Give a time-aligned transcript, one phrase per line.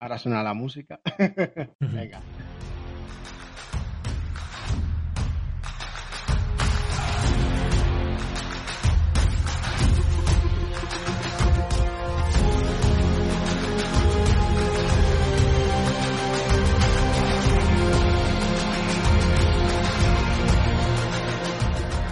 [0.00, 1.00] Ahora suena la música.
[1.80, 2.20] Venga.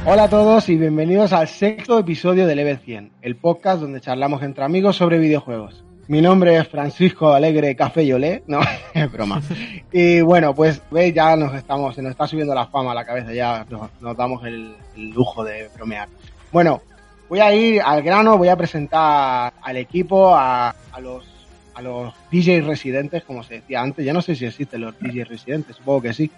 [0.08, 4.42] Hola a todos y bienvenidos al sexto episodio de Level 100, el podcast donde charlamos
[4.42, 5.85] entre amigos sobre videojuegos.
[6.08, 8.60] Mi nombre es Francisco Alegre Café y Olé, no,
[8.94, 9.42] es broma.
[9.90, 13.04] Y bueno, pues veis, ya nos estamos, se nos está subiendo la fama a la
[13.04, 16.08] cabeza, ya nos, damos el, el lujo de bromear.
[16.52, 16.80] Bueno,
[17.28, 21.36] voy a ir al grano, voy a presentar al equipo, a, a los
[21.76, 24.04] a los DJ residentes, como se decía antes.
[24.04, 26.30] Ya no sé si existen los DJ residentes, supongo que sí.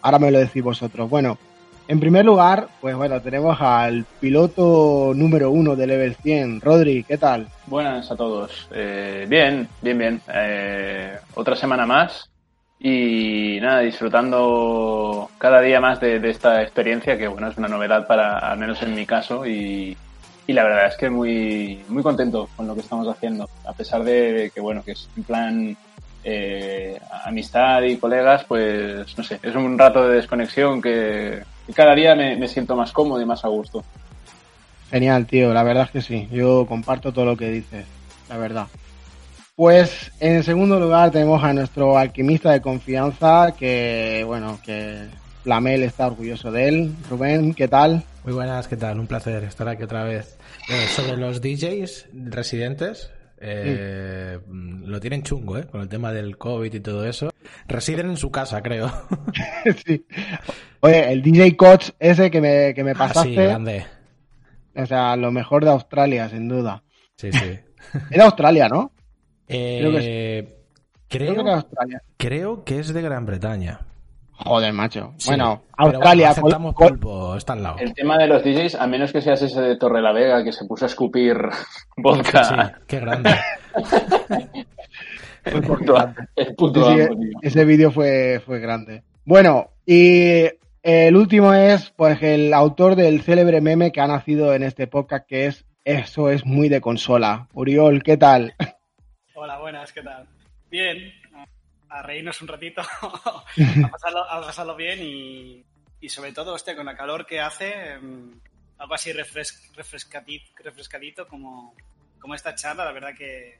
[0.00, 1.10] Ahora me lo decís vosotros.
[1.10, 1.36] Bueno,
[1.88, 7.18] en primer lugar, pues bueno, tenemos al piloto número uno de Level 100, Rodri, ¿qué
[7.18, 7.48] tal?
[7.66, 8.68] Buenas a todos.
[8.72, 10.20] Eh, bien, bien, bien.
[10.32, 12.28] Eh, otra semana más
[12.78, 18.38] y nada, disfrutando cada día más de, esta experiencia que bueno, es una novedad para,
[18.38, 19.96] al menos en mi caso y,
[20.46, 24.04] y la verdad es que muy, muy contento con lo que estamos haciendo, a pesar
[24.04, 25.76] de, que bueno, que es en plan
[26.22, 31.42] eh, amistad y colegas, pues no sé, es un rato de desconexión que
[31.74, 33.84] cada día me, me, siento más cómodo y más a gusto.
[34.90, 37.84] Genial, tío, la verdad es que sí, yo comparto todo lo que dices,
[38.28, 38.66] la verdad.
[39.56, 45.06] Pues en segundo lugar tenemos a nuestro alquimista de confianza, que bueno, que
[45.44, 46.94] Flamel está orgulloso de él.
[47.08, 48.04] Rubén, ¿qué tal?
[48.24, 49.00] Muy buenas, ¿qué tal?
[49.00, 50.36] Un placer estar aquí otra vez.
[50.68, 54.52] Eh, sobre los DJs residentes, eh, sí.
[54.84, 55.64] lo tienen chungo, ¿eh?
[55.64, 57.30] Con el tema del COVID y todo eso.
[57.66, 58.90] Residen en su casa, creo.
[59.86, 60.06] sí.
[60.80, 63.20] Oye, el DJ Coach ese que me, que me pasaste.
[63.20, 63.86] Ah, sí, grande.
[64.74, 66.82] O sea, lo mejor de Australia, sin duda.
[67.16, 67.58] Sí, sí.
[68.10, 68.92] Era Australia, ¿no?
[69.48, 70.44] Eh, creo, que es,
[71.08, 72.02] creo, creo, que Australia.
[72.16, 73.80] creo que es de Gran Bretaña.
[74.38, 75.14] Joder, macho.
[75.16, 76.28] Sí, bueno, Australia.
[76.28, 77.76] Bueno, aceptamos pulpo, está al lado.
[77.78, 80.52] El tema de los DJs, a menos que seas ese de Torre la Vega que
[80.52, 81.36] se puso a escupir
[81.96, 82.44] vodka.
[82.44, 82.54] Sí,
[82.86, 83.34] qué grande.
[86.56, 89.02] puto, el sí, amo, ese vídeo fue, fue grande.
[89.24, 90.44] Bueno, y
[90.82, 95.26] el último es pues el autor del célebre meme que ha nacido en este podcast,
[95.26, 97.48] que es Eso es muy de consola.
[97.52, 98.54] Uriol, ¿qué tal?
[99.34, 100.26] Hola, buenas, ¿qué tal?
[100.70, 101.12] Bien,
[101.88, 105.64] a reírnos un ratito, a, pasarlo, a, pasarlo, bien y,
[106.00, 107.72] y, sobre todo, hostia, con la calor que hace,
[108.78, 111.74] algo así refres, refrescadito, refrescadito como,
[112.18, 113.58] como esta charla, la verdad que...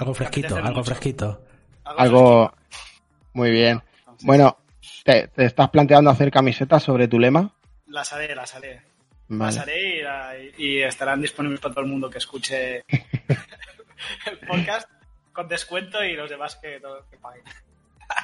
[0.00, 0.84] Algo fresquito, algo mucho.
[0.84, 1.44] fresquito.
[1.84, 2.50] Algo.
[3.34, 3.82] Muy bien.
[4.22, 4.56] Bueno,
[5.04, 7.52] ¿te, ¿te, estás planteando hacer camisetas sobre tu lema?
[7.86, 8.80] Las haré, las haré.
[9.28, 9.52] Vale.
[9.52, 14.88] Las haré y, la, y estarán disponibles para todo el mundo que escuche el podcast
[15.34, 17.44] con descuento y los demás que, que paguen.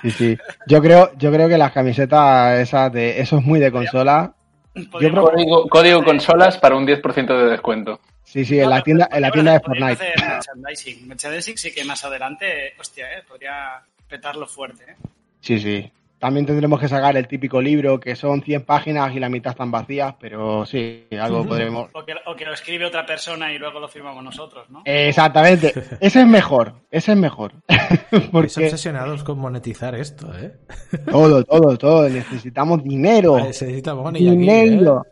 [0.00, 0.38] Sí, sí.
[0.66, 4.34] Yo creo, yo creo que las camisetas esas de eso es muy de consola.
[4.76, 5.22] Yo creo...
[5.25, 8.00] código, código consolas para un 10% de descuento.
[8.25, 10.12] Sí, sí, en la tienda, en la tienda de Fortnite.
[10.19, 11.09] Merchandising.
[11.09, 14.84] Merchandising sí que más adelante, hostia, eh, podría petarlo fuerte.
[14.84, 14.97] Eh.
[15.41, 15.91] Sí, sí.
[16.19, 19.71] También tendremos que sacar el típico libro que son 100 páginas y la mitad están
[19.71, 21.91] vacías, pero sí, algo podremos.
[21.93, 24.82] O que, o que, lo escribe otra persona y luego lo firmamos nosotros, ¿no?
[24.87, 25.75] Exactamente.
[26.00, 26.75] Ese es mejor.
[26.91, 27.53] Ese es mejor.
[28.32, 28.47] Porque...
[28.47, 30.54] Estamos obsesionados con monetizar esto, ¿eh?
[31.10, 32.09] Todo, todo, todo.
[32.09, 33.38] Necesitamos dinero.
[33.38, 35.03] Necesitamos dinero.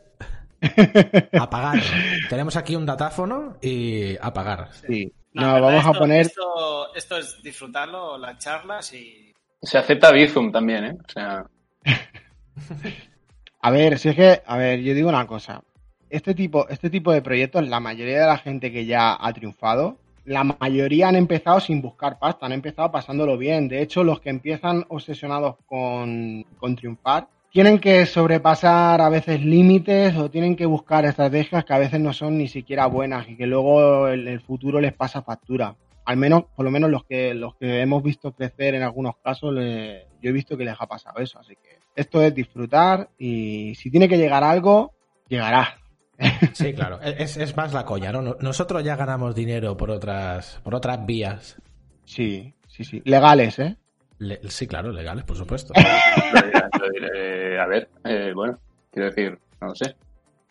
[0.63, 1.29] Aquí, ¿eh?
[1.39, 1.83] A pagar.
[2.31, 4.71] Tenemos aquí un datáfono y a pagar.
[4.87, 5.13] Sí.
[5.35, 6.21] No, no vamos esto, a poner.
[6.23, 9.34] Esto, esto es disfrutarlo, las charlas y
[9.65, 10.97] se acepta Bizum también, ¿eh?
[11.07, 11.47] O sea...
[13.61, 15.63] a ver, si es que, a ver, yo digo una cosa.
[16.11, 19.99] Este tipo, este tipo de proyectos, la mayoría de la gente que ya ha triunfado,
[20.25, 23.69] la mayoría han empezado sin buscar pasta, han empezado pasándolo bien.
[23.69, 30.17] De hecho, los que empiezan obsesionados con, con triunfar, tienen que sobrepasar a veces límites
[30.17, 33.47] o tienen que buscar estrategias que a veces no son ni siquiera buenas y que
[33.47, 37.57] luego el, el futuro les pasa factura al menos, por lo menos los que, los
[37.57, 41.21] que hemos visto crecer en algunos casos, le, yo he visto que les ha pasado
[41.21, 41.39] eso.
[41.39, 44.95] Así que esto es disfrutar y si tiene que llegar algo,
[45.29, 45.79] llegará.
[46.53, 47.01] Sí, claro.
[47.03, 48.37] Es, es más la coña, ¿no?
[48.41, 51.57] Nosotros ya ganamos dinero por otras, por otras vías.
[52.05, 53.03] Sí, sí, sí.
[53.05, 53.77] Legales, ¿eh?
[54.49, 55.73] sí, claro, legales, por supuesto.
[55.77, 58.59] a ver, eh, bueno,
[58.93, 59.97] quiero decir, no lo sé.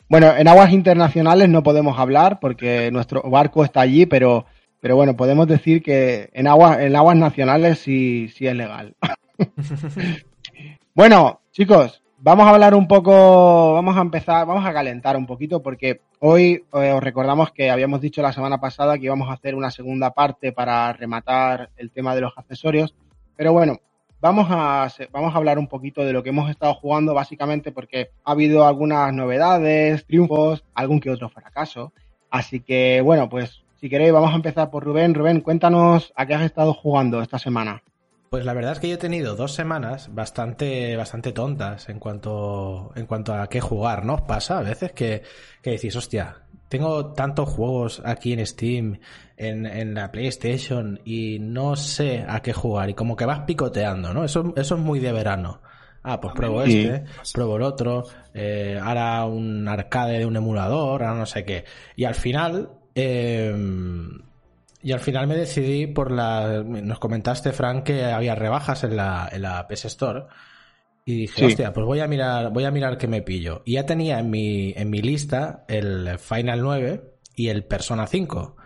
[0.10, 4.46] Bueno, en aguas internacionales no podemos hablar porque nuestro barco está allí, pero,
[4.84, 8.98] pero bueno, podemos decir que en aguas, en aguas nacionales sí, sí es legal.
[10.94, 15.64] bueno, chicos, vamos a hablar un poco, vamos a empezar, vamos a calentar un poquito
[15.64, 19.56] porque hoy eh, os recordamos que habíamos dicho la semana pasada que íbamos a hacer
[19.56, 22.94] una segunda parte para rematar el tema de los accesorios,
[23.38, 23.78] pero bueno,
[24.20, 28.10] vamos a, vamos a hablar un poquito de lo que hemos estado jugando, básicamente porque
[28.26, 31.94] ha habido algunas novedades, triunfos, algún que otro fracaso.
[32.30, 35.14] Así que, bueno, pues si queréis, vamos a empezar por Rubén.
[35.14, 37.84] Rubén, cuéntanos a qué has estado jugando esta semana.
[38.30, 42.94] Pues la verdad es que yo he tenido dos semanas bastante, bastante tontas en cuanto,
[42.96, 44.26] en cuanto a qué jugar, ¿no?
[44.26, 45.24] Pasa a veces que,
[45.62, 49.00] que decís, hostia, tengo tantos juegos aquí en Steam,
[49.36, 52.90] en, la PlayStation, y no sé a qué jugar.
[52.90, 54.24] Y como que vas picoteando, ¿no?
[54.24, 55.60] Eso, eso es muy de verano.
[56.04, 57.04] Ah, pues pruebo este,
[57.34, 61.66] pruebo el otro, eh, ahora un arcade de un emulador, ahora no sé qué.
[61.98, 63.56] Y al final, eh,
[64.84, 66.62] y al final me decidí por la.
[66.62, 70.26] Nos comentaste, Frank, que había rebajas en la, en la PS Store.
[71.06, 73.62] Y dije, hostia, pues voy a mirar, voy a mirar qué me pillo.
[73.66, 77.02] Y ya tenía en mi, en mi lista el Final 9
[77.36, 78.58] y el Persona 5.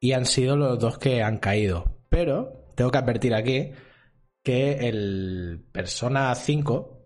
[0.00, 2.00] Y han sido los dos que han caído.
[2.08, 3.72] Pero tengo que advertir aquí
[4.42, 6.99] que el Persona 5,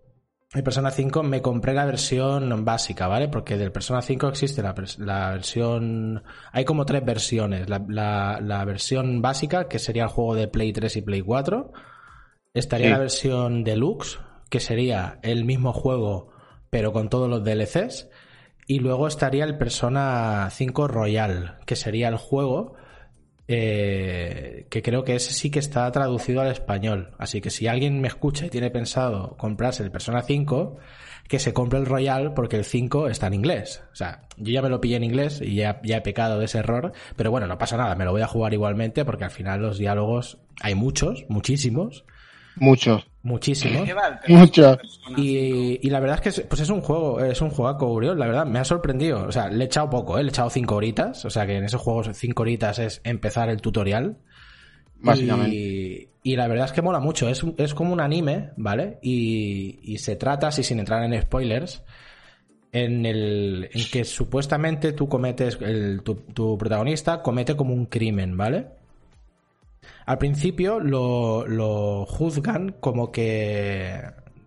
[0.55, 3.27] el Persona 5 me compré la versión básica, ¿vale?
[3.27, 6.23] Porque del Persona 5 existe la, la versión...
[6.51, 7.69] Hay como tres versiones.
[7.69, 11.71] La, la, la, versión básica, que sería el juego de Play 3 y Play 4.
[12.53, 14.17] Estaría la versión deluxe,
[14.49, 16.33] que sería el mismo juego
[16.75, 18.09] pero con todos los DLCs.
[18.67, 22.73] Y luego estaría el Persona 5 Royal, que sería el juego
[23.47, 27.11] eh, que creo que ese sí que está traducido al español.
[27.17, 30.77] Así que si alguien me escucha y tiene pensado comprarse el Persona 5,
[31.27, 33.83] que se compre el Royal porque el 5 está en inglés.
[33.91, 36.45] O sea, yo ya me lo pillé en inglés y ya, ya he pecado de
[36.45, 39.31] ese error, pero bueno, no pasa nada, me lo voy a jugar igualmente porque al
[39.31, 42.05] final los diálogos hay muchos, muchísimos.
[42.57, 43.05] Muchos.
[43.25, 43.89] Muchísimos.
[44.27, 44.77] Muchos.
[45.17, 48.27] Y, la verdad es que es, pues es un juego, es un juego Uriol, la
[48.27, 49.25] verdad, me ha sorprendido.
[49.25, 50.23] O sea, le he echado poco, ¿eh?
[50.23, 51.25] le he echado cinco horitas.
[51.25, 54.17] O sea que en esos juegos cinco horitas es empezar el tutorial.
[54.99, 55.55] Básicamente.
[56.23, 57.27] Y, la verdad es que mola mucho.
[57.27, 58.99] Es, es como un anime, ¿vale?
[59.01, 61.83] Y, se trata, así sin entrar en spoilers,
[62.71, 68.37] en el en que supuestamente tú cometes, el, tu, tu protagonista comete como un crimen,
[68.37, 68.67] ¿vale?
[70.05, 74.01] Al principio lo, juzgan como que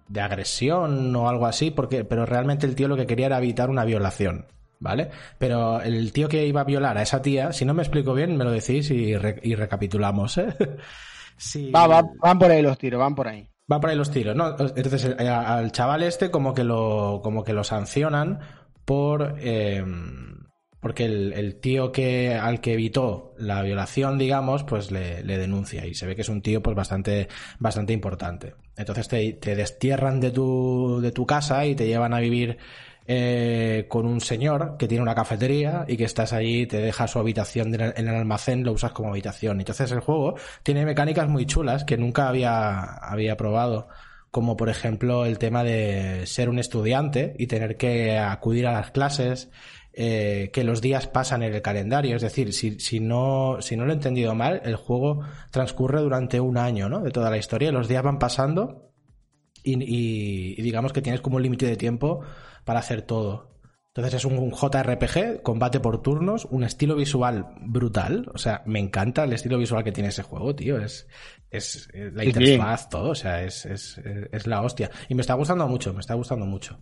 [0.09, 3.71] de agresión o algo así, porque, pero realmente el tío lo que quería era evitar
[3.71, 4.47] una violación.
[4.81, 5.11] ¿Vale?
[5.39, 8.37] Pero el tío que iba a violar a esa tía, si no me explico bien,
[8.37, 10.55] me lo decís y, recapitulamos, ¿eh?
[11.73, 13.49] van por ahí los tiros, van por ahí.
[13.67, 14.51] Van por ahí los tiros, ¿no?
[14.51, 18.39] Entonces al chaval este como que lo, como que lo sancionan
[18.85, 19.35] por...
[19.41, 19.85] Eh,
[20.81, 26.07] porque el, tío que al que evitó la violación, digamos, pues le, denuncia y se
[26.07, 27.29] ve que es un tío pues bastante,
[27.59, 28.55] bastante importante.
[28.77, 32.59] Entonces te, destierran de tu, de tu casa y te llevan a vivir
[33.09, 37.19] eh, con un señor que tiene una cafetería y que estás allí, te deja su
[37.19, 39.59] habitación en el almacén, lo usas como habitación.
[39.59, 43.89] Entonces el juego tiene mecánicas muy chulas que nunca había, había probado
[44.31, 48.91] como por ejemplo el tema de ser un estudiante y tener que acudir a las
[48.91, 49.51] clases
[49.93, 52.17] eh, que los días pasan en el calendario.
[52.17, 56.41] Es decir, si, si, no, si no lo he entendido mal, el juego transcurre durante
[56.41, 57.01] un año, ¿no?
[57.01, 57.73] De toda la historia.
[57.73, 58.93] Los días van pasando
[59.65, 62.21] y, digamos que tienes como un límite de tiempo
[62.65, 63.57] para hacer todo.
[63.95, 68.31] Entonces es un, JRPG, combate por turnos, un estilo visual brutal.
[68.33, 70.79] O sea, me encanta el estilo visual que tiene ese juego, tío.
[70.79, 71.09] Es,
[71.51, 73.11] es, la interfaz, todo.
[73.11, 74.91] O sea, es, es, es, la hostia.
[75.09, 76.79] Y me está gustando mucho, me está gustando mucho.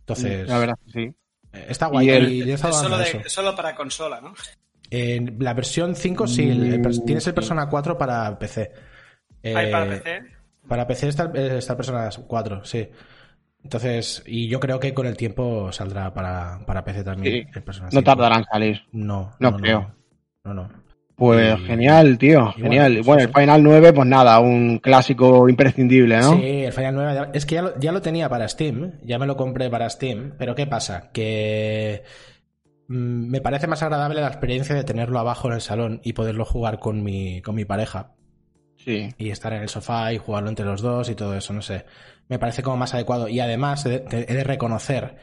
[0.00, 0.48] Entonces.
[0.48, 1.14] La verdad, sí.
[1.68, 2.50] Está guay.
[2.50, 4.34] es solo, para consola, ¿no?
[4.90, 6.46] En la versión 5 sí,
[7.04, 8.72] tienes el Persona 4 para PC.
[9.42, 10.22] ¿Hay para eh, PC?
[10.68, 12.88] Para PC está, está el Persona 4, sí.
[13.62, 17.48] Entonces, y yo creo que con el tiempo saldrá para, para PC también.
[17.52, 18.82] El Persona no tardarán en salir.
[18.92, 19.92] No, no, creo.
[20.44, 20.85] No, no.
[21.16, 23.00] Pues genial, tío, genial.
[23.02, 26.36] Bueno, el Final 9, pues nada, un clásico imprescindible, ¿no?
[26.36, 29.26] Sí, el Final 9, es que ya lo, ya lo tenía para Steam, ya me
[29.26, 31.08] lo compré para Steam, pero ¿qué pasa?
[31.14, 32.02] Que
[32.88, 36.44] mm, me parece más agradable la experiencia de tenerlo abajo en el salón y poderlo
[36.44, 38.12] jugar con mi, con mi pareja.
[38.76, 39.08] Sí.
[39.16, 41.86] Y estar en el sofá y jugarlo entre los dos y todo eso, no sé.
[42.28, 43.26] Me parece como más adecuado.
[43.26, 45.16] Y además he de reconocer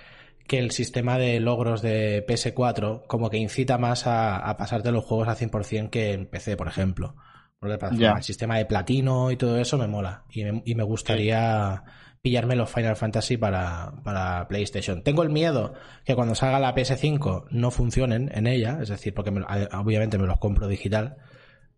[0.48, 5.28] que el sistema de logros de PS4 como que incita más a, pasarte los juegos
[5.28, 7.16] a 100% que en PC, por ejemplo.
[7.62, 10.26] El sistema de platino y todo eso me mola.
[10.32, 11.84] Y me, y me gustaría
[12.22, 15.04] pillarme los Final Fantasy para, para, PlayStation.
[15.04, 15.74] Tengo el miedo
[16.06, 20.40] que cuando salga la PS5 no funcionen en ella, es decir, porque obviamente me los
[20.40, 21.18] compro digital.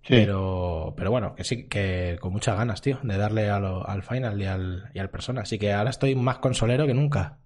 [0.08, 4.46] Pero, pero bueno, que sí, que con muchas ganas, tío, de darle al Final y
[4.46, 5.42] al, y al Persona.
[5.42, 7.40] Así que ahora estoy más consolero que nunca.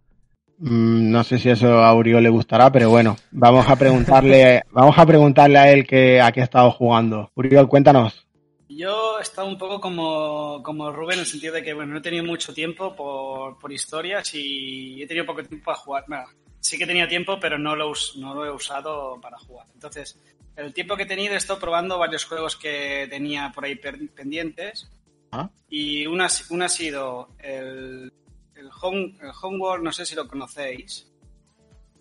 [0.59, 4.97] Mm, no sé si eso a Uriol le gustará, pero bueno, vamos a preguntarle, vamos
[4.97, 7.31] a preguntarle a él que a qué ha estado jugando.
[7.35, 8.27] Uriol, cuéntanos.
[8.67, 11.99] Yo he estado un poco como, como Rubén en el sentido de que bueno, no
[11.99, 16.03] he tenido mucho tiempo por, por historias y he tenido poco tiempo para jugar.
[16.07, 16.25] Bueno,
[16.59, 19.65] sí que tenía tiempo, pero no lo, no lo he usado para jugar.
[19.73, 20.19] Entonces,
[20.55, 24.89] el tiempo que he tenido he estado probando varios juegos que tenía por ahí pendientes.
[25.31, 25.49] ¿Ah?
[25.69, 28.11] Y una, una ha sido el,
[28.59, 31.07] el, Home, el Homeworld, no sé si lo conocéis.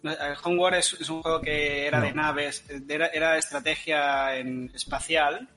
[0.03, 5.49] El Homeworld es, es un juego que era de naves, era, era estrategia en espacial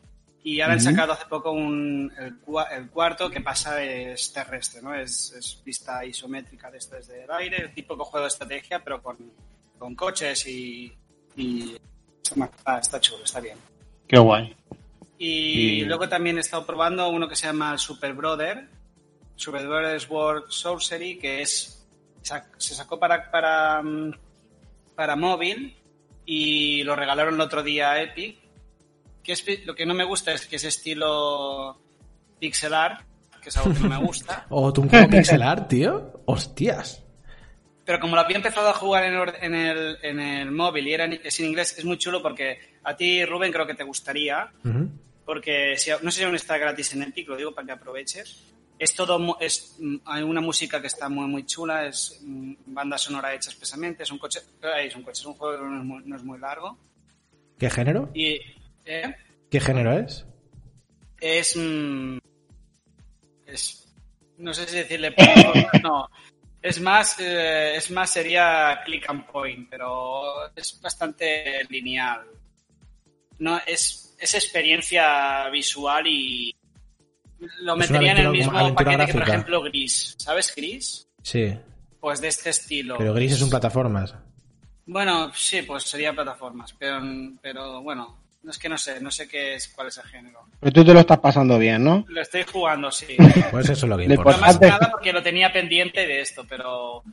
[0.44, 2.38] y ahora han sacado hace poco un, el,
[2.72, 4.96] el, cuarto que pasa es terrestre, ¿no?
[4.96, 9.18] Es, es vista isométrica desde, desde el aire, el típico juego de estrategia, pero con,
[9.78, 10.92] con coches y,
[11.36, 11.76] y...
[12.66, 13.58] Ah, está chulo, está bien.
[14.08, 14.56] Qué guay.
[15.20, 18.68] Y, luego también he estado probando uno que se llama Super Brother,
[19.42, 21.78] Super Brothers World Sorcery, que es
[22.22, 23.82] se sacó para, para,
[24.96, 25.76] para móvil
[26.24, 28.42] y lo regalaron el otro día a Epic
[29.24, 31.80] que es, lo que no me gusta es que es estilo
[32.40, 33.02] pixel art,
[33.42, 34.46] que es algo que no me gusta.
[34.50, 36.22] ¿O oh, tú un juego pixel art, tío?
[36.26, 37.04] ¡Hostias!
[37.86, 40.94] Pero como lo había empezado a jugar en el, en el, en el móvil y
[40.94, 43.84] era en, es en inglés, es muy chulo porque a ti, Rubén, creo que te
[43.84, 44.52] gustaría.
[45.26, 48.44] Porque si, no sé si aún está gratis en Epic, lo digo para que aproveches.
[48.82, 53.32] Es todo, es, hay una música que está muy, muy chula, es mm, banda sonora
[53.32, 54.40] hecha expresamente, es un coche,
[54.84, 56.78] es un coche, es un juego que no es muy, no es muy largo.
[57.60, 58.10] ¿Qué género?
[58.16, 58.40] Y
[58.86, 59.16] ¿Eh?
[59.50, 60.26] ¿Qué género es?
[61.20, 61.56] Es.
[61.56, 62.18] Mm,
[63.46, 63.88] es
[64.38, 65.14] no sé si decirle.
[65.84, 66.10] no.
[66.62, 72.26] Es más, eh, es más, sería click and point, pero es bastante lineal.
[73.40, 76.56] No, es, es experiencia visual y
[77.62, 80.16] lo metería en el mismo paquete que, por ejemplo, Gris.
[80.18, 81.08] ¿Sabes Gris?
[81.22, 81.58] Sí.
[82.00, 82.98] Pues de este estilo.
[82.98, 84.16] Pero Gris es un plataformas.
[84.86, 87.00] Bueno, sí, pues sería plataformas, pero,
[87.42, 90.48] pero bueno, no es que no sé, no sé qué es, cuál es el género.
[90.60, 92.04] Pero tú te lo estás pasando bien, ¿no?
[92.08, 93.16] Lo estoy jugando, sí.
[93.52, 94.40] Pues eso es lo que importa.
[94.40, 97.04] más nada porque lo tenía pendiente de esto, pero,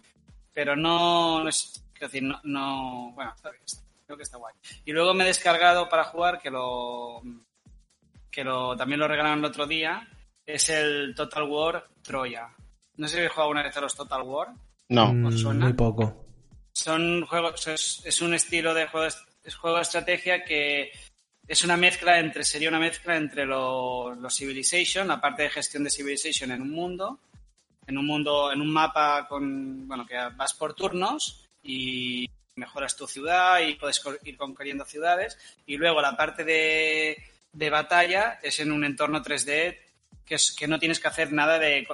[0.52, 3.62] pero no, no es, quiero decir, no, no, bueno, está bien,
[4.06, 4.54] creo que está guay.
[4.86, 7.22] Y luego me he descargado para jugar, que lo,
[8.30, 10.08] que lo, también lo regalaron el otro día,
[10.48, 12.48] es el Total War Troya.
[12.96, 14.48] No sé si habéis jugado alguna vez a los Total War.
[14.88, 15.12] No.
[15.12, 16.24] Mm, muy poco.
[16.72, 19.06] Son juegos, es, es un estilo de juego,
[19.44, 20.90] es juego de estrategia que
[21.46, 25.90] es una mezcla entre, sería una mezcla entre los Civilization, la parte de gestión de
[25.90, 27.18] Civilization en un mundo,
[27.86, 32.26] en un mundo, en un mapa con, bueno, que vas por turnos y
[32.56, 35.38] mejoras tu ciudad y puedes ir conquiriendo ciudades.
[35.66, 39.87] Y luego la parte de, de batalla es en un entorno 3D
[40.28, 41.86] que, es, que no tienes que hacer nada de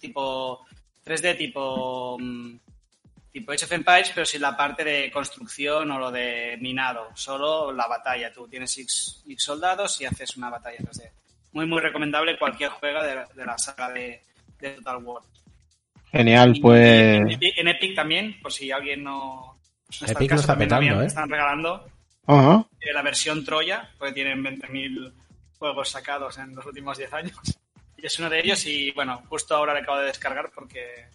[0.00, 0.64] tipo
[1.04, 2.56] 3D tipo mm,
[3.32, 7.72] tipo Age of Empires, pero sin la parte de construcción o lo de minado, solo
[7.72, 8.32] la batalla.
[8.32, 10.78] Tú tienes X, soldados y haces una batalla.
[11.52, 14.22] muy, muy recomendable cualquier juego de, la saga de,
[14.60, 15.22] Total War.
[16.10, 17.22] Genial, pues.
[17.40, 19.58] En, Epic también, por si alguien no.
[20.06, 21.06] Epic lo está petando, ¿eh?
[21.06, 21.86] Están regalando
[22.28, 25.12] eh, la versión Troya, porque tienen 20.000
[25.58, 27.38] juegos sacados en los últimos 10 años.
[28.02, 31.06] Y es uno de ellos, y bueno, justo ahora le acabo de descargar porque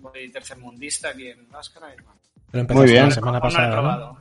[0.00, 1.94] voy tercermundista aquí en Máscara.
[2.52, 3.04] Muy bien.
[3.04, 4.12] La semana pasada.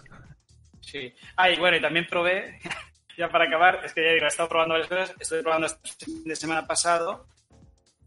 [0.80, 1.12] Sí.
[1.36, 2.60] Ah, y bueno, y también probé,
[3.18, 5.16] ya para acabar, es que ya digo, he estado probando varias cosas.
[5.20, 7.26] Estoy probando este fin de semana pasado,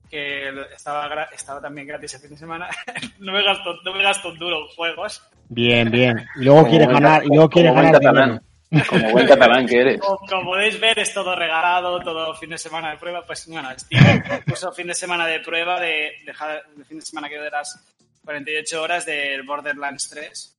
[0.09, 2.69] que estaba, estaba también gratis el fin de semana.
[3.19, 5.29] no, me gasto, no me gasto un duro en juegos.
[5.49, 6.25] Bien, bien.
[6.37, 8.41] Y luego quiere ganar, y luego quiere ganar
[8.89, 10.01] Como buen catalán que eres.
[10.01, 13.25] Como, podéis ver, es todo regalado, todo fin de semana de prueba.
[13.25, 17.39] Pues bueno, Steam puso fin de semana de prueba de, de, fin de semana que
[17.39, 17.83] de las
[18.25, 20.57] 48 horas del Borderlands 3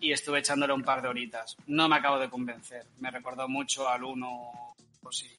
[0.00, 1.56] y estuve echándole un par de horitas.
[1.66, 2.86] No me acabo de convencer.
[2.98, 4.52] Me recordó mucho al 1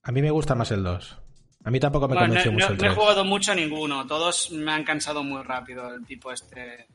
[0.04, 1.18] A mí me gusta más el 2.
[1.63, 2.82] A mí tampoco me convenció mucho el 3.
[2.82, 4.06] No he jugado mucho a ninguno.
[4.06, 6.88] Todos me han cansado muy rápido el tipo este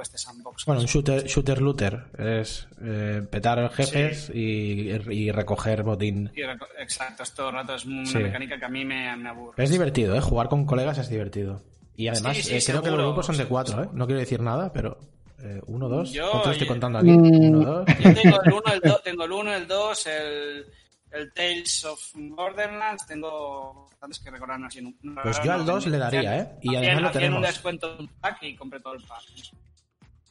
[0.00, 0.64] este sandbox.
[0.64, 6.30] Bueno, un shooter, shooter looter es eh, petar jefes y, recoger botín.
[6.78, 9.62] exacto, esto rato es una mecánica que a mí me, aburre.
[9.62, 10.20] Es divertido, ¿eh?
[10.20, 11.62] Jugar con colegas es divertido.
[11.96, 13.88] Y además, eh, creo que los grupos son de cuatro, ¿eh?
[13.92, 14.98] No quiero decir nada, pero
[15.42, 16.12] eh, uno, dos.
[16.12, 17.10] Yo, ¿Cuántos estoy contando aquí?
[17.10, 17.86] Uno, dos.
[17.98, 20.66] Yo tengo el uno, el, dos tengo el, uno, el dos, el,
[21.10, 24.80] el Tales of Borderlands, tengo bastantes que recordarme así.
[25.02, 26.58] No, pues yo al 2 le daría, ¿eh?
[26.62, 27.36] Y además lo tenemos.
[27.38, 29.22] un descuento un pack y compré todo el pack.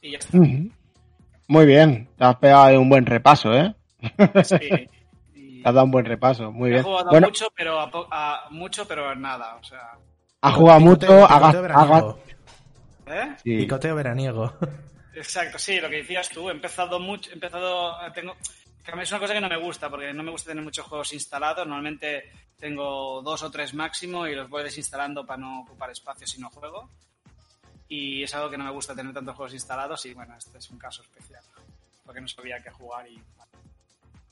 [0.02, 0.38] Y ya está.
[1.48, 3.74] Muy bien, te has pegado un buen repaso, ¿eh?
[4.44, 4.58] Sí.
[5.62, 6.80] Te has dado un buen repaso, muy bien.
[6.80, 9.96] He jugado bueno, mucho, pero a, mucho, pero nada, o sea.
[10.40, 12.16] Ha jugado mucho, haga,
[13.06, 13.36] ¿Eh?
[13.44, 14.52] Picoteo veraniego.
[15.14, 18.34] Exacto, sí, lo que decías tú, he empezado mucho, he empezado, tengo,
[19.00, 21.66] es una cosa que no me gusta, porque no me gusta tener muchos juegos instalados.
[21.66, 26.40] Normalmente tengo dos o tres máximo y los voy desinstalando para no ocupar espacio si
[26.40, 26.88] no juego.
[27.92, 30.70] Y es algo que no me gusta tener tantos juegos instalados y bueno, este es
[30.70, 31.42] un caso especial,
[32.06, 33.20] porque no sabía qué jugar y...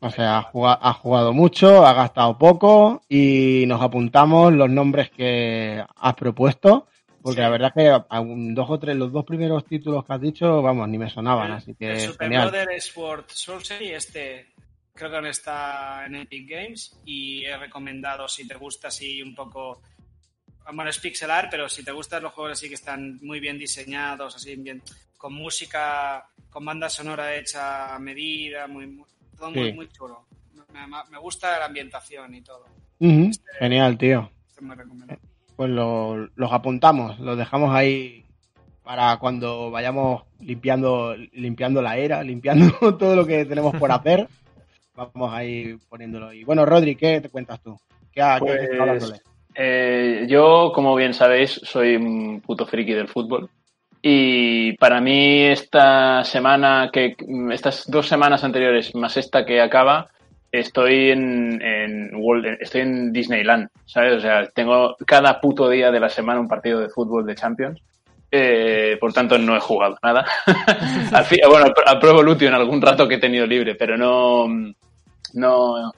[0.02, 5.10] O sea, ha jugado, ha jugado mucho, ha gastado poco y nos apuntamos los nombres
[5.10, 6.86] que has propuesto
[7.22, 10.62] porque la verdad es que dos o tres, los dos primeros títulos que has dicho,
[10.62, 11.92] vamos, ni me sonaban, así que.
[11.92, 14.46] El Super Brother Sword Sorcery, este
[14.94, 19.34] creo que no está en Epic Games y he recomendado si te gusta así un
[19.34, 19.82] poco.
[20.72, 24.36] Bueno, es pixelar, pero si te gustan los juegos así que están muy bien diseñados,
[24.36, 24.82] así bien,
[25.16, 29.02] con música, con banda sonora hecha a medida, muy,
[29.36, 30.26] todo muy, muy chulo.
[31.10, 32.66] Me, gusta la ambientación y todo.
[33.00, 34.30] Este, Genial, tío.
[34.48, 35.20] Este muy recomendado
[35.60, 38.24] pues los apuntamos, los dejamos ahí
[38.82, 44.26] para cuando vayamos limpiando, limpiando la era, limpiando todo lo que tenemos por hacer.
[44.94, 46.32] Vamos a ir poniéndolo.
[46.32, 47.78] Y bueno, Rodri, ¿qué te cuentas tú?
[48.10, 49.22] ¿Qué, pues,
[49.54, 53.48] eh, yo, como bien sabéis, soy un puto friki del fútbol.
[54.02, 57.16] Y para mí esta semana, que
[57.52, 60.08] estas dos semanas anteriores, más esta que acaba,
[60.50, 62.10] estoy en, en
[62.60, 64.16] estoy en Disneyland, ¿sabes?
[64.16, 67.80] O sea, tengo cada puto día de la semana un partido de fútbol de Champions.
[68.32, 70.24] Eh, por tanto, no he jugado nada.
[71.12, 74.46] al fin, bueno, apruebo Lutio en algún rato que he tenido libre, pero no,
[75.34, 75.92] no,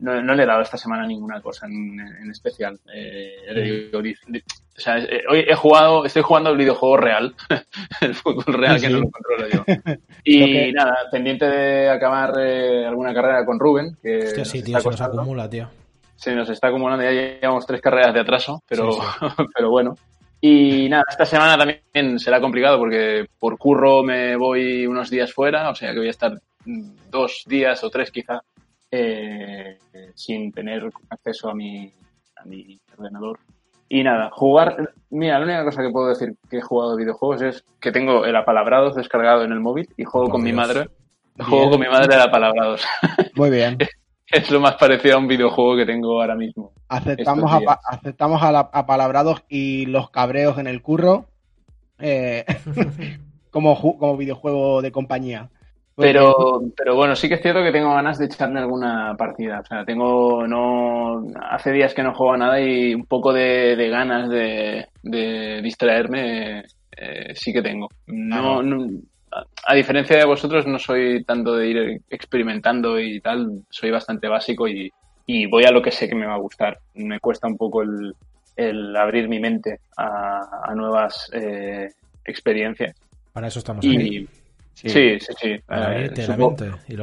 [0.00, 2.78] no, no le he dado esta semana ninguna cosa en, especial.
[2.92, 7.34] Eh, o sea, eh, hoy he jugado, estoy jugando el videojuego real,
[8.00, 9.64] el fútbol real que no lo controlo yo.
[10.24, 13.96] Y nada, pendiente de acabar eh, alguna carrera con Rubén.
[14.02, 15.68] Que Hostia, sí, tío, se nos acumula, tío.
[16.16, 18.90] Se nos está acumulando, ya llevamos tres carreras de atraso, pero,
[19.54, 19.94] pero bueno.
[20.42, 25.68] Y nada, esta semana también será complicado porque por curro me voy unos días fuera,
[25.68, 26.32] o sea que voy a estar
[27.10, 28.40] dos días o tres quizá
[28.90, 29.78] eh,
[30.14, 31.92] sin tener acceso a mi,
[32.36, 33.38] a mi ordenador.
[33.88, 34.94] Y nada, jugar.
[35.10, 38.36] Mira, la única cosa que puedo decir que he jugado videojuegos es que tengo el
[38.36, 40.88] apalabrados descargado en el móvil y juego con mi madre.
[41.38, 42.84] Juego con mi madre el apalabrados.
[43.34, 43.78] Muy bien.
[44.30, 46.72] es lo más parecido a un videojuego que tengo ahora mismo.
[46.88, 51.26] Aceptamos, a, aceptamos a, apalabrados y los cabreos en el curro
[51.98, 52.44] eh,
[53.50, 55.50] como, como videojuego de compañía.
[55.96, 59.60] Pero, pero bueno, sí que es cierto que tengo ganas de echarme alguna partida.
[59.60, 63.88] O sea, tengo, no, hace días que no juego a nada y un poco de,
[63.90, 64.86] ganas de,
[65.62, 66.64] distraerme
[66.96, 67.88] eh, sí que tengo.
[68.06, 68.62] No,
[69.64, 73.62] a diferencia de vosotros, no soy tanto de ir experimentando y tal.
[73.68, 74.90] Soy bastante básico y,
[75.48, 76.78] voy a lo que sé que me va a gustar.
[76.94, 81.88] Me cuesta un poco el, abrir mi mente a, nuevas eh,
[82.24, 82.96] experiencias.
[83.32, 84.26] Para eso estamos aquí.
[84.74, 85.48] Sí, sí, sí.
[85.48, 86.56] Eh, supongo,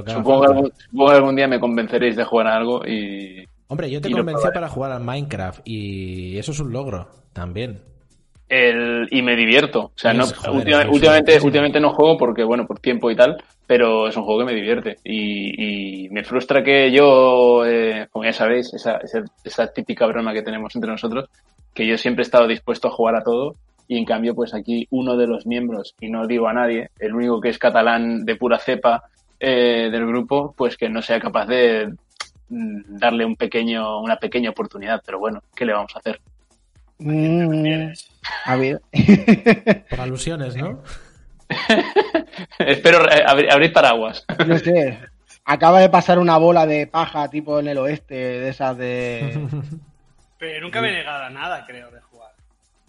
[0.04, 3.46] que algún, día me convenceréis de jugar a algo y...
[3.68, 7.82] Hombre, yo te convencí para jugar al Minecraft y eso es un logro también.
[8.50, 9.82] El, y me divierto.
[9.82, 14.16] O sea, no, últimamente, últimamente, no juego porque, bueno, por tiempo y tal, pero es
[14.16, 14.98] un juego que me divierte.
[15.04, 20.42] Y, me frustra que yo, eh, como ya sabéis, esa, esa, esa típica broma que
[20.42, 21.30] tenemos entre nosotros,
[21.74, 23.56] que yo siempre he estado dispuesto a jugar a todo
[23.88, 27.16] y en cambio pues aquí uno de los miembros, y no digo a nadie, el
[27.16, 29.04] único que es catalán de pura cepa
[29.40, 31.94] eh, del grupo, pues que no sea capaz de
[32.50, 36.20] mm, darle un pequeño, una pequeña oportunidad, pero bueno, ¿qué le vamos a hacer?
[37.00, 37.92] Mm,
[38.46, 38.82] a ver.
[39.90, 40.82] Por alusiones, ¿no?
[42.60, 44.26] Espero eh, abrir, paraguas.
[44.46, 45.00] No sé.
[45.46, 49.48] Acaba de pasar una bola de paja tipo en el oeste, de esas de...
[50.40, 52.00] Pero nunca me he negado a nada, creo, de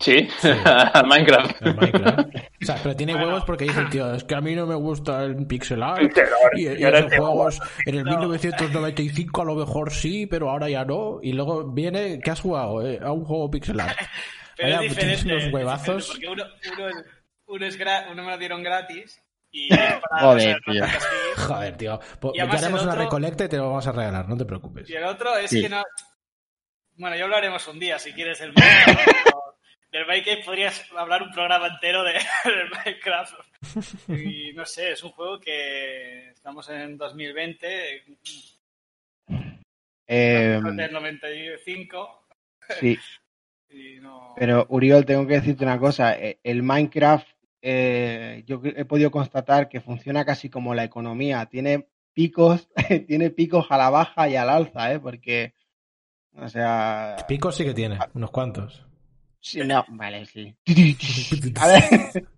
[0.01, 0.29] Sí,
[0.65, 1.63] al Minecraft.
[1.63, 5.25] O sea, pero tiene huevos porque dice tío, es que a mí no me gusta
[5.25, 6.17] el pixel art.
[6.55, 11.19] y, esos juegos en el 1995 a lo mejor sí, pero ahora ya no.
[11.23, 12.87] Y luego viene, ¿qué has jugado?
[12.87, 13.99] Eh, a un juego pixel art.
[14.57, 16.09] Pero es diferente, los huevazos.
[16.09, 16.91] Porque uno, uno,
[17.47, 17.79] uno, es
[18.11, 19.69] uno me lo dieron gratis y
[20.21, 20.85] Joder, tío.
[21.37, 22.01] Joder, tío.
[22.21, 24.89] Pues ya haremos una recolecta y te lo vamos a regalar, no te preocupes.
[24.91, 25.83] Y el otro es que no.
[26.97, 28.53] Bueno, ya hablaremos un día si quieres el
[29.91, 32.13] del Minecraft podrías hablar un programa entero de,
[32.45, 33.35] del Minecraft.
[34.09, 38.05] Y no sé, es un juego que estamos en 2020.
[40.07, 42.27] Eh, Del 95.
[42.81, 42.99] sí,
[43.71, 44.33] Y no...
[44.39, 46.15] pero Uriol, tengo que decirte una cosa.
[46.19, 47.29] eh, El Minecraft,
[47.61, 51.45] eh, yo he podido constatar que funciona casi como la economía.
[51.47, 52.69] Tiene picos,
[53.07, 55.01] tiene picos a la baja y al alza, ¿eh?
[55.01, 55.53] Porque,
[56.35, 57.17] o sea...
[57.29, 58.88] Picos sí que tiene, unos cuantos.
[59.41, 60.55] Sí, no, vale, sí.
[61.61, 62.29] A ver.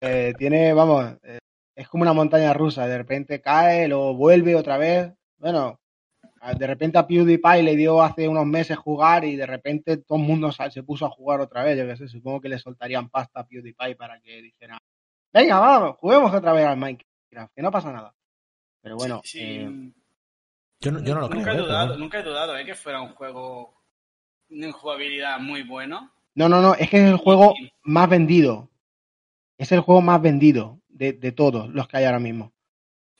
[0.00, 1.38] Eh, tiene, vamos, eh,
[1.74, 2.86] es como una montaña rusa.
[2.86, 5.12] De repente cae, luego vuelve otra vez.
[5.38, 5.78] Bueno,
[6.56, 10.24] de repente a PewDiePie le dio hace unos meses jugar y de repente todo el
[10.24, 11.76] mundo se puso a jugar otra vez.
[11.78, 14.78] Yo qué sé, supongo que le soltarían pasta a PewDiePie para que dijera,
[15.32, 18.14] venga, vamos, juguemos otra vez al Minecraft, que no pasa nada.
[18.80, 19.92] Pero bueno, Sí, eh,
[20.80, 21.54] Yo no, yo no lo nunca, creo.
[21.54, 22.64] he dudado, Pero- nunca he dudado ¿eh?
[22.64, 23.77] que fuera un juego
[24.48, 26.12] de jugabilidad muy bueno.
[26.34, 28.70] no, no, no, es que es el juego más vendido.
[29.58, 32.54] Es el juego más vendido de, de todos los que hay ahora mismo.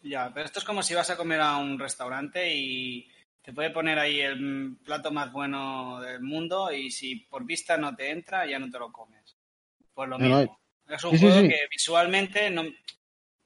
[0.01, 3.09] Ya, pero esto es como si vas a comer a un restaurante y
[3.43, 7.95] te puede poner ahí el plato más bueno del mundo y si por vista no
[7.97, 9.37] te entra, ya no te lo comes.
[9.95, 10.61] Pues lo No, no, mismo.
[10.88, 11.49] es un sí, sí, juego sí.
[11.49, 12.62] que visualmente no,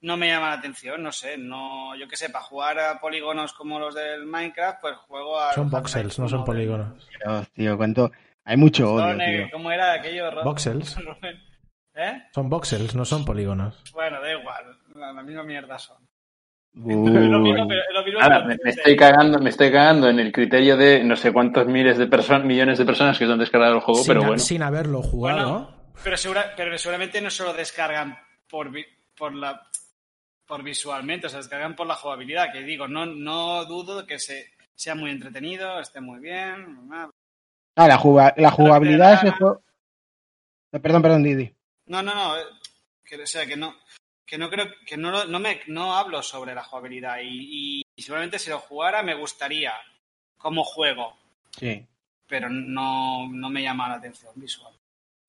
[0.03, 3.53] no me llama la atención, no sé, no, yo qué sé, para jugar a polígonos
[3.55, 5.53] como los del Minecraft, pues juego a...
[5.55, 7.09] Son voxels, no son polígonos.
[7.25, 8.11] Dios, tío, cuánto.
[8.45, 9.49] Hay mucho odio, Son, eh, tío.
[9.53, 10.31] ¿Cómo era aquello?
[10.45, 10.97] Voxels.
[11.95, 12.23] ¿Eh?
[12.35, 13.83] Son voxels, no son polígonos.
[13.93, 15.99] Bueno, da igual, la, la misma mierda son.
[16.75, 17.11] Uy.
[17.29, 20.19] lo mismo, pero, lo mismo Ahora, pero- me, me estoy cagando, me estoy cagando en
[20.19, 23.39] el criterio de no sé cuántos miles de personas, millones de personas que se han
[23.39, 24.39] descargado el juego, sin, pero bueno.
[24.39, 25.53] sin haberlo jugado.
[25.53, 28.73] Bueno, pero, segura- pero seguramente no se lo descargan por
[29.35, 29.63] la
[30.47, 34.19] por visualmente, o sea, descargan por la jugabilidad, que digo, no, no dudo de que
[34.19, 36.89] se, sea muy entretenido, esté muy bien.
[36.89, 37.11] nada.
[37.77, 39.63] Ah, la, juga- la jugabilidad juego.
[40.73, 41.55] Eh, Perdón, perdón, Didi.
[41.87, 42.43] No, no, no, eh,
[43.05, 43.75] que, o sea, que no
[44.27, 48.03] que no creo que no, no me no hablo sobre la jugabilidad y, y- y
[48.03, 49.73] seguramente si lo jugara me gustaría
[50.39, 51.17] como juego,
[51.51, 51.87] Sí.
[52.27, 54.73] pero no, no me llama la atención visual.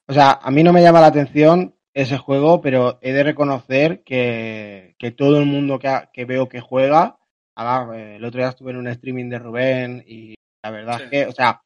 [0.08, 4.04] O sea, a mí no me llama la atención ese juego, pero he de reconocer
[4.04, 7.18] que, que todo el mundo que, ha- que veo que juega.
[7.56, 11.04] Además, eh, el otro día estuve en un streaming de Rubén y la verdad Sí.
[11.04, 11.62] es que, o sea,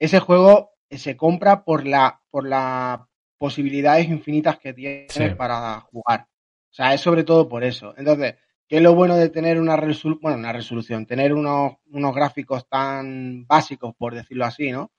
[0.00, 3.00] ese juego se compra por la por las
[3.38, 5.30] posibilidades infinitas que tiene Sí.
[5.36, 6.22] para jugar.
[6.70, 7.94] O sea, es sobre todo por eso.
[7.96, 8.34] Entonces,
[8.66, 12.68] ¿qué es lo bueno de tener una resolución, bueno, una resolución, tener unos, unos gráficos
[12.68, 14.90] tan básicos, por decirlo así, ¿no?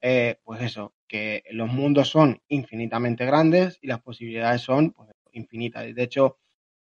[0.00, 5.92] Eh, pues eso, que los mundos son infinitamente grandes y las posibilidades son pues, infinitas.
[5.94, 6.36] De hecho,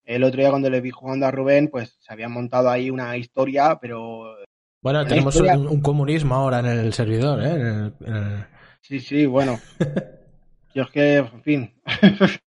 [0.04, 3.16] el otro día cuando le vi jugando a Rubén, pues se habían montado ahí una
[3.16, 4.36] historia, pero
[4.82, 7.50] Bueno, tenemos historia- un, un comunismo ahora en el servidor, ¿eh?
[7.52, 8.46] En el- en el-
[8.80, 9.58] sí, sí, bueno.
[10.74, 11.74] Yo es que, en fin.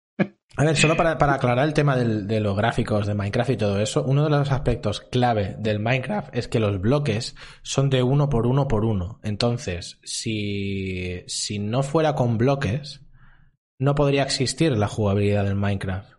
[0.56, 3.58] A ver, solo para, para aclarar el tema del- de los gráficos de Minecraft y
[3.58, 8.04] todo eso, uno de los aspectos clave del Minecraft es que los bloques son de
[8.04, 9.20] uno por uno por uno.
[9.24, 13.02] Entonces, si, si no fuera con bloques,
[13.80, 16.12] no podría existir la jugabilidad del Minecraft.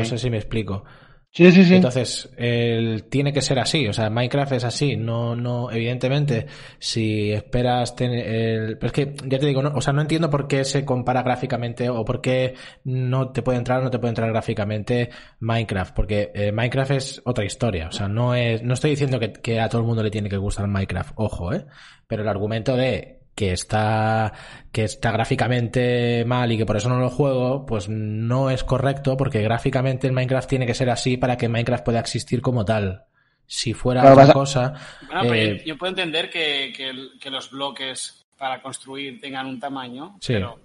[0.00, 0.84] No sé si me explico.
[1.32, 1.76] Sí, sí, sí.
[1.76, 3.86] Entonces, el- tiene que ser así.
[3.86, 4.96] O sea, Minecraft es así.
[4.96, 6.46] No, no, evidentemente,
[6.80, 8.78] si esperas tener el.
[8.82, 12.04] Es que, ya te digo, o sea, no entiendo por qué se compara gráficamente o
[12.04, 15.94] por qué no te puede entrar o no te puede entrar gráficamente Minecraft.
[15.94, 17.86] Porque eh, Minecraft es otra historia.
[17.88, 18.62] O sea, no es.
[18.64, 21.12] No estoy diciendo que a todo el mundo le tiene que gustar Minecraft.
[21.14, 21.64] Ojo, eh.
[22.08, 24.34] Pero el argumento de que está
[24.70, 29.16] que está gráficamente mal y que por eso no lo juego, pues no es correcto
[29.16, 33.04] porque gráficamente el Minecraft tiene que ser así para que Minecraft pueda existir como tal.
[33.46, 34.72] Si fuera Claro, otra pasa- cosa,
[35.06, 39.18] Bueno, pero Eh, yo, yo puedo entender que, que el- que los bloques para construir
[39.20, 40.34] tengan un tamaño, Sí.
[40.34, 40.60] pero,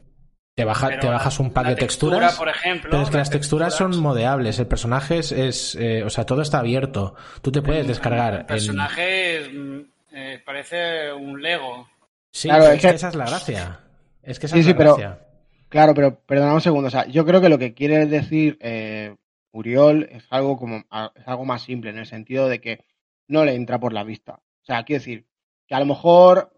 [0.54, 2.38] te, baja, pero te bajas un pack la de textura, texturas.
[2.38, 6.04] por ejemplo, pero es que las las texturas son modeables, el personaje es, es, eh,
[6.04, 7.16] o sea, todo está abierto.
[7.42, 8.34] Tú te puedes el- descargar.
[8.34, 9.80] El en- personaje mm,
[10.14, 11.88] eh, parece un Lego.
[12.36, 13.80] Sí, Claro, es que esa es la gracia.
[14.22, 15.22] Es que esa Sí, es sí, la pero- gracia.
[15.70, 16.88] Claro, pero perdona un segundo.
[16.88, 19.16] O sea, yo creo que lo que quiere decir eh,
[19.54, 22.84] Uriol es algo como es algo más simple, en el sentido de que
[23.30, 24.34] no le entra por la vista.
[24.34, 25.26] O sea, quiero decir,
[25.66, 26.52] que a lo mejor,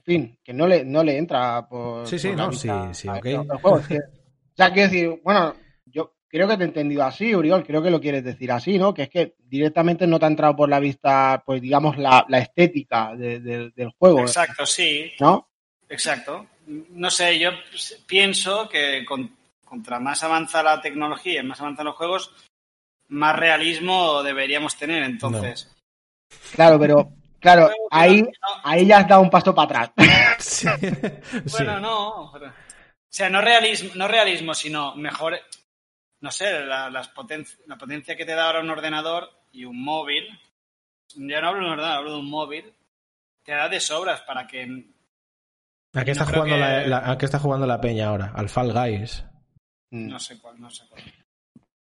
[0.00, 2.06] en fin, que no le, no le entra por.
[2.06, 3.26] Sí, sí, por no, sí, sí, ok.
[3.26, 3.80] a los juegos.
[3.82, 5.54] Es que- o sea, quiero decir, bueno,
[6.34, 8.92] creo que te he entendido así, Uriol, creo que lo quieres decir así, ¿no?
[8.92, 12.38] Que es que directamente no te ha entrado por la vista, pues digamos, la, la
[12.38, 15.48] estética de- de- del juego, Exacto, sí, ¿no?
[15.88, 16.46] exacto.
[16.66, 17.50] No sé, yo
[18.06, 19.30] pienso que con-
[19.64, 22.32] contra más avanza la tecnología y más avanzan los juegos,
[23.08, 25.04] más realismo deberíamos tener.
[25.04, 25.70] Entonces,
[26.56, 28.28] Claro, pero, claro, ahí, no,
[28.64, 29.92] ahí ya has dado un paso para atrás.
[30.40, 30.66] Sí.
[31.52, 31.82] Bueno, Sí.
[31.82, 32.08] no.
[32.32, 32.40] O
[33.08, 35.38] sea, no realismo, no realismo, sino mejor,
[36.24, 39.80] no sé, la, las poten- la potencia que te da ahora un ordenador y un
[39.84, 40.24] móvil
[41.16, 42.72] ya no hablo de un ordenador, hablo de un móvil,
[43.44, 44.86] te da de sobras para que...
[45.92, 48.32] ¿A qué, está No jugando la, que- la- ¿A qué está jugando la peña ahora?
[48.34, 49.24] Al Fall Guys.
[49.90, 50.08] Mm.
[50.08, 51.02] No sé cuál, no sé cuál.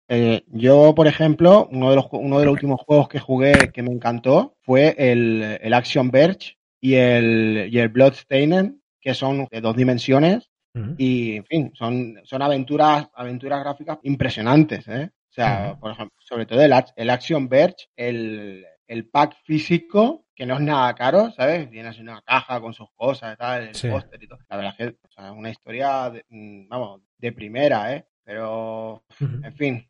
[0.08, 3.82] Eh, yo, por ejemplo, uno de los uno de los últimos juegos que jugué que
[3.82, 9.60] me encantó fue el, el Action Verge y el, y el Bloodstained, que son de
[9.60, 10.94] dos dimensiones Mm.
[10.98, 15.10] y, en fin, son, son aventuras, aventuras gráficas impresionantes, ¿eh?
[15.30, 15.80] O sea, Ujú.
[15.80, 20.60] por ejemplo, sobre todo el, el Action Verge, el, el pack físico, que no es
[20.60, 21.70] nada caro, ¿sabes?
[21.70, 23.88] Viene así una caja con sus cosas y tal, el Sí.
[23.88, 24.38] póster y todo.
[24.50, 28.06] La verdad es que, o sea, una historia, de- mm, vamos, de primera, ¿eh?
[28.22, 29.40] Pero, Ujú.
[29.44, 29.88] en fin,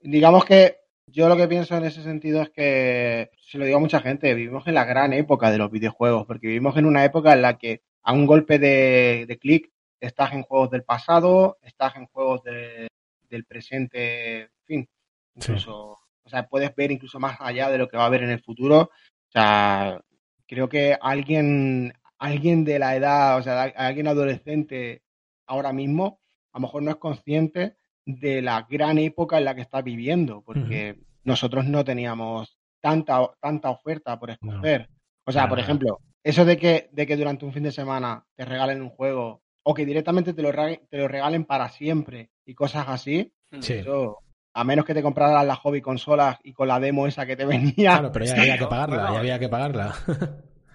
[0.00, 0.76] digamos que
[1.08, 4.34] yo lo que pienso en ese sentido es que, se lo digo a mucha gente,
[4.34, 7.58] vivimos en la gran época de los videojuegos, porque vivimos en una época en la
[7.58, 12.42] que a un golpe de, de clic estás en juegos del pasado, estás en juegos
[12.42, 12.88] de-
[13.28, 14.88] del presente, en fin,
[15.34, 18.30] incluso, o sea, puedes ver incluso más allá de lo que va a haber en
[18.30, 18.80] el futuro.
[18.82, 20.00] O sea,
[20.46, 25.02] creo que alguien, alguien de la edad, o sea, alguien adolescente
[25.46, 26.20] ahora mismo,
[26.52, 30.40] a lo mejor no es consciente de la gran época en la que está viviendo,
[30.42, 34.88] porque nosotros no teníamos tanta, tanta oferta por escoger.
[35.26, 38.44] O sea, por ejemplo, eso de que, de que durante un fin de semana te
[38.46, 42.86] regalen un juego o que directamente te lo, te lo regalen para siempre y cosas
[42.88, 43.74] así, Sí.
[43.74, 44.18] eso,
[44.54, 47.44] a menos que te compraras la hobby consolas y con la demo esa que te
[47.44, 47.98] venía.
[47.98, 49.12] Claro, pero ya había que pagarla, Bueno.
[49.14, 49.94] ya había que pagarla.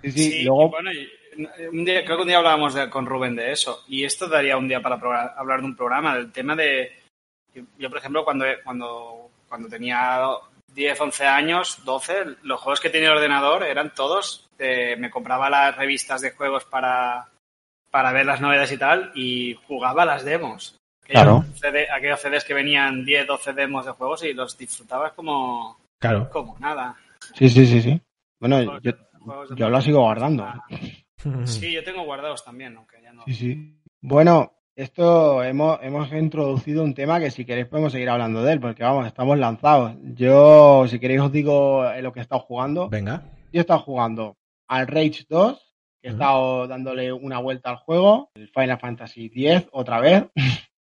[0.04, 1.08] Sí, sí, Sí, y luego, bueno, y-
[1.72, 3.84] un día, creo que un día hablábamos de- con Rubén de eso.
[3.88, 4.98] Y esto daría un día para
[5.36, 6.92] hablar de un programa, del tema de.
[7.56, 10.20] Yo, yo, por ejemplo, cuando, cuando, cuando tenía
[10.72, 14.48] 10, 11 años, 12, los juegos que tenía el ordenador eran todos.
[14.60, 17.28] eh, me compraba las revistas de juegos para,
[17.94, 20.80] para ver las novedades y tal, y jugaba las demos.
[21.02, 21.46] Claro.
[21.54, 26.28] CD aquellos CDs que venían 10, 12 demos de juegos y los disfrutabas como, Claro.
[26.32, 26.96] como nada.
[27.36, 28.02] sí, sí, sí, sí.
[28.40, 28.92] Bueno, Juegos yo,
[29.54, 30.48] de yo lo sigo guardando.
[31.46, 33.24] Sí, yo tengo guardados también, aunque ya no.
[33.28, 33.80] Sí, sí.
[34.02, 38.60] Bueno, esto hemos, hemos introducido un tema que si queréis podemos seguir hablando de él,
[38.60, 39.94] porque vamos, estamos lanzados.
[40.16, 42.90] Yo, si queréis, os digo lo que he estado jugando.
[42.90, 43.22] Venga.
[43.54, 44.36] Yo he estado jugando
[44.68, 45.73] al Rage 2,
[46.04, 50.26] que he estado dándole una vuelta al juego, el Final Fantasy X otra vez.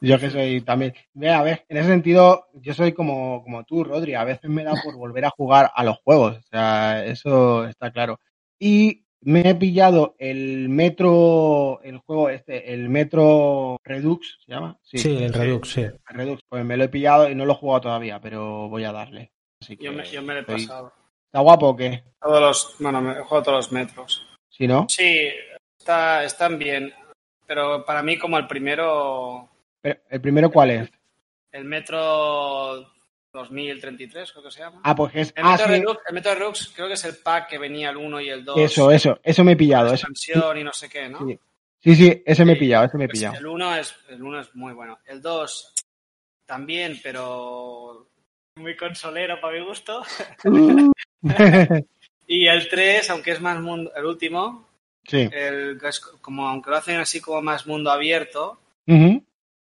[0.00, 0.92] yo que soy también.
[1.32, 4.14] A ver, en ese sentido, yo soy como, como tú, Rodri.
[4.14, 6.36] A veces me da por volver a jugar a los juegos.
[6.38, 8.18] O sea, eso está claro.
[8.58, 14.78] Y me he pillado el Metro, el juego este, el Metro Redux, ¿se llama?
[14.82, 15.80] Sí, el Redux, sí.
[15.82, 16.42] el Redux.
[16.48, 19.32] Pues me lo he pillado y no lo he jugado todavía, pero voy a darle.
[19.62, 20.92] Así que Yo me, yo me lo he estoy- pasado.
[21.26, 22.02] ¿Está guapo o qué?
[22.20, 24.26] Todos los, bueno, me he jugado todos los metros.
[24.56, 25.28] Si no, Sí,
[25.78, 26.92] está, están bien.
[27.46, 29.48] Pero para mí, como el primero,
[29.80, 30.90] Pero, ¿el primero cuál es?
[31.52, 32.92] el metro
[33.32, 34.80] 2033, creo que se llama.
[34.82, 35.32] Ah, pues es.
[35.36, 35.72] el, Ah, metro sí.
[35.72, 38.44] Redux, el metro Redux creo que es el pack que venía el 1 y el
[38.44, 38.58] 2.
[38.58, 39.88] Eso, eso, eso me he pillado.
[39.88, 40.06] la Eso.
[40.06, 41.26] expansión y no sé qué, ¿no?
[41.26, 41.38] Sí.
[41.78, 43.36] Sí, sí, ese me he Sí, pillado, ese me he Pues pillado.
[43.36, 44.98] el 1 es, el uno es muy bueno.
[45.06, 45.74] El 2
[46.46, 48.08] también, pero
[48.56, 50.02] muy consolero para mi gusto.
[52.26, 54.66] Y el 3, aunque es más mundo, el último,
[55.04, 55.28] sí.
[55.32, 58.58] el, es como aunque lo hacen así como más mundo abierto,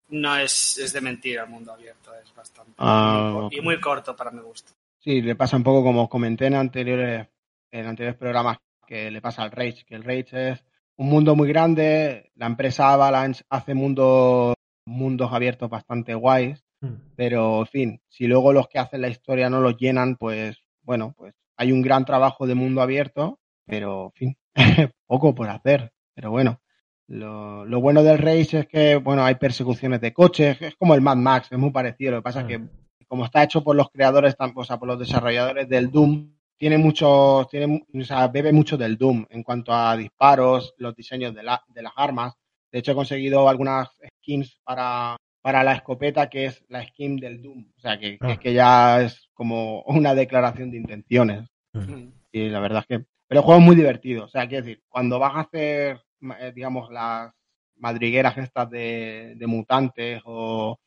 [0.09, 2.73] no es, es de mentira el mundo abierto, es bastante.
[2.77, 3.53] Ah, y, muy, ok.
[3.53, 4.71] y muy corto para mi gusto.
[4.99, 7.27] Sí, le pasa un poco como os comenté en anteriores,
[7.71, 10.63] en anteriores programas que le pasa al Rage, que el Rage es
[10.97, 17.13] un mundo muy grande, la empresa Avalanche hace mundos, mundos abiertos bastante guays, Mm.
[17.15, 21.13] pero en fin, si luego los que hacen la historia no los llenan, pues bueno,
[21.17, 24.37] pues hay un gran trabajo de mundo abierto, pero en fin,
[25.07, 26.61] poco por hacer, pero bueno.
[27.07, 31.01] Lo, lo bueno del Rage es que, bueno, hay persecuciones de coches, es como el
[31.01, 32.11] Mad Max, es muy parecido.
[32.11, 32.61] Lo que pasa es que,
[33.07, 37.47] como está hecho por los creadores, o sea, por los desarrolladores del Doom, tiene muchos,
[37.49, 41.63] tiene, o sea, bebe mucho del Doom en cuanto a disparos, los diseños de, la,
[41.67, 42.33] de las armas.
[42.71, 43.89] De hecho, he conseguido algunas
[44.19, 45.15] skins para,
[45.45, 47.67] para la escopeta, que es la skin del Doom.
[47.77, 48.37] O sea, que, que, Ah.
[48.37, 51.47] que ya es como una declaración de intenciones.
[51.71, 52.07] Mm.
[52.31, 53.05] Y la verdad es que.
[53.27, 54.25] Pero el juego es muy divertido.
[54.25, 56.01] O sea, quiero decir, cuando vas a hacer,
[56.39, 57.31] eh, digamos, las
[57.75, 60.79] madrigueras estas de, de mutantes o,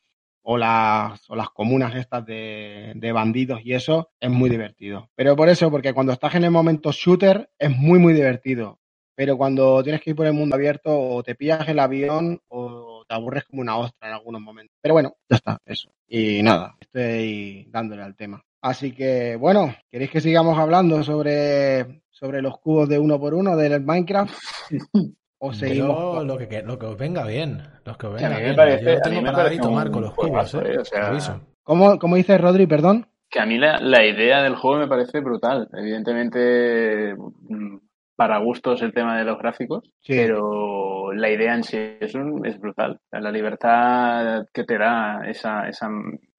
[0.43, 5.09] o, las, o las comunas estas de, de bandidos y eso, es muy divertido.
[5.15, 8.81] Pero por eso, porque cuando estás en el momento shooter, es muy, muy divertido.
[9.15, 12.88] Pero cuando tienes que ir por el mundo abierto, o te pillas el avión o
[13.09, 14.77] te aburres como una ostra en algunos momentos.
[14.81, 15.91] Pero bueno, ya está, eso.
[16.07, 18.43] Y nada, estoy dándole al tema.
[18.61, 23.57] Así que, bueno, ¿queréis que sigamos hablando sobre, sobre los cubos de uno por uno
[23.57, 24.35] del Minecraft?
[25.41, 25.97] ¿O seguimos?
[25.97, 27.63] Yo, lo que, lo que os venga bien.
[27.85, 28.57] Los que os a venga mí me bien.
[28.57, 30.15] parece- Yo a lo mí tengo me para dar y parece tomar un con los
[30.15, 30.73] cubos, juegazo, ¿eh?
[30.75, 30.79] ¿eh?
[30.81, 31.41] O sea, Te aviso.
[31.63, 33.07] ¿Cómo, cómo dice Rodri, perdón?
[33.31, 35.69] Que a mí la, la idea del juego me parece brutal.
[35.73, 37.15] Evidentemente,
[38.19, 40.15] para gustos el tema de los gráficos, Sí.
[40.17, 42.99] pero la idea en sí es, un- es brutal.
[43.13, 45.89] La libertad que te da esa, esa,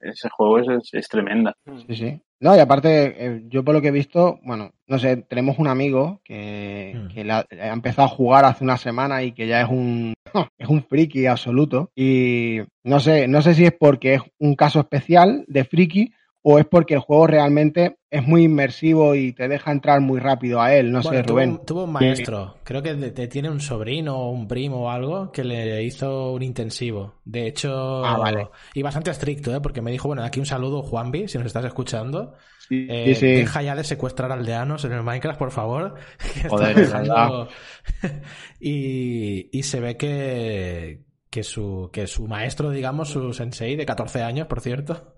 [0.01, 1.53] ese juego es, es, es tremenda.
[1.87, 2.21] Sí, sí.
[2.41, 5.67] No, y aparte, eh, yo por lo que he visto, bueno, no sé, tenemos un
[5.67, 7.07] amigo que, Mm.
[7.13, 10.13] que la- ha empezado a jugar hace una semana y que ya es un,
[10.57, 11.91] es un friki absoluto.
[11.95, 16.58] Y no sé, no sé si es porque es un caso especial de friki o
[16.58, 20.73] es porque el juego realmente es muy inmersivo y te deja entrar muy rápido a
[20.73, 20.91] él.
[20.91, 21.49] No Bueno, sé, tuvo, Rubén.
[21.52, 24.89] un- tuvo un maestro, creo que de- de- tiene un sobrino o un primo o
[24.89, 27.15] algo que le hizo un intensivo.
[27.25, 28.47] De hecho, Ah, vale.
[28.73, 29.60] y bastante estricto, ¿eh?
[29.62, 32.34] porque me dijo, bueno, aquí un saludo, Juanvi, si nos estás escuchando.
[32.69, 33.25] Sí, Eh, sí.
[33.28, 35.95] Deja ya de secuestrar aldeanos en el Minecraft, por favor.
[36.49, 37.47] Joder, dejando-
[38.60, 44.21] y, y se ve que, que, su, que su maestro, digamos, su sensei de 14
[44.23, 45.15] años, por cierto,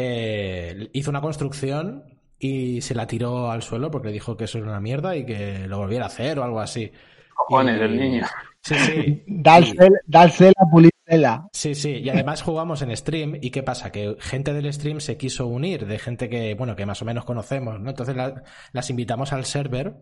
[0.00, 2.04] eh, hizo una construcción
[2.38, 5.26] y se la tiró al suelo porque le dijo que eso era una mierda y
[5.26, 6.92] que lo volviera a hacer o algo así.
[7.34, 8.26] Cojones, Y- el niño.
[8.62, 8.92] Sí, sí.
[9.00, 11.48] Y- Dársela, dársela, pulírsela.
[11.52, 13.90] Sí, sí, y además jugamos en stream y ¿qué pasa?
[13.90, 17.24] Que gente del stream se quiso unir, de gente que, bueno, que más o menos
[17.24, 17.90] conocemos, ¿no?
[17.90, 19.96] Entonces la- las invitamos al server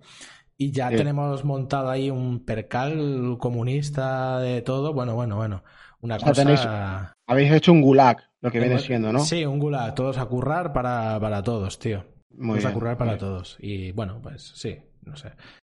[0.58, 0.96] y ya Sí.
[0.96, 5.64] tenemos montado ahí un percal comunista de todo, bueno, bueno, bueno,
[6.00, 6.42] una O sea, cosa...
[6.44, 9.20] tenéis- Habéis hecho un gulag, lo que viene siendo, ¿no?
[9.20, 12.04] Sí, un gulag, todos a currar para, para todos, tío.
[12.30, 13.20] Muy Todos a currar para bien.
[13.20, 13.56] todos.
[13.60, 15.32] Y bueno, pues sí, no sé.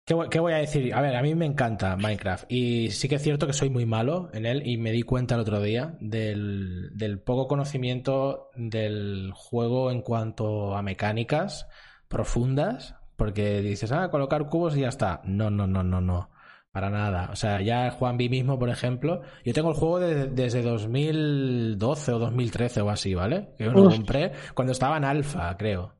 [0.04, 0.92] ¿Qué voy, qué voy a decir?
[0.94, 3.84] A ver, a mí me encanta Minecraft y sí que es cierto que soy muy
[3.86, 9.32] malo en él y me di cuenta el otro día del, del poco conocimiento del
[9.34, 11.68] juego en cuanto a mecánicas
[12.08, 15.20] profundas, porque dices, ah, colocar cubos y ya está.
[15.24, 16.30] No, no, no, no, no.
[16.72, 17.30] Para nada.
[17.32, 22.12] O sea, ya Juan B mismo, por ejemplo, yo tengo el juego de- desde 2012
[22.12, 23.48] o 2013 o así, ¿vale?
[23.56, 25.94] Que yo lo compré cuando estaba en alfa, creo.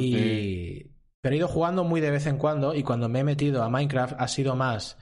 [0.00, 0.86] Y...
[1.20, 3.68] Pero he ido jugando muy de vez en cuando y cuando me he metido a
[3.68, 4.98] Minecraft ha sido más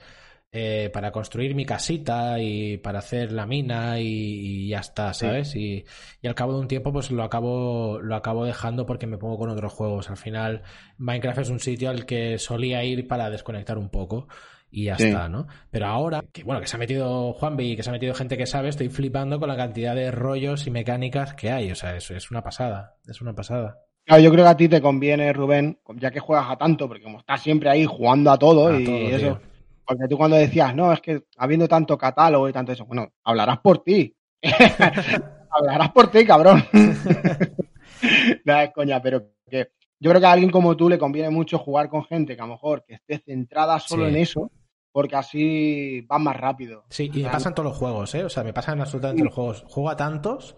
[0.51, 5.55] eh, para construir mi casita y para hacer la mina y, y ya está, ¿sabes?
[5.55, 5.83] Y,
[6.21, 9.37] y al cabo de un tiempo pues lo acabo, lo acabo dejando porque me pongo
[9.39, 10.09] con otros juegos.
[10.11, 10.61] Al final
[10.97, 14.27] Minecraft es un sitio al que solía ir para desconectar un poco
[14.71, 15.07] y ya Sí.
[15.07, 15.47] está, ¿no?
[15.69, 18.37] Pero ahora, que bueno, que se ha metido Juanvi y que se ha metido gente
[18.37, 21.71] que sabe, estoy flipando con la cantidad de rollos y mecánicas que hay.
[21.71, 23.77] O sea, es, es una pasada, es una pasada.
[24.05, 27.03] Claro, yo creo que a ti te conviene, Rubén, ya que juegas a tanto, porque
[27.03, 29.17] como estás siempre ahí jugando a todo A y todo, eso.
[29.17, 29.41] tío.
[29.85, 33.59] Porque tú cuando decías, no, es que habiendo tanto catálogo y tanto eso, bueno, hablarás
[33.59, 34.15] por ti.
[35.51, 36.63] hablarás por ti, cabrón.
[38.45, 41.59] Nada, es coña, pero que yo creo que a alguien como tú le conviene mucho
[41.59, 44.09] jugar con gente que a lo mejor que esté centrada solo Sí.
[44.09, 44.51] en eso,
[44.91, 46.83] porque así vas más rápido.
[46.89, 48.23] Sí, y me pasan todos los juegos, ¿eh?
[48.23, 49.25] O sea, me pasan absolutamente Sí.
[49.25, 49.63] los juegos.
[49.67, 50.55] Juego a tantos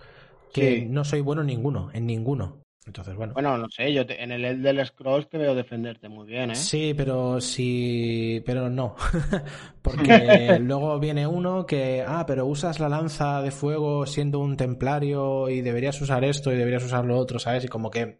[0.54, 0.86] que Sí.
[0.90, 2.62] no soy bueno en ninguno, en ninguno.
[2.86, 3.32] Entonces, bueno.
[3.34, 6.56] Bueno, no sé, yo te- en el Elder Scrolls te veo defenderte muy bien, ¿eh?
[6.56, 8.96] Sí, pero sí, pero no.
[9.82, 15.50] Porque luego viene uno que, ah, pero usas la lanza de fuego siendo un templario
[15.50, 17.64] y deberías usar esto y deberías usar lo otro, ¿sabes?
[17.64, 18.18] Y como que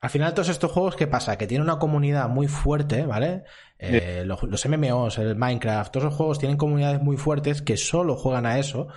[0.00, 1.36] al final todos estos juegos, ¿qué pasa?
[1.38, 3.44] Que tienen una comunidad muy fuerte, ¿vale?
[3.78, 8.14] Eh, los, los MMOs, el Minecraft, todos esos juegos tienen comunidades muy fuertes que solo
[8.16, 8.88] juegan a eso.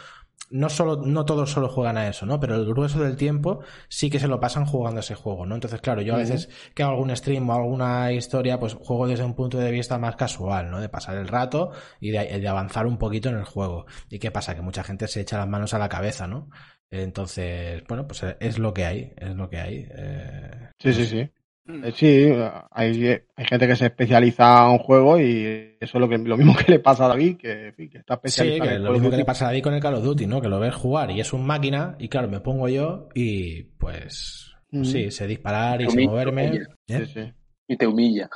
[0.51, 2.39] No solo, no todos solo juegan a eso, ¿no?
[2.39, 5.55] Pero el grueso del tiempo sí que se lo pasan jugando a ese juego, ¿no?
[5.55, 9.23] Entonces, claro, yo a veces que hago algún stream o alguna historia, pues juego desde
[9.23, 10.81] un punto de vista más casual, ¿no?
[10.81, 13.85] De pasar el rato y de, de avanzar un poquito en el juego.
[14.09, 14.55] ¿Y qué pasa?
[14.55, 16.49] Que mucha gente se echa las manos a la cabeza, ¿no?
[16.91, 19.87] Entonces, bueno, pues es lo que hay, es lo que hay.
[19.91, 21.17] Eh, Sí, sí, sí.
[21.19, 22.31] Eh, Sí,
[22.71, 26.35] hay, hay gente que se especializa en un juego y eso es lo, que, lo
[26.35, 29.09] mismo que le pasa a David, que, que está Sí, especializado que en lo mismo
[29.11, 30.41] que le pasa a David con el Call of Duty, ¿no?
[30.41, 34.51] Que lo ves jugar y es un máquina y claro, me pongo yo y pues
[34.71, 34.83] Ujú.
[34.85, 36.45] sí, sé disparar y sé moverme.
[36.87, 37.05] ¿eh?
[37.05, 37.33] Sí, sí.
[37.67, 38.29] Y te humilla.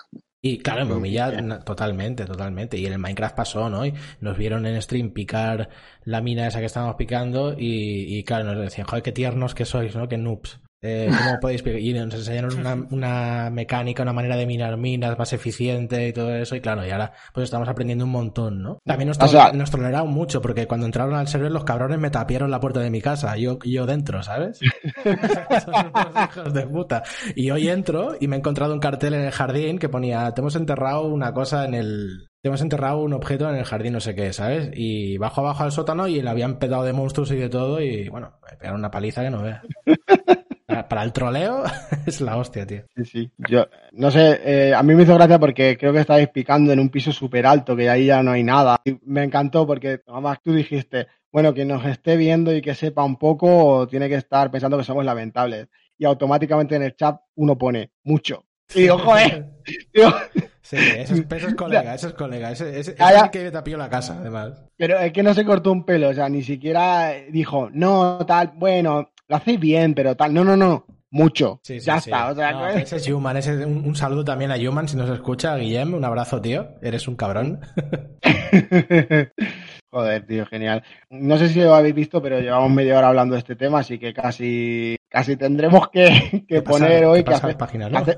[0.46, 1.32] Y claro, me humilla
[1.64, 2.78] totalmente, totalmente.
[2.78, 3.86] Y en el Minecraft pasó, ¿no?
[3.86, 5.70] Y nos vieron en stream picar
[6.04, 9.64] la mina esa que estábamos picando y, y claro, nos decían, joder, qué tiernos que
[9.64, 10.10] sois, ¿no?
[10.10, 10.60] Qué noobs.
[10.86, 11.64] Eh, ¿Cómo podéis?
[11.66, 16.36] Y nos enseñaron una, una mecánica, una manera de minar minas más eficiente y todo
[16.36, 16.56] eso.
[16.58, 18.80] Y claro, y ahora pues estamos aprendiendo un montón, ¿no?
[18.86, 22.10] También nos, O sea- nos toleraron mucho porque cuando entraron al server los cabrones me
[22.10, 23.36] tapiaron la puerta de mi casa.
[23.38, 24.60] Yo, yo dentro, ¿sabes?
[24.60, 27.04] Son unos hijos de puta.
[27.36, 30.42] Y hoy entro y me he encontrado un cartel en el jardín que ponía, te
[30.42, 32.30] hemos enterrado una cosa en el...
[32.42, 34.70] Te hemos enterrado un objeto en el jardín, no sé qué, ¿sabes?
[34.74, 38.10] Y bajo abajo al sótano y le habían petado de monstruos y de todo y
[38.10, 39.62] bueno, me pegaron una paliza que no veas.
[40.88, 41.64] Para, el troleo
[42.06, 42.84] es la hostia, tío.
[42.96, 43.32] Sí, sí.
[43.50, 46.80] Yo, no sé, eh, a mí me hizo gracia porque creo que estáis picando en
[46.80, 48.82] un piso súper alto, que ahí ya no hay nada.
[48.86, 53.04] Y me encantó porque, además, tú dijiste, bueno, quien nos esté viendo y que sepa
[53.04, 55.68] un poco tiene que estar pensando que somos lamentables.
[55.98, 58.46] y automáticamente en el chat uno pone mucho.
[58.74, 59.46] Y digo, joder,
[59.94, 60.12] digo,
[60.64, 62.14] Sí, ese es, ese es colega, ese es.
[62.18, 64.64] Ese, ese, Ah, que tapó la casa, además.
[64.78, 68.54] pero es que no se cortó un pelo, o sea, ni siquiera dijo, no, tal,
[68.56, 72.10] bueno, lo hacéis bien, pero tal, no, no, no, mucho, Sí, sí, ya sí.
[72.10, 73.38] está, o sea, No, que- ese es Human.
[73.38, 75.56] Ese es un, un saludo también a Human si nos escucha.
[75.58, 76.70] Guillem, un abrazo, tío.
[76.82, 77.60] Eres un cabrón.
[79.92, 80.84] Joder, tío, genial.
[81.12, 84.00] No sé si lo habéis visto, pero llevamos media hora hablando de este tema, así
[84.00, 88.00] que casi, casi tendremos que, que poner hoy ¿Qué que hace- página, no?
[88.00, 88.16] hace-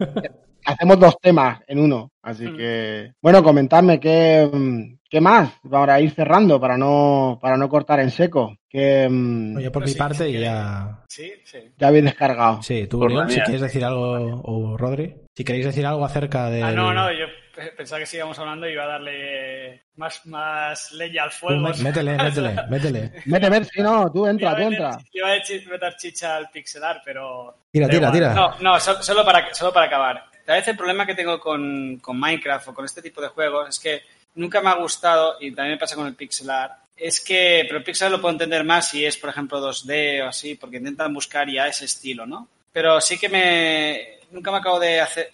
[0.66, 2.12] hacemos dos temas en uno.
[2.24, 2.58] Así Mm.
[2.58, 7.99] que, bueno, comentadme qué, mm, qué más para ir cerrando, para no, para no cortar
[7.99, 8.58] en seco.
[8.70, 11.03] Que mm, Oye, por mi sí, parte sí ya.
[11.08, 11.60] Sí, sí.
[11.78, 12.62] ya habéis descargado.
[12.62, 16.62] Sí, tú, Oriol, si quieres decir algo, o Rodri, si queréis decir algo acerca de.
[16.64, 17.26] Ah, no, no, yo
[17.56, 21.62] pe- pensaba que sigamos hablando y iba a darle más, más leña al fuego.
[21.82, 23.12] Métele, métele, métele.
[23.26, 24.97] Mete, mete, si no, tú entra, Iba tú entra.
[25.14, 27.56] Iba a meter chicha al pixelar, pero...
[27.72, 28.34] Tira, tira, tira.
[28.34, 30.26] No, no, so- solo para, solo para acabar.
[30.45, 33.70] Tal vez el problema que tengo con, con Minecraft o con este tipo de juegos
[33.70, 34.01] es que
[34.36, 37.83] nunca me ha gustado, y también me pasa con el pixelar, es que, pero el
[37.83, 41.49] pixelar lo puedo entender más si es, por ejemplo, 2D o así, porque intentan buscar
[41.49, 42.47] ya ese estilo, ¿no?
[42.71, 44.19] Pero sí que me...
[44.31, 45.31] Nunca me acabo de hacer...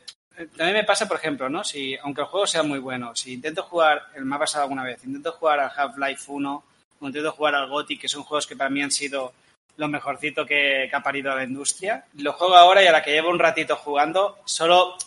[0.57, 1.63] También me pasa, por ejemplo, ¿no?
[1.63, 4.83] Si, aunque el juego sea muy bueno, si intento jugar, el me ha pasado alguna
[4.83, 6.63] vez, intento jugar al Half-Life 1
[6.99, 9.33] o intento jugar al Gothic, que son juegos que para mí han sido
[9.77, 12.05] lo mejorcito que, que ha parido la industria.
[12.17, 14.97] Lo juego ahora y a la que llevo un ratito jugando, solo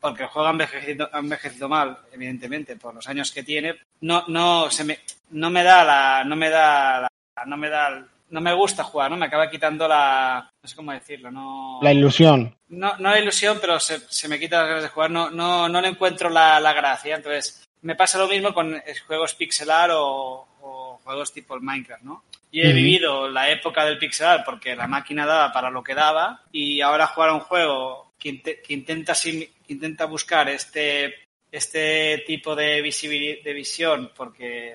[0.00, 4.24] porque el juego ha envejecido, ha envejecido mal, evidentemente, por los años que tiene, no,
[4.28, 4.98] no, se me,
[5.30, 7.08] no me da la, no me da la,
[7.46, 9.16] no me da, no me gusta jugar, ¿no?
[9.16, 11.80] Me acaba quitando la, no sé cómo decirlo, no...
[11.82, 12.56] La ilusión.
[12.68, 15.10] No, no la ilusión, pero se, se me quita las ganas de jugar.
[15.10, 17.16] No, no, no le encuentro la, la gracia.
[17.16, 22.02] Entonces, me pasa lo mismo con eh, juegos pixelar o, o juegos tipo el Minecraft,
[22.04, 22.22] ¿no?
[22.52, 26.42] Y he vivido la época del pixelar porque la máquina daba para lo que daba
[26.52, 31.14] y ahora jugar a un juego que, inte- que intenta, sim- intenta buscar este,
[31.50, 32.82] este tipo de,
[33.44, 34.74] de visión porque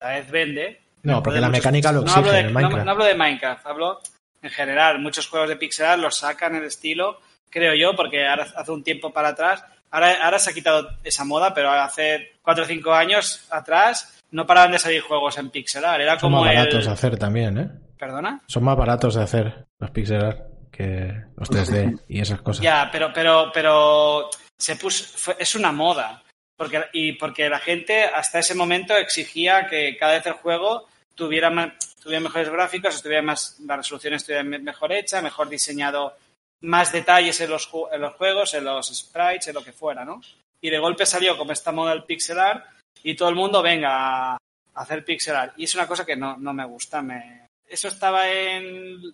[0.00, 0.80] a vez vende.
[1.02, 2.84] No, porque la muchos- mecánica lo no exige hablo de, en el no- Minecraft.
[2.84, 4.00] no hablo de Minecraft, hablo
[4.42, 4.98] en general.
[5.00, 7.20] Muchos juegos de pixel art los sacan el estilo,
[7.50, 11.24] creo yo, porque ahora, hace un tiempo para atrás, ahora, ahora se ha quitado esa
[11.24, 15.84] moda, pero hace 4 o 5 años atrás no paraban de salir juegos en pixel
[15.84, 16.00] art.
[16.00, 16.56] Era Son como más el...
[16.58, 17.70] baratos de hacer también, ¿eh?
[17.98, 18.40] ¿Perdona?
[18.46, 20.40] Son más baratos de hacer los pixel art
[20.76, 22.62] que los 3D y esas cosas.
[22.62, 26.22] Ya, pero, pero, pero se puso, fue- es una moda.
[26.56, 31.50] Porque, y porque la gente hasta ese momento exigía que cada vez el juego tuviera,
[31.50, 36.16] ma- tuviera mejores gráficos, estuviera más, la resolución estuviera me- mejor hecha, mejor diseñado,
[36.60, 40.04] más detalles en los, ju- en los juegos, en los sprites, en lo que fuera,
[40.04, 40.20] ¿no?
[40.60, 42.64] Y de golpe salió como esta moda del pixel art
[43.02, 44.38] y todo el mundo venga a
[44.76, 45.54] hacer pixel art.
[45.56, 47.02] Y es una cosa que no, no me gusta.
[47.02, 47.43] Me...
[47.68, 48.64] Eso estaba en,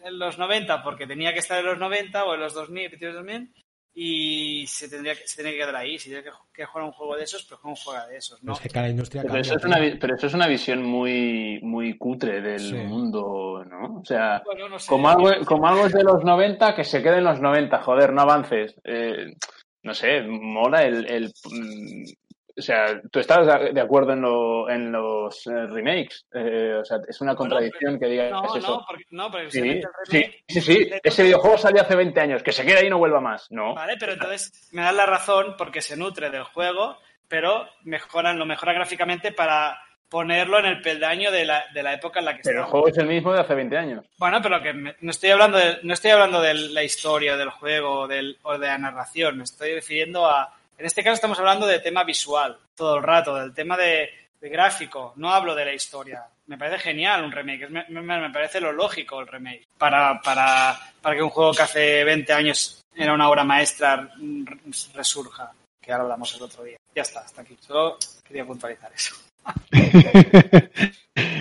[0.04, 3.12] en los 90 porque tenía que estar en los 90 o en los 2000, principios
[3.14, 3.54] de 2000
[3.92, 5.98] y se tendría que, se tenía que quedar ahí.
[5.98, 8.42] Si tiene que, que jugar un juego de esos, pues juega un juego de esos,
[8.42, 8.52] ¿no?
[8.52, 9.48] Es que cada industria Pero cambia.
[9.48, 12.74] eso, es una, pero eso es una visión muy, muy cutre del Sí.
[12.74, 14.00] mundo, ¿no?
[14.00, 14.88] O sea, Bueno, no sé.
[14.88, 18.12] como algo, como algo es de los 90, que se quede en los 90, joder,
[18.12, 18.74] no avances.
[18.84, 19.32] Eh,
[19.82, 21.06] no sé, mola el...
[21.10, 22.04] el, mm,
[22.60, 26.24] o sea, tú estás de acuerdo en, lo- en los eh, remakes.
[26.32, 28.68] Eh, o sea, es una contradicción que digas No, eso.
[28.78, 30.90] no, porque, no, porque Sí, sí, sí, sí.
[31.02, 32.42] Ese videojuego salió hace 20 años.
[32.42, 33.46] Que se quede ahí y no vuelva más.
[33.50, 33.74] No.
[33.74, 36.96] Vale, pero entonces me dan la razón porque se nutre del juego,
[37.28, 42.18] pero mejoran, lo mejoran gráficamente para ponerlo en el peldaño de la, de la época
[42.18, 44.04] en la que Pero el juego es el mismo de hace 20 años.
[44.18, 47.50] Bueno, pero que me- no estoy hablando de, no estoy hablando de la historia del
[47.50, 50.52] juego del, o de la narración, me estoy refiriendo a...
[50.80, 54.08] En este caso estamos hablando de tema visual todo el rato, del tema de,
[54.40, 56.24] de gráfico, no hablo de la historia.
[56.46, 59.66] Me parece genial un remake, me, me- me parece lo lógico el remake.
[59.76, 64.44] Para, para, para que un juego que hace 20 años era una obra maestra mm,
[64.94, 65.52] resurja,
[65.82, 66.78] que ahora hablamos el otro día.
[66.94, 67.58] Ya está, hasta aquí.
[67.60, 69.14] Solo quería puntualizar eso.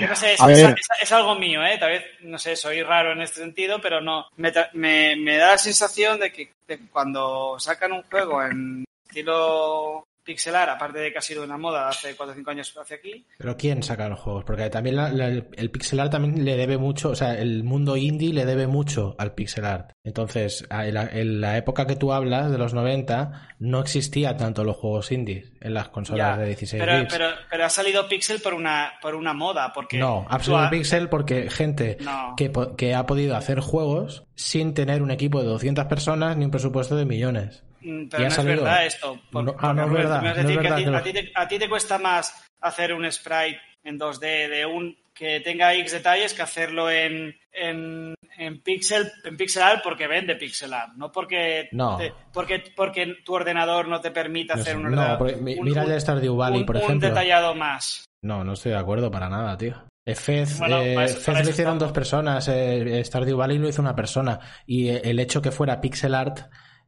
[0.10, 0.58] No sé, es, A ver.
[0.58, 1.78] es- es- es algo mío, ¿eh?
[1.78, 4.28] Tal vez, no sé, soy raro en este sentido, pero no.
[4.38, 8.44] Me, tra- me- me da la sensación de que de que cuando sacan un juego
[8.44, 12.72] en estilo pixelar, aparte de que ha sido una moda hace 4 o 5 años
[12.80, 14.44] hacia aquí, Pero ¿quién saca los juegos?
[14.44, 17.98] Porque también la- la- el pixel art también le debe mucho, o sea, el mundo
[17.98, 19.90] indie le debe mucho al pixel art.
[20.04, 25.12] Entonces, en la, época que tú hablas, de los 90, no existía tanto los juegos
[25.12, 26.38] indies en las consolas ya.
[26.38, 27.12] de 16 Pero, bits.
[27.12, 29.98] pero, pero ha salido Pixel por una, por una moda, porque...
[29.98, 32.36] no, ha- pixel porque gente No.
[32.38, 36.46] que, po- que ha podido hacer juegos sin tener un equipo de 200 personas ni
[36.46, 37.64] un presupuesto de millones.
[37.82, 38.54] Mm, Pero no salido.
[38.56, 39.20] es verdad esto.
[39.32, 40.98] por- No- ah, no es verdad, no a es decir que a verdad ti- lo-
[40.98, 44.98] a ti te- a ti te cuesta más hacer un sprite en 2D de un
[45.14, 50.36] que tenga X detalles que hacerlo en, en, en pixel, en pixel art porque vende
[50.36, 51.98] pixel art, no porque, No.
[51.98, 55.18] te- porque, porque tu ordenador no te permite hacer sé, un ordenador.
[55.18, 57.10] porque un- mira de Stardew Valley, un- por un ejemplo.
[57.10, 58.06] detallado más.
[58.24, 59.76] No, no estoy de acuerdo para nada, tío.
[60.06, 63.68] Eh, Fez, Bueno, eh, eso- Fez para lo hicieron dos personas, eh, Stardew Valley lo
[63.68, 66.40] hizo una persona y eh, el hecho que fuera pixel art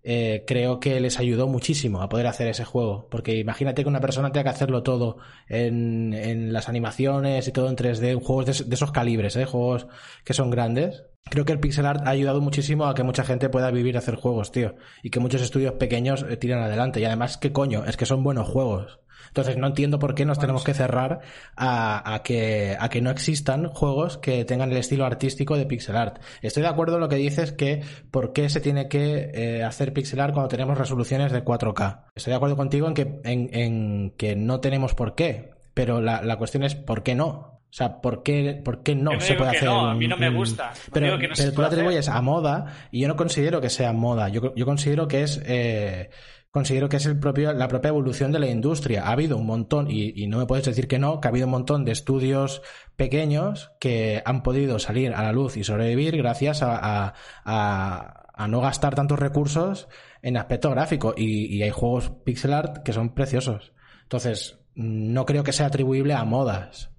[0.04, 4.02] eh, creo que les ayudó muchísimo a poder hacer ese juego, porque imagínate que una
[4.02, 8.46] persona tenga que hacerlo todo en, en las animaciones y todo en 3D, en juegos
[8.46, 9.46] de, de esos calibres, ¿eh?
[9.46, 9.88] juegos
[10.24, 11.04] que son grandes.
[11.30, 14.00] Creo que el pixel art ha ayudado muchísimo a que mucha gente pueda vivir a
[14.00, 17.00] hacer juegos, tío, y que muchos estudios pequeños eh, tiran adelante.
[17.00, 17.86] Y además, ¿qué coño?
[17.86, 19.00] Es que son buenos juegos.
[19.28, 21.20] Entonces no entiendo por qué nos tenemos que cerrar
[21.56, 25.96] a, a que, a que no existan juegos que tengan el estilo artístico de pixel
[25.96, 26.22] art.
[26.42, 29.94] Estoy de acuerdo en lo que dices que por qué se tiene que eh, hacer
[29.94, 32.06] pixel art cuando tenemos resoluciones de 4K.
[32.16, 36.22] Estoy de acuerdo contigo en que, en, en que no tenemos por qué, pero la,
[36.22, 37.62] la cuestión es por qué no.
[37.72, 39.64] O sea, ¿por qué, por qué no Yo se puede hacer?
[39.64, 40.74] no, a mí no me gusta.
[40.88, 43.70] No Pero, que no pero tú la atribuyes a moda y yo no considero que
[43.70, 44.28] sea moda.
[44.28, 46.10] Yo, yo considero que es eh,
[46.52, 49.04] considero que es el propio, la propia evolución de la industria.
[49.08, 51.48] Ha habido un montón, y, y no me puedes decir que no, que ha habido
[51.48, 52.62] un montón de estudios
[52.96, 56.76] pequeños que han podido salir a la luz y sobrevivir gracias a,
[57.08, 57.14] a-
[57.46, 59.88] a- a no gastar tantos recursos
[60.22, 61.14] en aspecto gráfico.
[61.16, 63.74] Y, y hay juegos pixel art que son preciosos.
[64.04, 66.92] Entonces, no creo que sea atribuible a modas.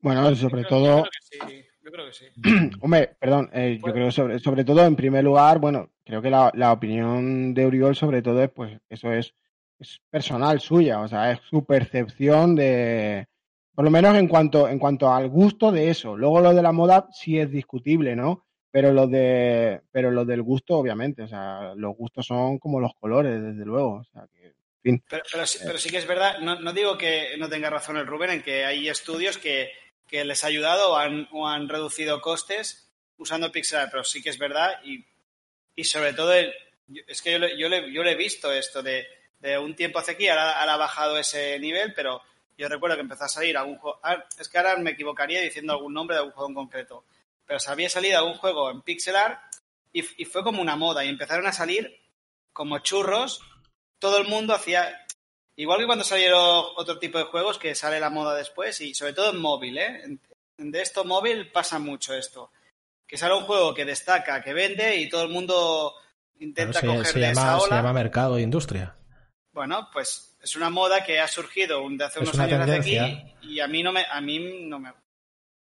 [0.00, 1.38] Bueno, sobre todo, sí.
[1.88, 2.26] Yo creo que sí.
[2.82, 6.28] hombre, perdón, eh, yo Pues- creo sobre, sobre todo, en primer lugar, bueno, creo que
[6.28, 9.32] la, la opinión de Uriol sobre todo es, pues, eso es,
[9.78, 13.26] es personal suya, o sea, es su percepción de,
[13.74, 16.14] por lo menos en cuanto, en cuanto al gusto de eso.
[16.14, 18.44] Luego lo de la moda sí es discutible, ¿no?
[18.70, 22.92] Pero lo de, pero lo del gusto, obviamente, o sea, los gustos son como los
[23.00, 25.04] colores, desde luego, o sea, que, en fin.
[25.08, 27.96] Pero, pero, sí, pero sí que es verdad, no, no digo que no tenga razón
[27.96, 29.70] el Rubén en que hay estudios que,
[30.08, 34.30] que les ha ayudado o han, o han reducido costes usando pixel pero sí que
[34.30, 35.04] es verdad y,
[35.76, 36.52] y sobre todo el-
[37.06, 39.06] es que yo, le- yo, le- yo le he visto esto de,
[39.40, 42.22] de un tiempo hacia aquí, ahora, ahora ha bajado ese nivel, pero
[42.56, 45.72] yo recuerdo que empezó a salir algún juego, ah, es que ahora me equivocaría diciendo
[45.74, 47.04] algún nombre de algún juego en concreto,
[47.46, 49.40] pero se había salido algún juego en pixel art
[49.92, 52.00] y, y fue como una moda y empezaron a salir
[52.52, 53.40] como churros
[53.98, 55.04] todo el mundo hacía.
[55.58, 59.12] Igual que cuando salieron otro tipo de juegos que sale la moda después, y sobre
[59.12, 60.18] todo en móvil, ¿eh?
[60.56, 62.52] De esto móvil pasa mucho esto.
[63.04, 65.94] Que sale un juego que destaca, que vende y todo el mundo
[66.38, 67.76] intenta coger se, se llama, esa se ola.
[67.76, 68.96] llama mercado e industria.
[69.50, 73.34] Bueno, pues es una moda que ha surgido de hace Es unos años hacia aquí
[73.42, 74.92] y a mí no me, a mí no me.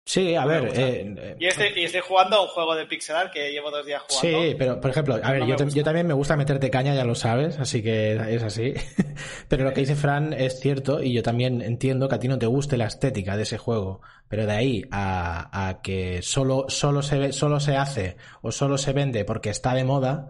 [0.08, 0.66] Sí, a ver.
[0.76, 3.72] eh, eh, Y estoy, y estoy jugando a un juego de pixel art que llevo
[3.72, 4.40] dos días jugando.
[4.50, 7.04] Sí, pero por ejemplo, a ver, yo, te- yo también me gusta meterte caña, ya
[7.06, 8.74] lo sabes, así que es así.
[9.50, 12.38] Pero lo que dice Fran es cierto y yo también entiendo que a ti no
[12.38, 17.02] te guste la estética de ese juego, pero de ahí a, a que solo, solo,
[17.02, 20.30] se ve, solo se hace o solo se vende porque está de moda,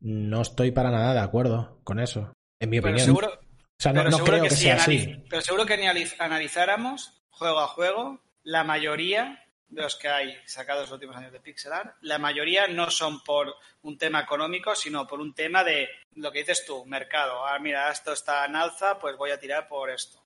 [0.00, 3.06] no estoy para nada de acuerdo con eso, en mi pero opinión.
[3.06, 3.38] seguro, o
[3.78, 5.24] sea, no, pero no seguro creo que, sea así.
[5.30, 10.82] Pero seguro que analiz- analizáramos juego a juego, la mayoría de los que hay sacados
[10.82, 15.06] los últimos años de pixel art, la mayoría no son por un tema económico, sino
[15.06, 17.44] por un tema de lo que dices tú, mercado.
[17.46, 20.18] Ah, mira, esto está en alza, pues voy a tirar por esto.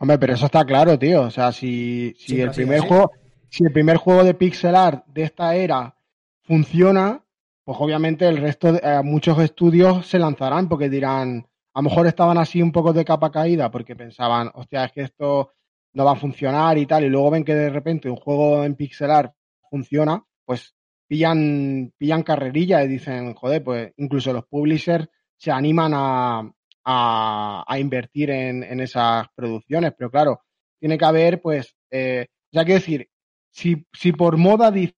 [0.00, 1.22] Hombre, pero eso está claro, tío.
[1.22, 3.12] O sea, si, si el primer juego,
[3.48, 5.94] si el primer juego de pixel art de esta era
[6.42, 7.22] funciona,
[7.64, 12.06] pues obviamente el resto de eh, muchos estudios se lanzarán porque dirán, a lo mejor
[12.06, 15.52] estaban así un poco de capa caída porque pensaban, hostia, es que esto
[15.96, 18.74] no va a funcionar y tal, y luego ven que de repente un juego en
[18.74, 19.32] pixel art
[19.70, 20.74] funciona, pues
[21.08, 26.52] pillan, pillan carrerilla y dicen, joder, pues incluso los publishers se animan a,
[26.84, 30.42] a, invertir en, en esas producciones, pero claro,
[30.78, 33.08] tiene que haber, pues, eh, ya que decir,
[33.50, 34.94] si, si por moda dices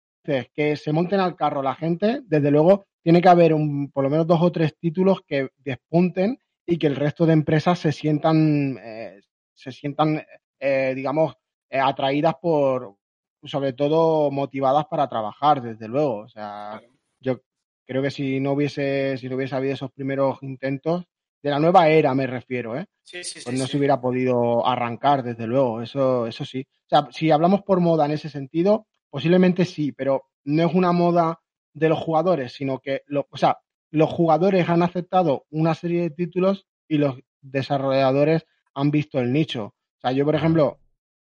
[0.52, 4.10] que se monten al carro la gente, desde luego tiene que haber un, por lo
[4.10, 8.78] menos dos o tres títulos que despunten y que el resto de empresas se sientan,
[8.82, 9.20] eh,
[9.54, 10.24] se sientan,
[10.58, 11.34] eh, digamos,
[11.70, 12.96] eh, atraídas por,
[13.44, 16.18] sobre todo motivadas para trabajar, desde luego.
[16.18, 16.80] O sea,
[17.20, 17.40] yo
[17.86, 21.04] creo que si no hubiese, si no hubiese habido esos primeros intentos,
[21.42, 22.86] de la nueva era me refiero, ¿eh?
[23.02, 23.44] Sí, sí, sí.
[23.44, 26.66] pues no se hubiera podido arrancar, desde luego, eso, eso sí.
[26.86, 30.92] O sea, si hablamos por moda en ese sentido, posiblemente sí, pero no es una
[30.92, 31.40] moda
[31.72, 33.58] de los jugadores, sino que, lo, o sea,
[33.90, 38.44] los jugadores han aceptado una serie de títulos y los desarrolladores
[38.74, 39.74] han visto el nicho.
[39.98, 40.78] O sea, yo, por ejemplo,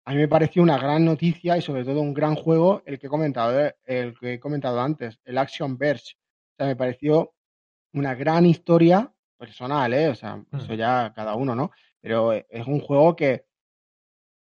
[0.05, 3.07] a mí me pareció una gran noticia y sobre todo un gran juego el que
[3.07, 6.16] he comentado, eh, el que he comentado antes, el Action Verge.
[6.53, 7.34] O sea, me pareció
[7.93, 10.10] una gran historia personal, ¿eh?
[10.10, 11.72] O sea, eso ya cada uno, ¿no?
[12.01, 13.45] Pero es un juego que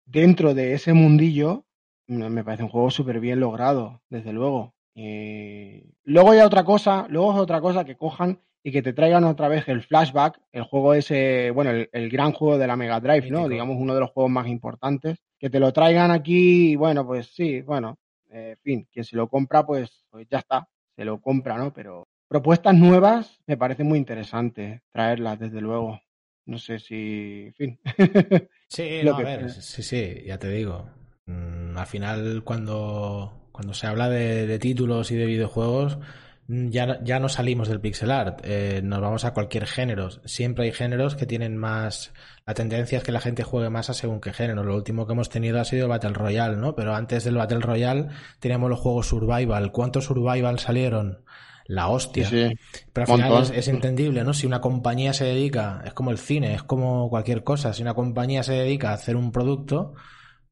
[0.05, 1.65] dentro de ese mundillo
[2.07, 4.73] me parece un juego súper bien logrado, desde luego.
[4.95, 9.23] Y luego hay otra cosa, luego es otra cosa que cojan y que te traigan
[9.23, 12.99] otra vez el flashback, el juego ese, bueno, el, el gran juego de la Mega
[12.99, 13.37] Drive, ¿no?
[13.37, 13.47] Mítico.
[13.47, 17.27] Digamos uno de los juegos más importantes, que te lo traigan aquí y bueno, pues
[17.33, 17.97] sí, bueno,
[18.29, 21.71] eh, fin, quien se lo compra, pues, pues ya está, se lo compra, ¿no?
[21.71, 26.01] Pero propuestas nuevas me parece muy interesante traerlas, desde luego.
[26.45, 27.79] No sé si, en fin.
[28.67, 30.89] Sí, no, a ver, sí, sí, ya te digo.
[31.25, 35.99] Mm, al final, cuando, cuando se habla de, de títulos y de videojuegos,
[36.47, 40.09] ya, ya no salimos del pixel art, eh, nos vamos a cualquier género.
[40.25, 42.13] Siempre hay géneros que tienen más.
[42.45, 44.63] La tendencia es que la gente juegue más a según qué género.
[44.63, 46.73] Lo último que hemos tenido ha sido el Battle Royale, ¿no?
[46.75, 48.07] Pero antes del Battle Royale
[48.39, 49.71] teníamos los juegos Survival.
[49.73, 51.25] ¿Cuántos Survival salieron?
[51.65, 52.29] La hostia.
[52.29, 52.85] Sí, sí.
[52.93, 54.33] Pero al final es, es entendible, ¿no?
[54.33, 57.93] Si una compañía se dedica, es como el cine, es como cualquier cosa, si una
[57.93, 59.93] compañía se dedica a hacer un producto,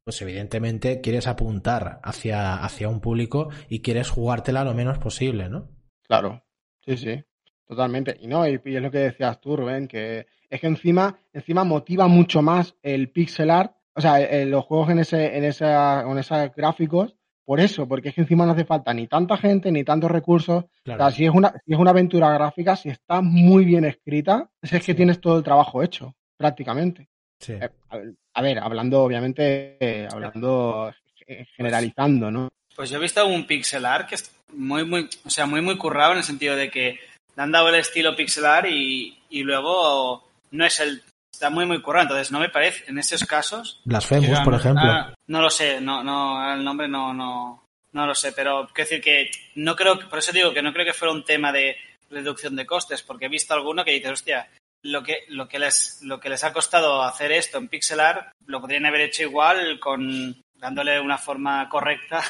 [0.03, 5.69] pues evidentemente quieres apuntar hacia, hacia un público y quieres jugártela lo menos posible, ¿no?
[6.07, 6.41] Claro,
[6.85, 7.23] sí, sí,
[7.67, 8.17] totalmente.
[8.21, 11.63] Y no, y, y es lo que decías tú, Rubén, que es que encima, encima
[11.63, 16.03] motiva mucho más el pixel art, o sea, eh, los juegos en ese, en esa,
[16.05, 19.71] con esos gráficos, por eso, porque es que encima no hace falta ni tanta gente,
[19.71, 20.63] ni tantos recursos.
[20.63, 20.99] O Claro.
[21.03, 24.71] sea, si es una, si es una aventura gráfica, si está muy bien escrita, es
[24.71, 24.93] que Sí.
[24.95, 27.07] tienes todo el trabajo hecho, prácticamente.
[27.39, 27.53] Sí.
[27.53, 27.97] Eh, a,
[28.33, 30.91] a ver, hablando, obviamente, eh, hablando,
[31.27, 32.49] eh, generalizando, ¿no?
[32.75, 34.23] Pues yo he visto un pixel art que es
[34.55, 36.99] muy, muy, o sea, muy, muy currado en el sentido de que
[37.35, 41.65] le han dado el estilo pixel art y, y luego no es el, está muy,
[41.65, 42.03] muy currado.
[42.03, 44.83] Entonces no me parece, en esos casos, Blasphemous, por ejemplo.
[44.83, 48.89] Ah, no lo sé, no, no, el nombre no, no, no lo sé, pero quiero
[48.89, 51.75] decir que no creo, por eso digo que no creo que fuera un tema de
[52.09, 54.47] reducción de costes, porque he visto alguno que dices, hostia,
[54.83, 58.31] lo que, lo que les, lo que les ha costado hacer esto en pixel art,
[58.45, 62.23] lo podrían haber hecho igual con dándole una forma correcta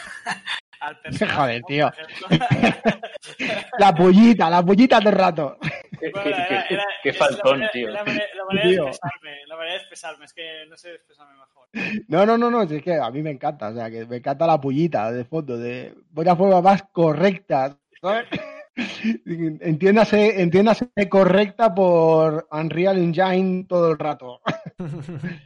[0.79, 1.35] al personaje.
[1.37, 1.91] Joder, tío.
[3.79, 5.57] La pollita, la pollita de rato.
[5.99, 7.89] Qué, Bueno, qué- era- qué- era- qué es la faltón, manera- tío.
[7.89, 8.87] La manera, la manera de Tío.
[8.87, 11.67] expresarme, la manera de expresarme, es que no sé expresarme mejor.
[12.07, 14.47] No, no, no, no, es que a mí me encanta, o sea, que me encanta
[14.47, 18.25] la pollita de fondo, de una forma más correcta, ¿sabes?
[19.25, 24.41] Entiéndase, entiéndase correcta por Unreal Engine todo el rato.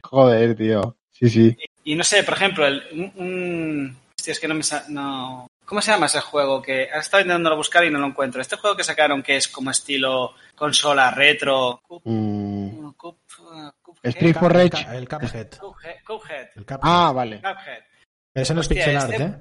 [0.04, 0.98] Joder, tío.
[1.12, 1.58] Sí, sí.
[1.84, 5.48] Y no sé, por ejemplo, el, un, un- hostia, es que no me sa- no
[5.66, 8.42] ¿Cómo se llama ese juego que ahora estaba intentando buscar y no lo encuentro?
[8.42, 11.80] Este juego que sacaron que es como estilo consola retro.
[11.88, 13.20] Cup- Mm, Cup-
[13.80, 14.10] Cuphead.
[14.16, 14.98] Street for El Rage.
[14.98, 15.48] El Cuphead.
[15.54, 16.80] El Cuphead.
[16.82, 17.38] Ah, vale.
[17.38, 17.84] Cuphead.
[18.34, 19.36] Pero ese no es pixel art, este- ¿eh?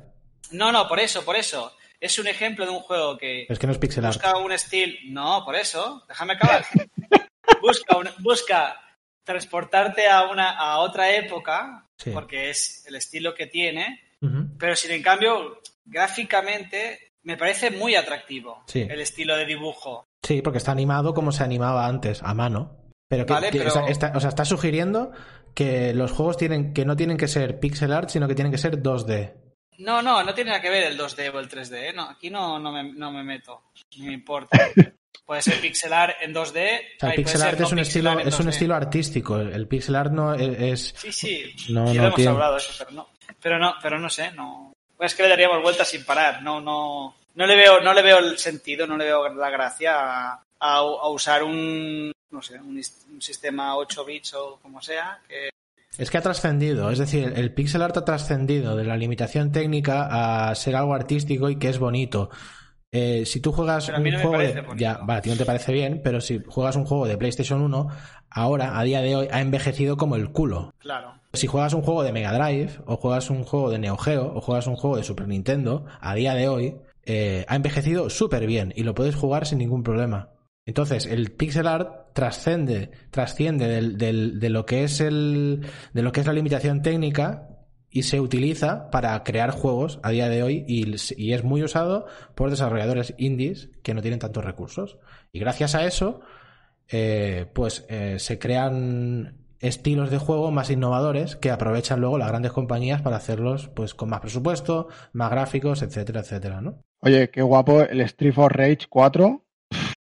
[0.50, 1.74] No, no, por eso, por eso.
[1.98, 4.16] Es un ejemplo de un juego que Es que no es pixel art.
[4.22, 4.98] busca un estilo.
[5.06, 6.04] No, por eso.
[6.08, 6.62] Déjame acabar.
[7.62, 8.78] busca, un- busca
[9.24, 12.10] transportarte a una a otra época Sí.
[12.10, 14.02] porque es el estilo que tiene,
[14.58, 18.80] Pero sin en cambio gráficamente me parece muy atractivo Sí.
[18.88, 20.06] el estilo de dibujo.
[20.22, 22.76] Sí, porque está animado como se animaba antes, a mano.
[23.08, 25.12] Pero que, Vale, que- pero- o, sea, está, o sea, está sugiriendo
[25.54, 28.58] que los juegos tienen que no tienen que ser pixel art, sino que tienen que
[28.58, 29.34] ser 2D.
[29.78, 31.90] No, no, no tiene nada que ver el 2D o el 3D.
[31.90, 31.92] ¿eh?
[31.92, 33.62] No, aquí no, no, me, no me meto,
[33.96, 34.58] ni me importa.
[35.24, 36.80] Puede ser pixelar en 2D.
[36.96, 38.50] O sea, el pixel art no es un estilo es un 2D.
[38.50, 39.38] estilo artístico.
[39.38, 42.30] El el pixel art no es, es- Sí, sí, No, sí no lo hemos tiene-
[42.32, 43.08] hablado eso, pero no.
[43.40, 44.72] Pero no, pero no sé, no.
[44.98, 46.42] Es que le daríamos vueltas sin parar.
[46.42, 50.40] No, no, no le veo, no le veo el sentido, no le veo la gracia
[50.60, 52.80] a, usar un, no sé, un,
[53.12, 55.20] un sistema 8 bits o como sea.
[55.96, 56.90] Es que ha trascendido.
[56.90, 61.48] Es decir, el pixel art ha trascendido de la limitación técnica a ser algo artístico
[61.48, 62.30] y que es bonito.
[62.90, 65.22] Eh, si tú juegas Pero a mí un me juego parece de, ya, vale, a
[65.22, 67.88] ti no te parece bien, pero si juegas un juego de PlayStation 1,
[68.30, 70.72] ahora, a día de hoy, ha envejecido como el culo.
[70.78, 71.12] claro.
[71.34, 74.40] Si juegas un juego de Mega Drive, o juegas un juego de Neo Geo, o
[74.40, 78.72] juegas un juego de Super Nintendo, a día de hoy, eh, ha envejecido súper bien
[78.74, 80.30] y lo puedes jugar sin ningún problema.
[80.64, 86.12] Entonces, el pixel art trascende, trasciende del, del- de lo que es el, de lo
[86.12, 87.48] que es la limitación técnica
[87.90, 92.06] y se utiliza para crear juegos a día de hoy y, y es muy usado
[92.34, 94.98] por desarrolladores indies que no tienen tantos recursos.
[95.32, 96.20] Y gracias a eso,
[96.88, 102.52] eh, pues eh, se crean estilos de juego más innovadores que aprovechan luego las grandes
[102.52, 106.78] compañías para hacerlos pues con más presupuesto, más gráficos, etcétera, etcétera, ¿no?
[107.00, 109.44] Oye, qué guapo el Street for Rage 4.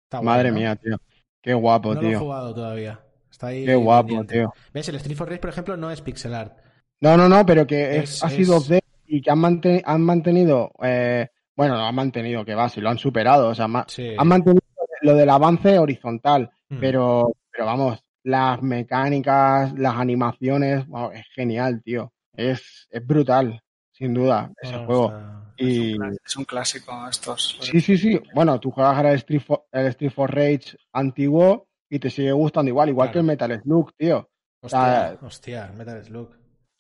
[0.05, 0.57] Está Madre ¿no?
[0.59, 0.97] mía, tío.
[1.43, 2.19] Qué guapo, No lo he tío.
[2.21, 3.01] jugado todavía.
[3.31, 4.35] Está ahí Qué guapo, pendiente.
[4.35, 4.53] tío.
[4.75, 4.89] ¿Ves?
[4.89, 6.59] El Street for Rage, por ejemplo, no es pixel art.
[7.01, 9.83] No, no, no, pero que es, Es- ha sido es- 2D y que han, manten-
[9.85, 13.69] han mantenido, eh, bueno, no han mantenido, que va, si lo han superado, o sea,
[13.69, 14.15] ma- Sí.
[14.17, 14.63] han mantenido
[15.03, 16.79] lo del avance horizontal, Mm.
[16.79, 22.13] pero, pero vamos, las mecánicas, las animaciones, wow, es genial, tío.
[22.37, 25.13] Es, es brutal, sin duda, ese juego.
[25.57, 25.93] Y...
[25.93, 27.59] Es, un, es, un, clásico estos.
[27.61, 28.21] Sí, sí, sí.
[28.35, 32.33] Bueno, tú juegas ahora el Street, for, el Street for Rage antiguo y te sigue
[32.33, 33.13] gustando igual, igual claro.
[33.13, 34.31] que el Metal Slug, tío.
[34.63, 34.83] Hostia, o
[35.19, 36.29] sea, hostia, el Metal Slug.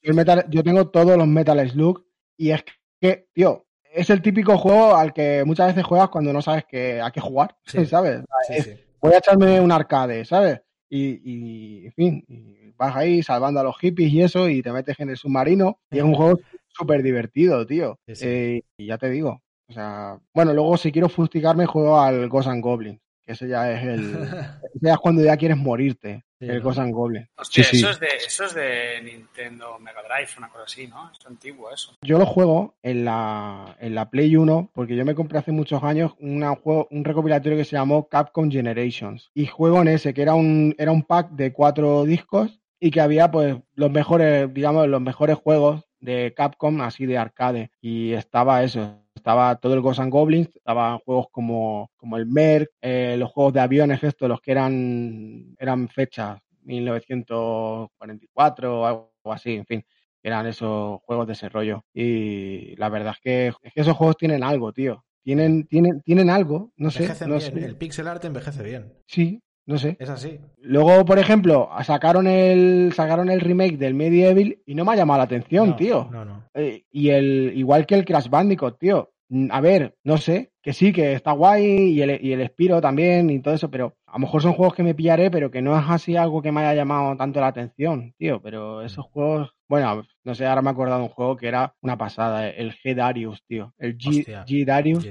[0.02, 2.04] El Metal, yo tengo todos los Metal Slug
[2.36, 2.64] y es
[3.00, 7.00] que, tío, es el típico juego al que muchas veces juegas cuando no sabes que,
[7.00, 7.84] a qué jugar, sí.
[7.86, 8.22] ¿sabes?
[8.46, 8.74] Sí, es, sí.
[9.00, 10.60] Voy a echarme un arcade, ¿sabes?
[10.88, 14.72] Y, y, en fin, y vas ahí salvando a los hippies y eso, y te
[14.72, 17.98] metes en el submarino, y es un juego súper divertido, tío.
[18.06, 22.48] Eh, y ya te digo, o sea, bueno, luego si quiero fustigarme juego al Ghost
[22.48, 24.12] and Goblin, que ese ya es el,
[24.80, 26.64] ya es cuando ya quieres morirte, Sí, el ¿no?
[26.64, 27.28] Ghost and Goblin.
[27.36, 27.82] Hostia, Sí, sí.
[27.84, 31.10] Eso, es de, eso es de Nintendo Mega Drive, una cosa así, ¿no?
[31.12, 31.94] Es antiguo eso.
[32.00, 35.82] Yo lo juego en la, en la Play 1 porque yo me compré hace muchos
[35.82, 40.22] años una juego, un recopilatorio que se llamó Capcom Generations y juego en ese que
[40.22, 44.88] era un, era un pack de cuatro discos y que había pues los mejores, digamos,
[44.88, 50.00] los mejores juegos de Capcom así de arcade y estaba eso, estaba todo el Ghosts
[50.00, 54.40] and Goblins, estaban juegos como, como el Merc, eh, los juegos de aviones estos, los
[54.40, 59.84] que eran, eran fechas 1944 o algo así, en fin
[60.22, 61.82] eran esos juegos de ese rollo.
[61.94, 65.02] Y la verdad es que, es que esos juegos tienen algo, tío.
[65.22, 67.04] Tienen, tienen, tienen algo, no sé.
[67.04, 67.54] Envejecen No bien.
[67.54, 67.64] sé.
[67.64, 68.92] El pixel art envejece bien.
[69.06, 69.40] Sí,
[69.70, 69.96] no sé.
[70.00, 70.38] Es así.
[70.62, 75.18] Luego, por ejemplo, sacaron el, sacaron el remake del Medieval y no me ha llamado
[75.18, 76.08] la atención, No, tío.
[76.10, 76.44] No, no.
[76.54, 79.12] Eh, y el, igual que el Crash Bandicoot, tío.
[79.28, 82.80] Mm, A ver, no sé, que sí, que está guay y el, y el Spiro
[82.80, 85.62] también y todo eso, pero a lo mejor son juegos que me pillaré, pero que
[85.62, 88.40] no es así algo que me haya llamado tanto la atención, tío.
[88.42, 91.74] Pero esos juegos, bueno, no sé, ahora me he acordado de un juego que era
[91.80, 93.72] una pasada, el G Darius, tío.
[93.78, 95.04] El G, Darius.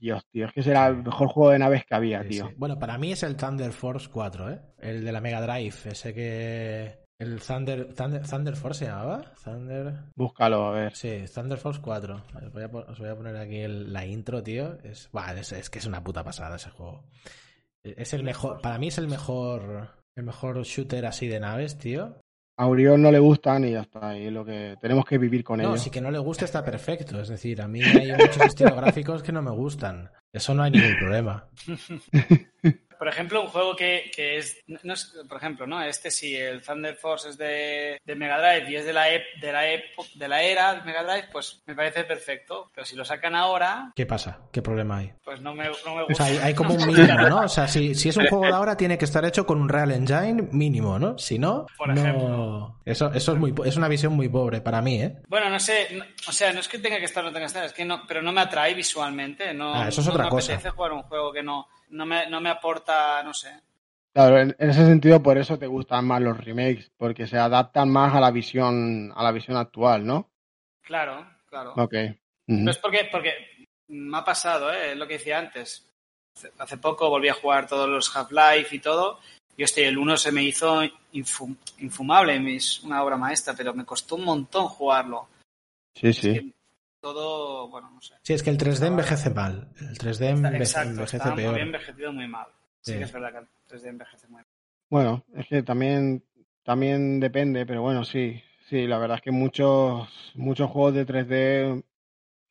[0.00, 2.48] Dios, tío, es que será el mejor juego de naves que había, Sí, tío.
[2.48, 2.54] sí.
[2.56, 4.60] Bueno, para mí es el Thunder Force 4, ¿eh?
[4.78, 7.00] El de la Mega Drive, ese que...
[7.18, 9.22] El Thunder, Thunder, Thunder Force se llamaba.
[9.44, 9.94] Thunder...
[10.16, 10.96] Búscalo, a ver.
[10.96, 12.20] Sí, Thunder Force 4.
[12.34, 14.76] Os voy a, os voy a poner aquí el- la intro, tío.
[14.82, 17.04] Es, buah, es, es que es una puta pasada ese juego.
[17.84, 22.16] Es el mejor, para mí es el mejor, el mejor shooter así de naves, tío.
[22.58, 25.58] A Uriol no le gustan y ya está, y lo que tenemos que vivir con
[25.60, 25.82] No, ellos.
[25.82, 27.20] si que no le gusta está perfecto.
[27.20, 30.10] Es decir, a mí hay muchos estilos gráficos que no me gustan.
[30.32, 31.48] Eso no hay ningún problema.
[33.02, 35.82] Por ejemplo, un juego que, que es, no es- por ejemplo, ¿no?
[35.82, 39.40] Este sí, el Thunder Force es de, de Mega Drive y es de la, ep-
[39.40, 42.70] de, la epo- de la era de Mega Drive, pues me parece perfecto.
[42.72, 44.38] Pero si lo sacan ahora, ¿Qué pasa?
[44.52, 45.12] ¿Qué problema hay?
[45.24, 46.26] pues no me, no me O gusta.
[46.26, 47.40] sea, hay, hay como un mínimo, ¿no?
[47.40, 49.68] O sea, si, si es un juego de ahora, tiene que estar hecho con un
[49.68, 51.18] Real Engine mínimo, ¿no?
[51.18, 52.00] Si no, Por no...
[52.00, 52.78] ejemplo.
[52.84, 55.16] Eso, eso es, muy, es una visión muy pobre para mí, ¿eh?
[55.26, 57.46] Bueno, no sé, no- o sea, no es que tenga que estar o no tenga
[57.46, 60.12] que estar, es que no, pero no me atrae visualmente, no, Ah, eso es no
[60.12, 60.52] otra me cosa.
[60.52, 63.50] apetece jugar un juego que no, no me, no me aporta, no sé.
[64.14, 67.90] Claro, en, en ese sentido, por eso te gustan más los remakes, porque se adaptan
[67.90, 70.30] más a la visión, a la visión actual, ¿no?
[70.82, 71.72] Claro, claro.
[71.76, 71.94] Ok.
[72.48, 73.32] No es porque, porque
[73.88, 74.92] me ha pasado, ¿eh?
[74.92, 75.88] es lo que decía antes.
[76.58, 79.20] Hace- poco volví a jugar todos los Half-Life y todo.
[79.56, 80.82] Y hostia, el 1 se me hizo
[81.12, 85.28] infum- infumable, es una obra maestra, pero me costó un montón jugarlo.
[85.94, 86.54] Sí, Es sí.
[87.02, 88.14] Todo, bueno, no sé.
[88.22, 89.68] Sí, es que el 3D envejece mal.
[89.80, 91.52] El 3D enve- Exacto, envejece está peor.
[91.52, 92.46] muy envejecido muy mal.
[92.80, 92.98] Sí, Sí.
[92.98, 94.46] que es verdad que el 3D envejece muy mal.
[94.88, 96.24] Bueno, es que también,
[96.62, 101.84] también depende, pero bueno, sí, sí, la verdad es que muchos, muchos juegos de 3D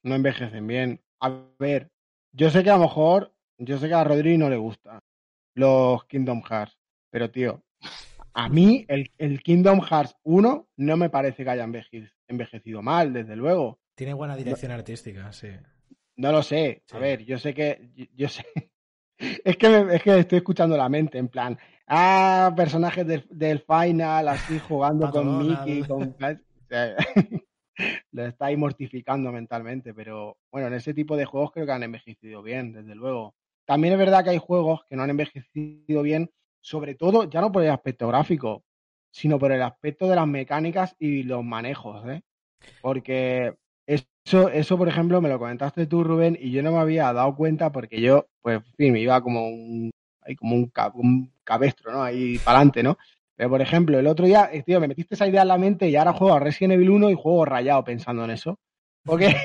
[0.04, 1.02] no envejecen bien.
[1.20, 1.90] A ver,
[2.32, 5.00] yo sé que a lo mejor, yo sé que a Rodri no le gusta
[5.56, 6.78] los Kingdom Hearts,
[7.10, 7.64] pero tío,
[8.34, 13.12] a mí el, el Kingdom Hearts 1 no me parece que haya enveje- envejecido mal,
[13.14, 13.81] desde luego.
[13.96, 15.50] Tiene buena dirección artística, sí.
[16.18, 16.84] No lo sé.
[16.86, 16.96] Sí.
[16.96, 17.90] A ver, yo sé que.
[17.96, 18.46] Yo, yo sé.
[19.46, 21.56] Es que, me- es que estoy escuchando la mente, en plan.
[21.86, 25.48] Ah, personajes del, del final, así jugando con.
[25.48, 26.16] Mickey, con.
[28.12, 32.42] lo estáis mortificando mentalmente, pero bueno, en ese tipo de juegos creo que han envejecido
[32.42, 33.36] bien, desde luego.
[33.66, 37.52] También es verdad que hay juegos que no han envejecido bien, sobre todo ya no
[37.52, 38.64] por el aspecto gráfico,
[39.12, 42.22] sino por el aspecto de las mecánicas y los manejos, ¿eh?
[42.82, 43.54] Porque
[43.96, 47.36] eso, eso, por ejemplo, me lo comentaste tú, Rubén, y yo no me había dado
[47.36, 51.32] cuenta porque yo, pues, en fin, me iba como un, ahí como un, ca- un
[51.44, 52.04] cabestro, ¿no?
[52.04, 52.98] Ahí para adelante, ¿no?
[53.36, 55.90] Pero, por ejemplo, el otro día, eh, tío, me metiste esa idea en la mente
[55.90, 58.60] y ahora juego a Resident Evil 1 y juego rayado pensando en eso.
[59.04, 59.36] Porque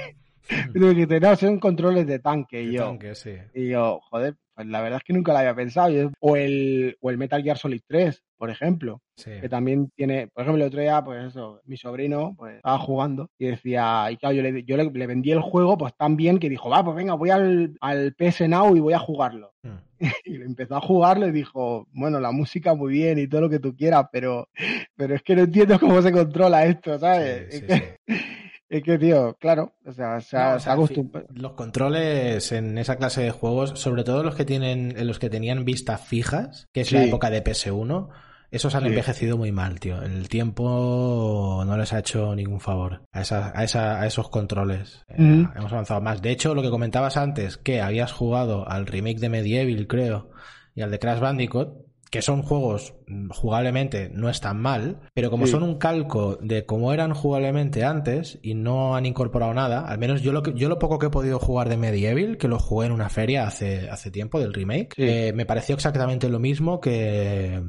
[0.72, 2.62] tú dijiste, no, son controles de tanque.
[2.62, 3.32] Y El yo, tanque, sí.
[3.54, 5.90] y yo, joder, pues la verdad es que nunca lo había pensado.
[5.90, 9.30] Yo- O el, o el Metal Gear Solid 3, por ejemplo sí.
[9.40, 13.30] que también tiene, por ejemplo, el otro día, pues eso, mi sobrino pues estaba jugando
[13.38, 16.38] y decía, y claro, yo le, yo le, le vendí el juego pues tan bien
[16.38, 19.52] que dijo, va, pues venga, voy al, al PS Now y voy a jugarlo.
[19.62, 19.76] Mm.
[20.26, 23.58] Y empezó a jugarlo y dijo, bueno, la música muy bien y todo lo que
[23.60, 24.48] tú quieras, pero,
[24.94, 27.54] pero es que no entiendo cómo se controla esto, ¿sabes?
[27.54, 27.82] Sí, sí,
[28.68, 31.26] Es que, tío, claro, o sea, se, No, ha- o se acostumbrado.
[31.28, 35.18] fin, los controles en esa clase de juegos, sobre todo los que tienen, en los
[35.20, 38.08] que tenían vistas fijas, que es la época de PS1,
[38.50, 38.88] esos han Sí.
[38.88, 40.02] envejecido muy mal, tío.
[40.02, 45.04] El tiempo no les ha hecho ningún favor a, esa, a, esa- a esos controles.
[45.08, 46.20] Eh, hemos avanzado más.
[46.20, 50.30] De hecho, lo que comentabas antes, que habías jugado al remake de Medieval, creo,
[50.74, 52.94] y al de Crash Bandicoot, que son juegos
[53.30, 55.52] jugablemente no están mal, pero como Sí.
[55.52, 60.22] son un calco de cómo eran jugablemente antes y no han incorporado nada, al menos
[60.22, 62.86] yo lo que, yo lo poco que he podido jugar de Medieval, que lo jugué
[62.86, 65.02] en una feria hace, hace tiempo del remake, Sí.
[65.02, 67.60] eh, me pareció exactamente lo mismo que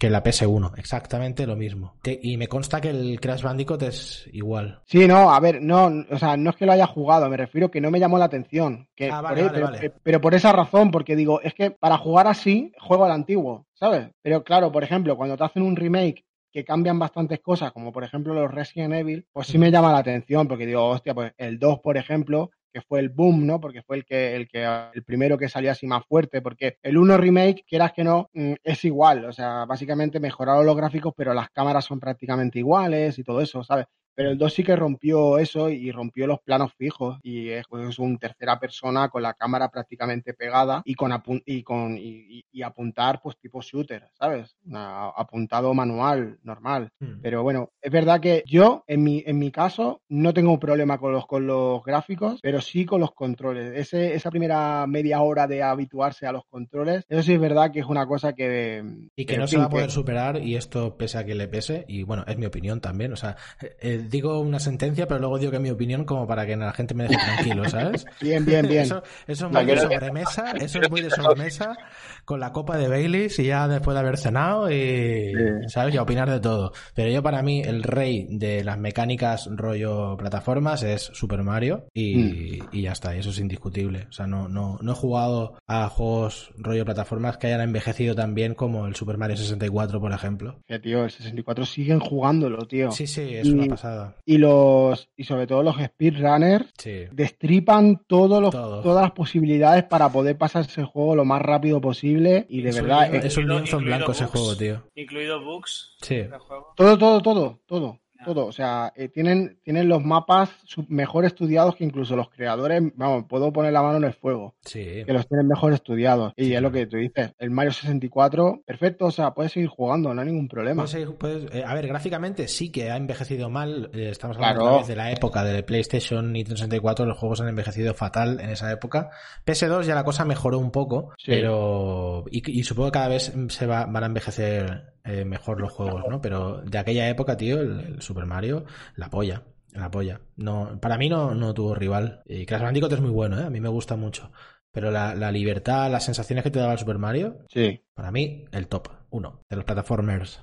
[0.00, 1.94] que la PS1, exactamente lo mismo.
[2.02, 4.80] Y me consta que el Crash Bandicoot es igual.
[4.86, 7.70] Sí, no, a ver, no, o sea, no es que lo haya jugado, me refiero
[7.70, 8.88] que no me llamó la atención.
[8.96, 9.92] Que Ah, por vale, vale, pero, vale.
[10.02, 14.08] pero por esa razón, porque digo, es que para jugar así, juego al antiguo, ¿sabes?
[14.22, 18.02] Pero claro, por ejemplo, cuando te hacen un remake que cambian bastantes cosas, como por
[18.02, 21.58] ejemplo los Resident Evil, pues sí me llama la atención, porque digo, hostia, pues el
[21.58, 23.60] 2, por ejemplo, que fue el boom, ¿no?
[23.60, 24.64] Porque fue el que, el que,
[24.94, 28.54] el primero que salió así más fuerte, porque el 1 remake, quieras que no, mm,
[28.62, 33.24] es igual, o sea, básicamente mejoraron los gráficos, pero las cámaras son prácticamente iguales y
[33.24, 33.86] todo eso, ¿sabes?
[34.20, 37.88] Pero el 2 sí que rompió eso y rompió los planos fijos y es, pues,
[37.88, 42.44] es un tercera persona con la cámara prácticamente pegada y con, apun- y, con y,
[42.62, 44.54] apuntar pues tipo shooter, ¿sabes?
[44.66, 46.90] Una- apuntado manual, normal.
[47.00, 47.22] Hmm.
[47.22, 50.98] Pero bueno, es verdad que yo, en mi, en mi caso, no tengo un problema
[50.98, 53.72] con los, con los gráficos, pero sí con los controles.
[53.74, 57.80] Ese, esa primera media hora de habituarse a los controles, eso sí es verdad que
[57.80, 58.84] es una cosa que...
[59.16, 61.86] Y que no se va a poder superar, y esto pese a que le pese,
[61.88, 63.14] y bueno, es mi opinión también.
[63.14, 63.38] O sea,
[63.80, 66.72] eh, digo una sentencia, pero luego digo que es mi opinión como para que la
[66.72, 68.04] gente me deje tranquilo, ¿sabes?
[68.20, 68.82] Bien, bien, bien.
[68.82, 71.76] Eso, eso es muy de sobremesa, eso es muy de sobremesa,
[72.24, 75.32] con la copa de Baileys y ya después de haber cenado y,
[75.68, 75.94] ¿sabes?
[75.94, 76.72] Y a opinar de todo.
[76.94, 82.58] Pero yo para mí, el rey de las mecánicas rollo plataformas es Super Mario y,
[82.72, 84.06] y ya está, y eso es indiscutible.
[84.08, 88.34] O sea, no, no, no he jugado a juegos rollo plataformas que hayan envejecido tan
[88.34, 90.58] bien como el Super Mario 64, por ejemplo.
[90.66, 92.90] Que, tío, el 64 siguen jugándolo, tío.
[92.90, 93.89] Sí, sí, es Y- una pasada.
[94.24, 97.04] Y los y sobre todo los speedrunners Sí.
[97.12, 98.82] destripan todos los, Todo.
[98.82, 102.76] todas las posibilidades para poder pasarse el juego lo más rápido posible y de Es
[102.76, 104.82] un verdad es un lienzo en blanco ese juego, tío.
[104.94, 106.22] Incluido bugs Sí.
[106.38, 106.72] juego.
[106.76, 110.50] todo todo todo todo todo o sea eh, tienen tienen los mapas
[110.88, 115.02] mejor estudiados que incluso los creadores vamos puedo poner la mano en el fuego Sí.
[115.06, 118.62] que los tienen mejor estudiados y Sí, es lo que tú dices el Mario 64
[118.66, 121.74] perfecto o sea puedes seguir jugando no hay ningún problema Puede ser- puede- eh, a
[121.74, 123.90] ver, gráficamente sí que ha envejecido mal.
[123.92, 124.86] eh, estamos hablando Claro.
[124.86, 127.06] de la época de PlayStation y 64.
[127.06, 129.10] Los juegos han envejecido fatal en esa época.
[129.44, 131.30] PS2 ya la cosa mejoró un poco, Sí.
[131.32, 132.24] pero.
[132.30, 136.04] Y, y supongo que cada vez se va- van a envejecer eh, mejor los juegos,
[136.08, 136.20] ¿no?
[136.20, 138.64] Pero de aquella época, tío, el, el Super Mario,
[138.96, 139.42] la polla.
[139.72, 140.20] La polla.
[140.36, 142.22] No, para mí no, no tuvo rival.
[142.26, 143.44] Y Crash Bandicoot es muy bueno, ¿eh?
[143.44, 144.32] A mí me gusta mucho.
[144.72, 148.46] Pero la, la libertad, las sensaciones que te daba el Super Mario, sí para mí,
[148.52, 150.42] el top uno de los platformers.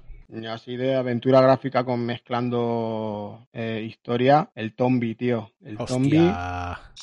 [0.51, 6.17] Así de aventura gráfica con mezclando eh, historia el Tombi tío el Tombi.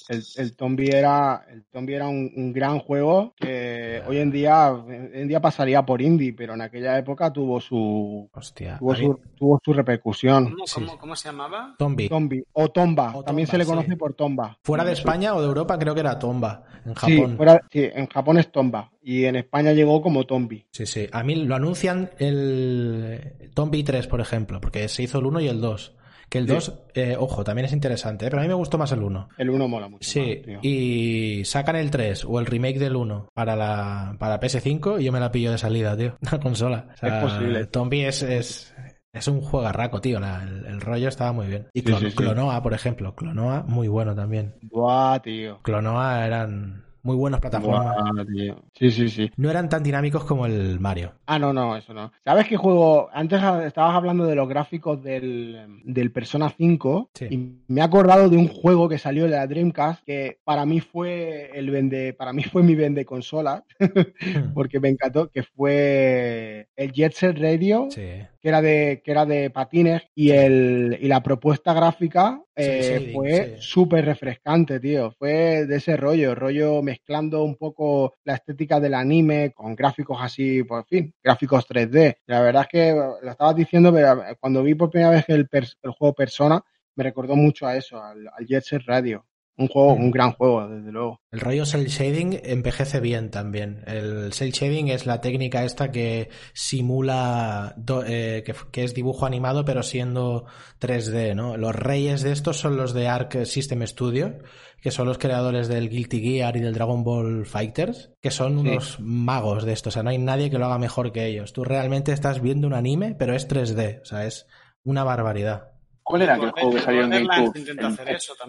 [0.08, 4.70] El, el Tombi era, el Tombi era un, un gran juego que hoy en día,
[4.72, 8.76] hoy en día pasaría por indie, pero en aquella época tuvo su, Hostia.
[8.78, 10.50] tuvo su, tuvo su repercusión.
[10.50, 10.96] ¿Cómo, Sí, cómo- sí.
[11.00, 11.74] cómo se llamaba?
[11.78, 12.08] Tombi.
[12.10, 13.70] Tombi o Tomba, O también Tomba, se le sí.
[13.70, 14.58] conoce por Tomba.
[14.62, 16.64] Fuera de España o de Europa creo que era Tomba.
[16.84, 17.36] En Sí, Japón.
[17.38, 20.66] fuera- sí, en Japón es Tomba y en España llegó como Tombi.
[20.72, 21.06] Sí, sí.
[21.12, 25.48] A mí lo anuncian el Tombi 3, por ejemplo, porque se hizo el 1 y
[25.48, 25.94] el 2.
[26.30, 26.54] Que el Sí.
[26.54, 28.30] 2, eh, ojo, también es interesante, ¿eh?
[28.30, 29.28] pero a mí me gustó más el 1.
[29.36, 30.08] El 1 mola mucho.
[30.10, 30.58] Sí, más, tío.
[30.62, 35.12] y sacan el 3 o el remake del 1 para la para PS5 y yo
[35.12, 36.88] me la pillo de salida, tío, la consola.
[36.94, 37.66] O sea, Es posible.
[37.66, 38.74] Tombi es, es,
[39.12, 41.68] es un juegarraco, tío, la- el, el rollo estaba muy bien.
[41.74, 42.16] Y Sí, Clon- sí, sí.
[42.16, 44.54] Clonoa, por ejemplo, Clonoa, muy bueno también.
[44.62, 45.60] Buah, tío.
[45.62, 47.94] Clonoa eran muy buenas plataformas.
[47.94, 48.56] Buah.
[48.74, 49.30] Sí, sí, sí.
[49.36, 51.12] No eran tan dinámicos como el Mario.
[51.26, 52.10] Ah, no, no, eso no.
[52.24, 53.08] ¿Sabes qué juego?
[53.12, 57.26] Antes estabas hablando de los gráficos del, del Persona 5 Sí.
[57.30, 57.36] y
[57.72, 61.50] me he acordado de un juego que salió en la Dreamcast que para mí fue
[61.54, 63.62] el vende, para mí fue mi vende consola
[64.54, 68.02] porque me encantó, que fue el Jet Set Radio, Sí.
[68.44, 73.10] Que era de que era de patines y el y la propuesta gráfica Sí, eh,
[73.14, 73.62] fue sí.
[73.62, 75.12] súper refrescante, tío.
[75.12, 80.62] Fue de ese rollo, rollo mezclando un poco la estética del anime con gráficos así,
[80.62, 82.18] por fin, gráficos 3D.
[82.26, 85.90] La verdad es que lo estabas diciendo, pero cuando vi por primera vez el, el
[85.92, 86.62] juego Persona,
[86.96, 89.24] me recordó mucho a eso, al, al Jet Set Radio.
[89.56, 91.20] Un juego, un gran juego, desde luego.
[91.30, 93.84] El rollo cel shading envejece bien también.
[93.86, 97.76] El cel shading es la técnica esta que simula
[98.06, 98.42] eh,
[98.72, 100.46] que, es dibujo animado pero siendo
[100.80, 101.56] 3D, ¿no?
[101.56, 104.38] Los reyes de estos son los de Arc System Studio,
[104.80, 108.98] que son los creadores del Guilty Gear y del Dragon Ball Fighters, que son unos
[108.98, 109.90] magos de esto.
[109.90, 111.52] O sea, no hay nadie que lo haga mejor que ellos.
[111.52, 114.02] Tú realmente estás viendo un anime, pero es 3D.
[114.02, 114.48] O sea, es
[114.82, 115.73] una barbaridad.
[116.04, 117.52] ¿Cuál era aquel juego que salió en GameCube?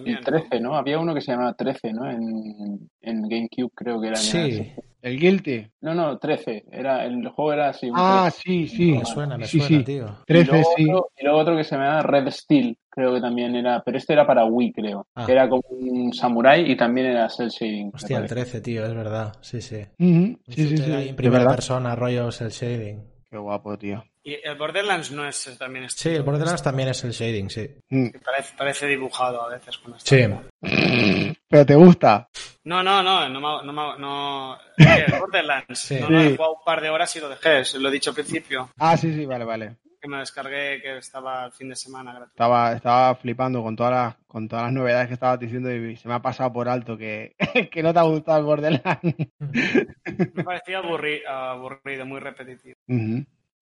[0.06, 0.76] El, 13, ¿no?
[0.76, 2.12] Había uno que se llamaba 13, ¿no?
[2.12, 4.18] En, en GameCube creo que era.
[4.18, 4.74] Sí.
[5.02, 5.68] ¿El Guilty?
[5.82, 6.66] No, no, 13.
[6.72, 7.92] Era, el juego era así.
[7.94, 8.92] ah, sí, sí.
[8.94, 10.18] Me suena, me suena, tío.
[10.26, 10.84] 13, sí.
[10.84, 13.84] y luego otro que se llamaba Red Steel, creo que también era.
[13.86, 15.08] Pero este era para Wii, creo.
[15.14, 15.28] Ah.
[15.30, 17.92] Era como un samurai y también era cel shading.
[17.94, 19.34] Hostia, el 13, tío, es verdad.
[19.42, 19.86] Sí, sí.
[20.00, 20.92] Sí, sí, sí.
[20.92, 23.02] En primera persona, rollo cel shading.
[23.30, 24.04] Qué guapo, tío.
[24.28, 27.70] Y el Borderlands no es también Sí, el Borderlands también es el shading, sí.
[27.90, 28.08] Mm.
[28.58, 30.26] Parece, dibujado a veces con Sí.
[31.48, 32.28] ¿Pero te gusta?
[32.64, 35.78] No, no, no, no, no, no el Borderlands.
[35.78, 36.00] Sí.
[36.00, 38.16] No, no, he jugado un par de horas y lo dejé, lo he dicho al
[38.16, 38.72] principio.
[38.80, 39.76] Ah, sí, sí, vale, vale.
[40.02, 42.34] Que me descargué que estaba el fin de semana gratuito.
[42.34, 46.08] Estaba, estaba flipando con todas las, con todas las novedades que estabas diciendo y se
[46.08, 47.36] me ha pasado por alto que,
[47.72, 49.16] que no te ha gustado el Borderlands.
[49.38, 52.76] me parecía aburrido, aburrido muy repetitivo.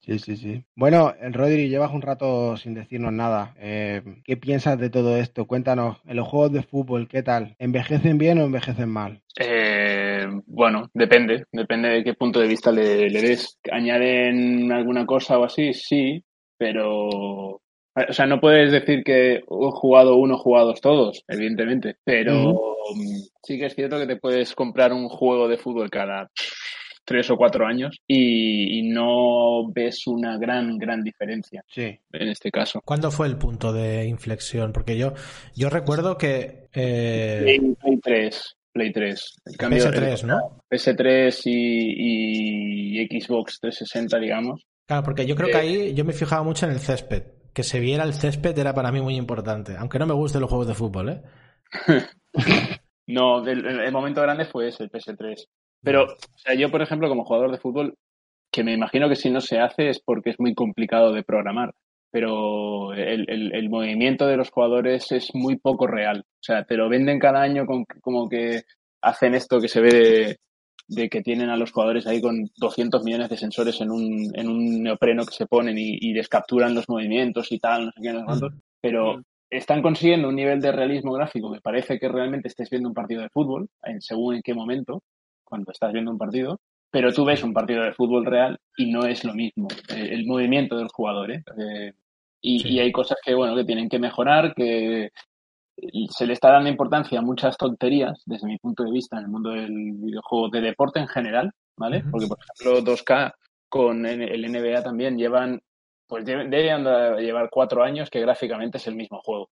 [0.06, 0.66] Sí, sí, sí.
[0.76, 3.56] Bueno, el Rodri, llevas un rato sin decirnos nada.
[3.58, 5.46] Eh, ¿Qué piensas de todo esto?
[5.48, 7.56] Cuéntanos, en los juegos de fútbol, ¿qué tal?
[7.58, 9.22] ¿Envejecen bien o envejecen mal?
[9.40, 13.58] Eh, bueno, depende, depende de qué punto de vista le, des.
[13.72, 15.74] ¿Añaden alguna cosa o así?
[15.74, 16.22] Sí,
[16.58, 22.60] pero o sea, no puedes decir que he jugado uno, jugados todos, evidentemente, pero
[23.42, 26.30] sí que es cierto que te puedes comprar un juego de fútbol cada
[27.06, 32.00] tres o cuatro años y, no ves una gran, gran diferencia sí.
[32.12, 32.82] en este caso.
[32.84, 34.72] ¿Cuándo fue el punto de inflexión?
[34.72, 35.14] Porque yo,
[35.56, 36.68] yo recuerdo que...
[36.74, 37.60] Eh...
[37.82, 38.56] Play, 3.
[38.72, 39.34] Play 3.
[39.46, 40.62] El cambio, PS3, ¿no?
[40.70, 44.66] PS3 y, y, Xbox 360, digamos.
[44.86, 47.24] Claro, porque yo creo que eh, ahí yo me fijaba mucho en el césped.
[47.54, 49.76] Que se viera el césped era para mí muy importante.
[49.78, 51.22] Aunque no me gusten los juegos de fútbol, ¿eh?
[53.08, 55.48] no, el, el, momento grande fue ese, el PS3.
[55.84, 57.96] Pero, o sea, yo, por ejemplo, como jugador de fútbol,
[58.52, 61.74] que me imagino que si no se hace es porque es muy complicado de programar,
[62.12, 66.20] pero el, el, movimiento de los jugadores es muy poco real.
[66.20, 68.62] O sea, te lo venden cada año con, como que
[69.02, 70.38] hacen esto que se ve
[70.88, 74.48] de, que tienen a los jugadores ahí con 200 millones de sensores en un, en
[74.48, 78.14] un neopreno que se ponen y, y descapturan los movimientos y tal, no sé qué,
[78.14, 82.48] no sé cuántos, pero están consiguiendo un nivel de realismo gráfico que parece que realmente
[82.48, 85.02] estés viendo un partido de fútbol, en, según en qué momento,
[85.44, 86.60] cuando estás viendo un partido,
[86.92, 90.26] pero tú ves un partido de fútbol real y no es lo mismo eh, el
[90.26, 91.32] movimiento del jugador.
[91.32, 91.44] ¿eh?
[91.58, 91.94] eh
[92.46, 95.12] y, hay cosas que, bueno, que tienen que mejorar, que
[96.10, 99.30] se le está dando importancia a muchas tonterías, desde mi punto de vista, en el
[99.30, 102.04] mundo del videojuego de deporte en general, ¿vale?
[102.12, 103.32] Porque, por ejemplo, 2K
[103.70, 105.62] con el NBA también llevan,
[106.06, 106.84] pues deben
[107.18, 109.50] llevar cuatro años que gráficamente es el mismo juego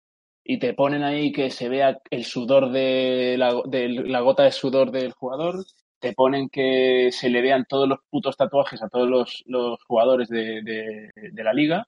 [0.49, 4.53] y te ponen ahí que se vea el sudor de la, de la gota de
[4.53, 5.65] sudor del jugador,
[5.99, 10.29] te ponen que se le vean todos los putos tatuajes a todos los, los jugadores
[10.29, 11.85] de, de, la liga,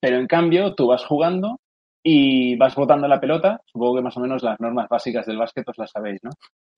[0.00, 1.60] pero en cambio tú vas jugando
[2.02, 5.68] y vas botando la pelota, supongo que más o menos las normas básicas del básquet
[5.68, 6.30] os las sabéis, ¿no?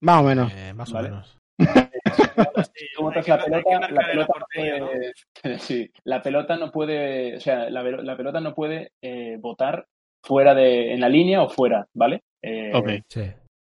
[0.03, 0.53] Más o menos.
[0.55, 1.39] Eh, más o menos.
[2.97, 5.13] Tú botas la pelota, la pelota, puede,
[5.61, 9.87] sí, la pelota no puede, o sea, la, la pelota no puede eh, botar
[10.23, 12.23] fuera de, en la línea o fuera, ¿vale?
[12.43, 12.71] Eh,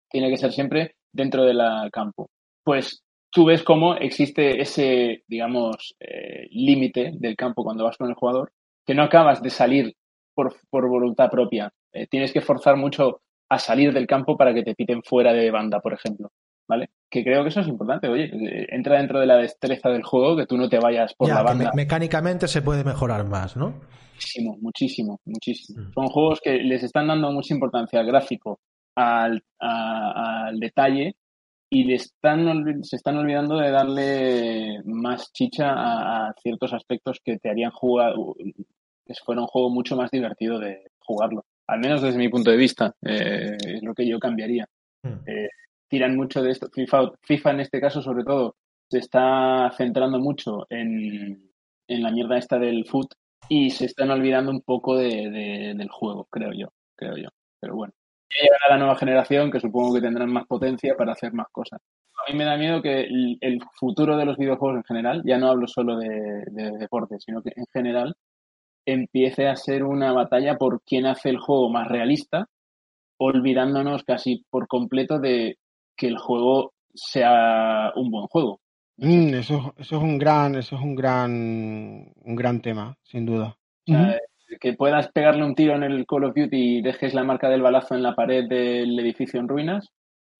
[0.09, 1.59] Tiene que ser siempre dentro del
[1.91, 2.29] campo.
[2.63, 3.01] Pues
[3.31, 8.51] tú ves cómo existe ese, digamos, eh, límite del campo cuando vas con el jugador,
[8.85, 9.95] que no acabas de salir
[10.33, 11.71] por, por voluntad propia.
[11.93, 15.51] Eh, tienes que forzar mucho a salir del campo para que te piten fuera de
[15.51, 16.29] banda, por ejemplo.
[16.69, 16.89] ¿Vale?
[17.09, 18.09] Que creo que eso es importante.
[18.09, 18.29] Oye,
[18.75, 21.71] entra dentro de la destreza del juego, que tú no te vayas por la banda.
[21.73, 23.73] mecánicamente se puede mejorar más, ¿no?
[24.17, 25.81] Muchísimo, muchísimo, muchísimo.
[25.81, 25.93] Mm.
[25.93, 28.59] Son juegos que les están dando mucha importancia al gráfico,
[28.95, 31.15] al, al detalle
[31.69, 37.49] y le están, se están olvidando de darle más chicha a, ciertos aspectos que te
[37.49, 38.13] harían jugar,
[39.05, 41.45] que fuera un juego mucho más divertido de jugarlo.
[41.67, 44.67] Al menos desde mi punto de vista, eh, es lo que yo cambiaría.
[45.03, 45.29] Mm.
[45.29, 45.49] Eh,
[45.87, 46.69] tiran mucho de esto.
[46.73, 48.55] FIFA, FIFA en este caso, sobre todo,
[48.89, 51.51] se está centrando mucho en,
[51.87, 53.13] en la mierda esta del foot
[53.49, 57.29] y se están olvidando un poco de, del juego, creo yo, creo yo.
[57.59, 57.93] Pero bueno,
[58.29, 61.81] ya llegará la nueva generación que supongo que tendrán más potencia para hacer más cosas.
[62.15, 65.47] A mí me da miedo que el, futuro de los videojuegos en general, ya no
[65.47, 68.15] hablo solo de, de deporte, sino que en general
[68.85, 72.47] empiece a ser una batalla por quién hace el juego más realista
[73.17, 75.57] olvidándonos casi por completo de
[75.95, 78.61] que el juego sea un buen juego.
[78.97, 83.57] Mm, eso, eso es un gran, eso es un gran, un gran tema, sin duda.
[83.87, 84.19] O sea,
[84.59, 87.61] que puedas pegarle un tiro en el Call of Duty y dejes la marca del
[87.61, 89.89] balazo en la pared del edificio en ruinas,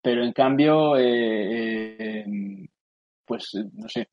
[0.01, 2.25] pero en cambio, eh, eh,
[3.25, 4.07] pues no sé,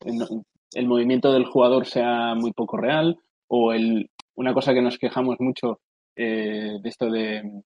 [0.73, 3.17] el movimiento del jugador sea muy poco real
[3.47, 5.79] o el, una cosa que nos quejamos mucho
[6.15, 7.63] eh, de esto de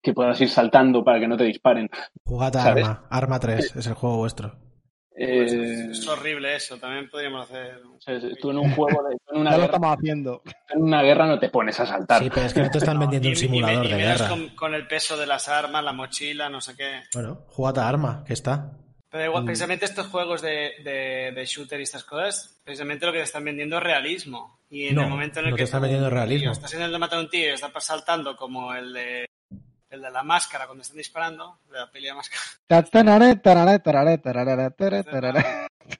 [0.00, 1.88] que puedas ir saltando para que no te disparen.
[2.24, 4.67] Jugad a Arma, Arma 3 es el juego vuestro.
[5.18, 7.80] Pues Eh, es horrible eso, también podríamos hacer.
[7.84, 10.42] o sea, tú en un juego, de, en, una Ya lo guerra, estamos haciendo.
[10.70, 12.22] en una guerra no te pones a saltar.
[12.22, 14.18] Sí, pero es que no te están vendiendo Y- un y- simulador y de menos
[14.18, 14.28] guerra.
[14.30, 17.02] Con, con el peso de las armas, la mochila, no sé qué.
[17.14, 18.72] Bueno, jugad a Arma, que está.
[19.10, 23.18] Pero igual, precisamente estos juegos de, de, de shooter y estas cosas, precisamente lo que
[23.18, 24.58] te están vendiendo es realismo.
[24.70, 26.42] Y en No, el momento en el no que te están vendiendo realismo.
[26.42, 29.24] tío, estás intentando matar a un tío y estás saltando como el de,
[29.90, 32.40] el de la máscara cuando están disparando, de la peli de máscara.
[35.04, 35.44] Tararé.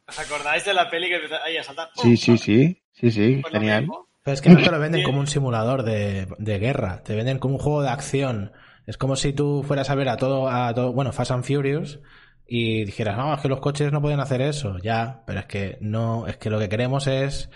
[0.06, 1.88] ¿Os acordáis de la peli que empieza ahí a saltar?
[1.96, 3.86] Sí, sí, sí, sí, sí, Pues genial.
[4.22, 7.38] Pero es que no te lo venden como un simulador de, de guerra, te venden
[7.38, 8.52] como un juego de acción.
[8.86, 12.00] Es como si tú fueras a ver a todo, a todo, bueno, Fast and Furious
[12.46, 14.76] y dijeras, no, es que los coches no pueden hacer eso.
[14.82, 17.48] Ya, pero es que no, es que lo que queremos es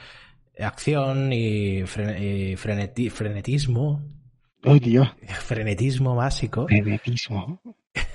[0.58, 4.02] acción y, fre- y freneti- frenetismo,
[4.64, 5.08] Uy, Dios.
[5.44, 6.66] frenetismo básico.
[6.66, 7.60] Frenetismo.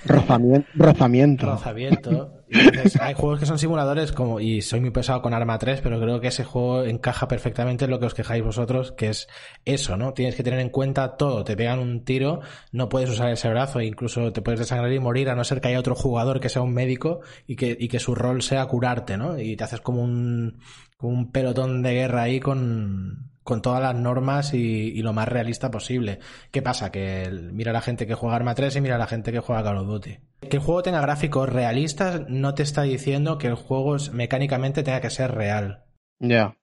[0.04, 0.68] Rozamiento.
[0.74, 1.46] Rozamiento.
[1.46, 2.32] Rozamiento.
[2.48, 6.00] Entonces, hay juegos que son simuladores como, y soy muy pesado con Arma 3, pero
[6.00, 9.28] creo que ese juego encaja perfectamente en lo que os quejáis vosotros, que es
[9.66, 10.14] eso, ¿no?
[10.14, 11.44] Tienes que tener en cuenta todo.
[11.44, 12.40] Te pegan un tiro,
[12.72, 15.60] no puedes usar ese brazo, e incluso te puedes desangrar y morir, a no ser
[15.60, 18.64] que haya otro jugador que sea un médico y que, y que su rol sea
[18.66, 19.38] curarte, ¿no?
[19.38, 20.60] Y te haces como un,
[20.96, 25.26] como un pelotón de guerra ahí con, con todas las normas y, y lo más
[25.26, 26.18] realista posible.
[26.50, 26.92] ¿Qué pasa?
[26.92, 29.78] Que mira la gente que juega Arma 3 y mira la gente que juega Call
[29.78, 30.18] of Duty.
[30.50, 34.82] Que el juego tenga gráficos realistas no te está diciendo que el juego es- mecánicamente
[34.82, 35.84] tenga que ser real.
[36.20, 36.58] Ya.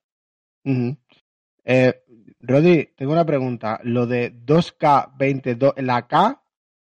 [1.63, 1.93] Eh,
[2.39, 3.79] Rodri, tengo una pregunta.
[3.83, 6.39] Lo de 2K22, la K,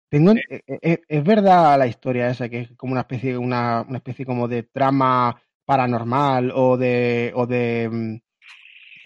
[0.09, 3.81] tengo, en- eh, eh, ¿es verdad la historia esa que es como una especie, una,
[3.81, 8.15] una especie como de trama paranormal o de, o de, mm,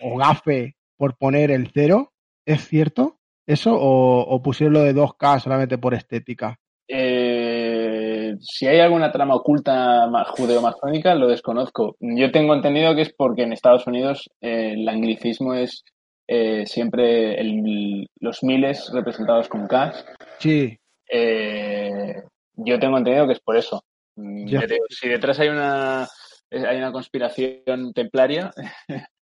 [0.06, 2.14] o gafe por poner el cero?
[2.46, 6.56] ¿Es cierto eso o, o pusieron lo de 2K solamente por estética?
[6.88, 11.98] Eh, si hay alguna trama oculta ma- judeo-masónica, lo desconozco.
[12.00, 15.84] Yo tengo entendido que es porque en Estados Unidos eh, el anglicismo es
[16.30, 19.94] eh, siempre el- los miles representados con K.
[20.40, 20.78] Sí,
[21.12, 22.16] Eh,
[22.56, 23.84] yo tengo entendido que es por eso.
[24.16, 26.08] Si detrás hay una
[26.52, 28.52] hay una conspiración templaria,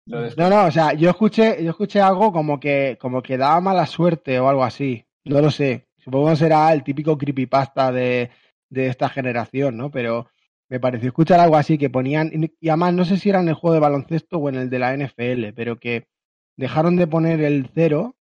[0.07, 3.87] No, no, o sea, yo escuché, yo escuché algo como que, como que daba mala
[3.87, 5.07] suerte o algo así.
[5.25, 5.87] No lo sé.
[5.99, 8.31] Supongo que será el típico creepypasta de,
[8.69, 9.91] de esta generación, ¿no?
[9.91, 10.29] Pero
[10.69, 13.55] me pareció escuchar algo así que ponían, y además no sé si era en el
[13.55, 16.09] juego de baloncesto o en el de la NFL, pero que
[16.57, 18.17] dejaron de poner el cero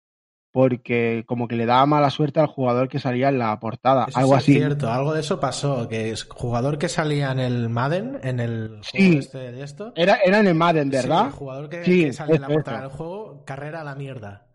[0.52, 4.06] porque como que le daba mala suerte al jugador que salía en la portada.
[4.08, 4.52] Eso algo sí así.
[4.52, 5.88] Es cierto, algo de eso pasó.
[5.88, 9.18] Que es jugador que salía en el Madden, en el Sí.
[9.18, 9.92] este de esto.
[9.96, 11.26] Era, era en el Madden, Sí, ¿verdad?
[11.26, 12.88] el jugador que, Sí, que sale en la portada eso.
[12.88, 14.46] del juego, carrera a la mierda.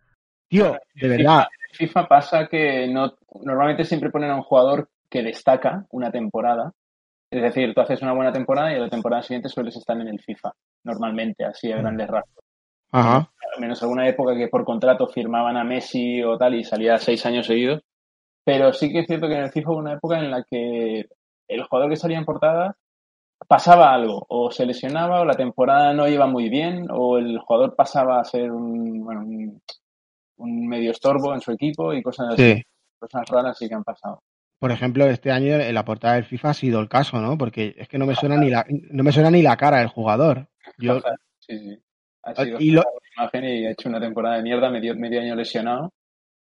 [0.48, 1.48] Tío, de verdad.
[1.72, 6.72] En FIFA pasa que no, normalmente siempre ponen a un jugador que destaca una temporada.
[7.32, 10.08] Es decir, tú haces una buena temporada y a la temporada siguiente sueles estar en
[10.08, 10.52] el FIFA,
[10.84, 12.45] normalmente, así a grandes rasgos.
[12.92, 13.32] Ajá.
[13.56, 17.26] Al menos alguna época que por contrato firmaban a Messi o tal y salía seis
[17.26, 17.82] años seguidos.
[18.44, 21.08] Pero sí que es cierto que en el FIFA hubo una época en la que
[21.47, 22.78] el jugador que salía en portada
[23.47, 27.76] pasaba algo, o se lesionaba, o la temporada no iba muy bien, o el jugador
[27.76, 29.62] pasaba a ser un, bueno, un,
[30.38, 32.54] un medio estorbo en su equipo y cosas así.
[32.54, 32.64] Sí.
[33.00, 34.22] Cosas raras sí que han pasado.
[34.59, 37.38] Por ejemplo, este año en la portada del FIFA ha sido el caso, ¿no?
[37.38, 39.89] Porque es que no me suena ni la, no me suena ni la cara del
[39.89, 40.47] jugador.
[40.78, 41.00] Yo,
[41.39, 41.78] Sí, sí.
[42.26, 42.84] Ha sido y lo-
[43.18, 45.93] imagen y ha hecho una temporada de mierda, medio, medio año lesionado.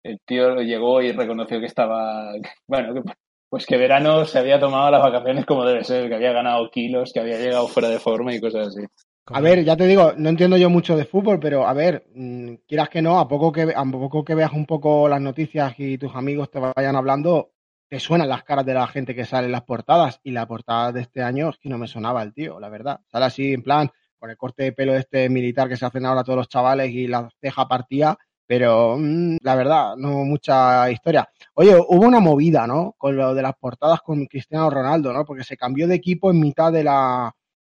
[0.02, 2.32] El tío llegó y reconoció que estaba,
[2.68, 3.12] bueno, que-
[3.50, 7.12] pues que verano se había tomado las vacaciones como debe ser, que había ganado kilos,
[7.14, 8.82] que había llegado fuera de forma y cosas así.
[9.30, 12.54] a ver, ya te digo, no entiendo yo mucho de fútbol, pero a ver, mm,
[12.66, 15.98] quieras que no, a poco que, a poco que veas un poco las noticias y
[15.98, 17.52] tus amigos te vayan hablando,
[17.88, 20.20] te suenan las caras de la gente que sale en las portadas.
[20.22, 23.00] Y la portada de este año es que no me sonaba el tío, la verdad.
[23.06, 26.24] Sale así, en plan, con el corte de pelo este militar que se hacen ahora
[26.24, 28.16] todos los chavales y la ceja partida,
[28.46, 31.28] pero mm, la verdad, no mucha historia.
[31.54, 32.94] Oye, hubo una movida, ¿no?
[32.98, 35.24] Con lo de las portadas con Cristiano Ronaldo, ¿no?
[35.24, 37.32] Porque se cambió de equipo en mitad de la,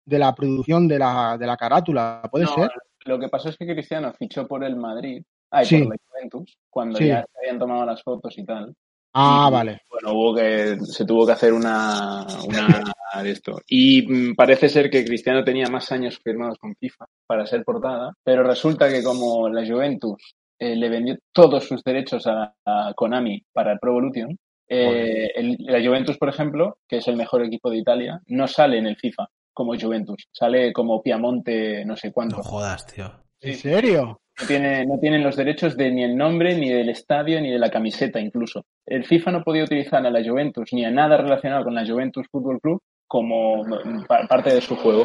[0.04, 2.70] de la producción de la, de la carátula, ¿puede No, ser?
[3.04, 5.78] Lo que pasó es que Cristiano fichó por el Madrid, ay, Sí.
[5.82, 7.08] por la Juventus, cuando Sí.
[7.08, 8.74] ya se habían tomado las fotos y tal.
[9.14, 9.80] Ah, Y, vale.
[9.90, 12.68] Bueno, hubo que, se tuvo que hacer una, una
[13.22, 13.60] de esto.
[13.66, 18.12] Y mm, parece ser que Cristiano tenía más años firmados con FIFA para ser portada,
[18.22, 23.42] pero resulta que como la Juventus eh, le vendió todos sus derechos a, a Konami
[23.52, 24.36] para el Pro Evolution,
[24.68, 28.78] eh, el- la Juventus, por ejemplo, que es el mejor equipo de Italia, no sale
[28.78, 32.36] en el FIFA como Juventus, sale como Piamonte no sé cuánto.
[32.36, 33.10] No jodas, tío.
[33.40, 34.20] ¿En serio?
[34.40, 37.58] No, tiene, no tienen los derechos de ni el nombre, ni del estadio, ni de
[37.58, 38.64] la camiseta incluso.
[38.86, 42.26] El FIFA no podía utilizar a la Juventus ni a nada relacionado con la Juventus
[42.30, 43.64] Fútbol Club como
[44.06, 45.04] pa- parte de su juego.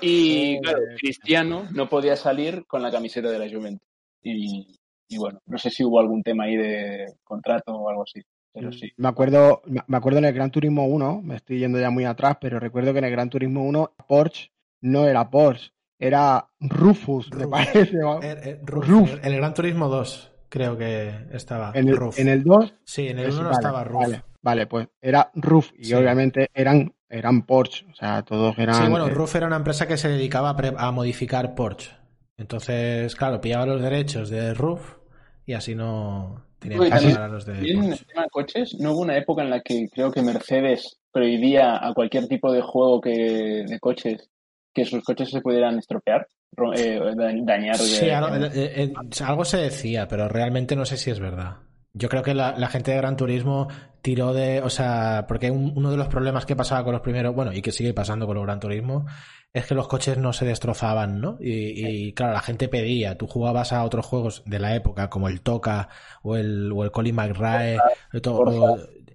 [0.00, 3.86] Y claro, Cristiano no podía salir con la camiseta de la Juventus.
[4.22, 4.76] Y,
[5.08, 8.20] y bueno, no sé si hubo algún tema ahí de contrato o algo así,
[8.52, 8.90] pero sí.
[8.96, 12.36] Me acuerdo, me acuerdo en el Gran Turismo 1, me estoy yendo ya muy atrás,
[12.40, 14.50] pero recuerdo que en el Gran Turismo 1 Porsche
[14.82, 17.50] no era Porsche, era Rufus, me Ruf.
[17.50, 17.92] parece.
[17.96, 18.22] ¿no?
[18.22, 18.88] Eh, eh, Ruf.
[18.88, 19.14] Ruf.
[19.24, 21.72] En el Gran Turismo 2 creo que estaba.
[21.74, 22.18] En el, Ruf.
[22.18, 24.02] en el 2 Sí, en el Pues 1 no vale, estaba Ruf.
[24.02, 25.94] Vale, vale, pues era Roof y Sí.
[25.94, 28.74] obviamente eran, eran Porsche, o sea, todos eran...
[28.76, 31.90] Sí, bueno, eh, Ruf era una empresa que se dedicaba a, pre- a modificar Porsche.
[32.36, 34.96] Entonces, claro, pillaba los derechos de Ruf
[35.44, 38.76] y así no tenían que también- pagar a los de en el tema de coches,
[38.78, 42.62] ¿no hubo una época en la que creo que Mercedes prohibía a cualquier tipo de
[42.62, 44.30] juego que de coches
[44.78, 46.26] que sus coches se pudieran estropear,
[46.56, 47.76] ro- eh, da- dañar?
[47.76, 48.92] Sí, de- algo, eh, eh,
[49.24, 51.56] algo se decía, pero realmente no sé si es verdad.
[51.94, 53.66] Yo creo que la, la gente de Gran Turismo
[54.02, 57.34] tiró de, o sea, porque un- uno de los problemas que pasaba con los primeros,
[57.34, 59.06] bueno, y que sigue pasando con los Gran Turismo,
[59.52, 61.38] es que los coches no se destrozaban, ¿no?
[61.40, 65.26] Y, y, claro, la gente pedía, tú jugabas a otros juegos de la época, como
[65.28, 65.88] el Toca
[66.22, 67.78] o el, o el Colin McRae,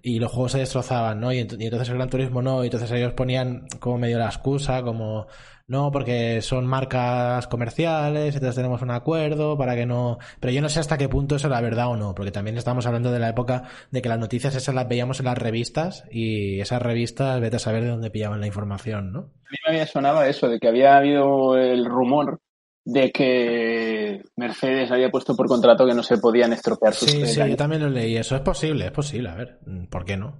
[0.02, 1.32] y los juegos se destrozaban, ¿no?
[1.32, 4.26] Y, ent- y entonces el Gran Turismo no, y entonces ellos ponían como medio la
[4.26, 5.26] excusa, como,
[5.66, 10.18] no, porque son marcas comerciales, entonces tenemos un acuerdo para que no...
[10.40, 12.86] Pero yo no sé hasta qué punto eso era verdad o no, porque también estamos
[12.86, 16.60] hablando de la época de que las noticias esas las veíamos en las revistas y
[16.60, 19.20] esas revistas, vete a saber de dónde pillaban la información, ¿no?
[19.20, 22.40] A mí me había sonaba eso, de que había habido el rumor
[22.84, 27.40] de que Mercedes había puesto por contrato que no se podían estropear sus Sí, sí,
[27.48, 28.16] yo también lo leí.
[28.16, 29.30] Eso es posible, es posible.
[29.30, 29.58] A ver,
[29.88, 30.38] ¿por qué no?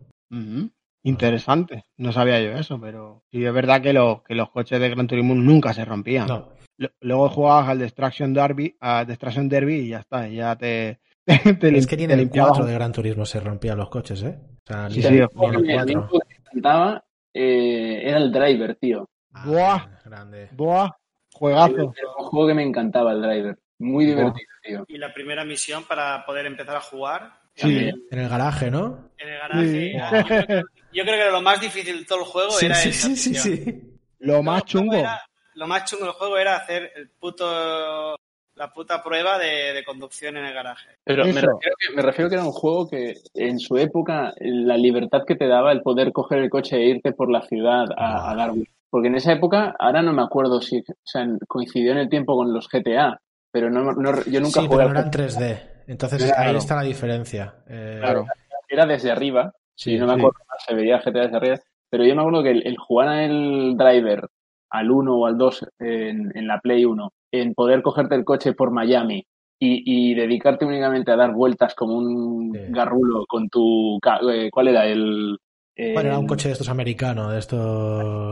[1.07, 4.89] Interesante, no sabía yo eso, pero sí es verdad que, los que los coches de
[4.89, 6.27] Gran Turismo nunca se rompían.
[6.27, 6.49] No.
[6.79, 11.01] Lo- Luego jugabas al Destruction Derby, a Destruction Derby y ya está, ya te...
[11.61, 14.23] te Es que ni en el limpiabas 4 de Gran Turismo se rompían los coches,
[14.23, 14.39] ¿eh?
[14.41, 16.09] O sea, Sí, ni, sí, el el A mí un 4.
[16.09, 17.05] juego que me encantaba
[17.35, 19.09] eh, era el Driver, tío.
[19.35, 19.87] Ah, Buah.
[20.07, 20.49] grande.
[20.53, 20.91] Buah,
[21.35, 21.93] juegazo.
[21.97, 23.59] Era un juego que me encantaba el Driver.
[23.79, 24.15] Muy Buah.
[24.17, 24.85] divertido, tío.
[24.89, 27.91] Y la primera misión para poder empezar a jugar Sí.
[28.11, 29.11] En el garaje, ¿no?
[29.19, 29.69] en el garaje.
[29.69, 29.91] Sí.
[29.97, 30.63] era- yo, creo que,
[30.93, 33.17] yo creo que lo más difícil de todo el juego Sí, era sí, esa sí,
[33.17, 33.81] sí, sí.
[34.19, 34.95] Lo más chungo.
[34.95, 35.21] era-
[35.55, 38.17] lo más chungo del juego era hacer el puto
[38.57, 40.89] la puta prueba de, de conducción en el garaje.
[41.03, 44.77] Pero me refiero, que, me refiero que era un juego que en su época la
[44.77, 48.31] libertad que te daba el poder coger el coche e irte por la ciudad a,
[48.31, 48.53] a dar.
[48.91, 52.37] Porque en esa época, ahora no me acuerdo si o sea, coincidió en el tiempo
[52.37, 53.21] con los GTA,
[53.51, 55.19] pero no, no- yo nunca Sí, jugué pero al no eran GTA.
[55.27, 55.74] 3D.
[55.87, 57.55] Entonces ahí está la diferencia.
[57.69, 58.27] Eh, Claro.
[58.69, 60.19] Era desde arriba, Sí, y no me sí.
[60.21, 61.57] acuerdo, se veía GTA desde arriba,
[61.91, 64.29] pero yo me acuerdo que el, el jugar al driver
[64.71, 68.53] al 1 o al 2 en, en la Play 1, en poder cogerte el coche
[68.55, 69.25] por Miami
[69.61, 72.61] y, y dedicarte únicamente a dar vueltas como un Sí.
[72.73, 73.99] garrulo con tu...
[74.33, 74.87] eh, ¿Cuál era?
[74.87, 75.39] El...
[75.77, 77.61] Bueno, era un el- coche de estos americanos, de estos...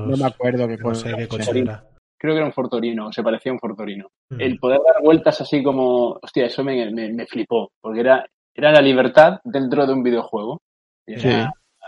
[0.08, 1.10] No me acuerdo qué No coche.
[1.10, 1.70] sé qué coche Fortorino.
[1.72, 1.84] era.
[2.23, 4.07] Creo que era un Fortorino, se parecía a un Fortorino.
[4.31, 4.40] Mm.
[4.40, 6.20] El poder dar vueltas así como...
[6.23, 8.24] Hostia, eso me, me, me flipó, porque era,
[8.55, 10.62] era la libertad dentro de un videojuego.
[11.05, 11.28] Y Era, Sí.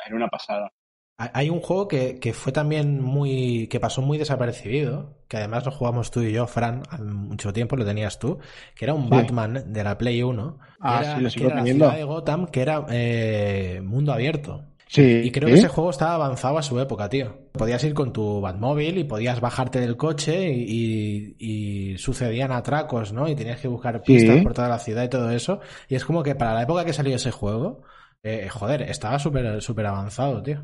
[0.07, 0.69] era una pasada.
[1.17, 3.69] Hay- un juego que, que fue también muy.
[3.69, 7.77] que pasó muy desapercibido, que además lo jugamos tú y yo, Fran, hace mucho tiempo
[7.77, 8.39] lo tenías tú,
[8.75, 9.11] que era un Sí.
[9.11, 10.59] Batman de la Play 1.
[10.59, 13.81] que Ah, era, sí, lo que sigo era la ciudad de Gotham, que era eh,
[13.85, 14.65] mundo abierto.
[14.95, 15.23] Sí.
[15.25, 15.55] Y creo ¿Sí?
[15.55, 17.37] que ese juego estaba avanzado a su época, tío.
[17.53, 23.13] Podías ir con tu Batmóvil y podías bajarte del coche y, y- y sucedían atracos,
[23.13, 23.27] ¿no?
[23.29, 24.43] Y tenías que buscar pistas Sí.
[24.43, 25.59] por toda la ciudad y todo eso.
[25.89, 27.83] Y es como que para la época que salió ese juego,
[28.23, 30.63] eh, joder, estaba súper súper avanzado, tío.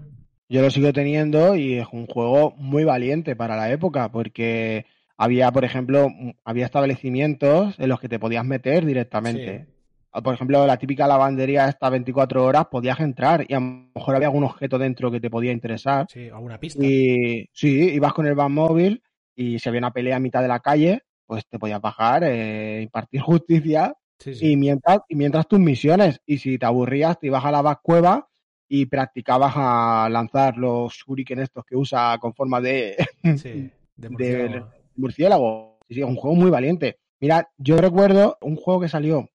[0.49, 4.87] Yo lo sigo teniendo y es un juego muy valiente para la época porque
[5.17, 6.09] había, por ejemplo,
[6.45, 9.67] había establecimientos en los que te podías meter directamente.
[9.69, 9.80] Ah,
[10.13, 14.29] Por ejemplo, la típica lavandería esta 24 horas podías entrar y a lo mejor había
[14.29, 16.07] algún objeto dentro que te podía interesar.
[16.11, 16.85] Sí, alguna pista.
[16.85, 19.03] Y sí, ibas con el móvil
[19.37, 22.83] y si había una pelea a mitad de la calle, pues te podías bajar, eh,
[22.83, 24.53] impartir justicia Sí, sí.
[24.53, 26.21] y mientras, y mientras tus misiones.
[26.27, 28.29] Y si te aburrías, te ibas a la cueva
[28.69, 32.97] y practicabas a lanzar los shuriken estos que usa con forma de
[33.39, 34.71] Sí, de de- murciélago.
[34.97, 35.79] murciélago.
[35.89, 36.99] Sí, sí, es un juego muy valiente.
[37.21, 39.29] Mira, yo recuerdo un juego que salió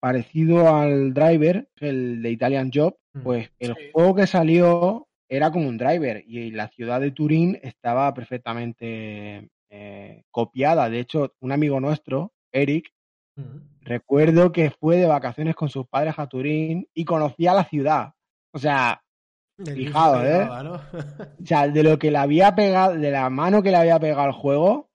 [0.00, 3.22] parecido al driver, el de Italian Job, Mm.
[3.22, 3.82] pues el Sí.
[3.92, 10.24] juego que salió era como un driver y la ciudad de Turín estaba perfectamente eh,
[10.32, 10.90] copiada.
[10.90, 12.90] De hecho, un amigo nuestro, Eric,
[13.36, 13.58] Mm.
[13.82, 18.12] recuerdo que fue de vacaciones con sus padres a Turín y conocía la ciudad.
[18.52, 19.00] O sea,
[19.64, 20.48] Fijaos, ¿eh?
[21.40, 24.22] o sea, de lo que le había pegado, de la mano que le había pegado
[24.22, 24.89] al juego,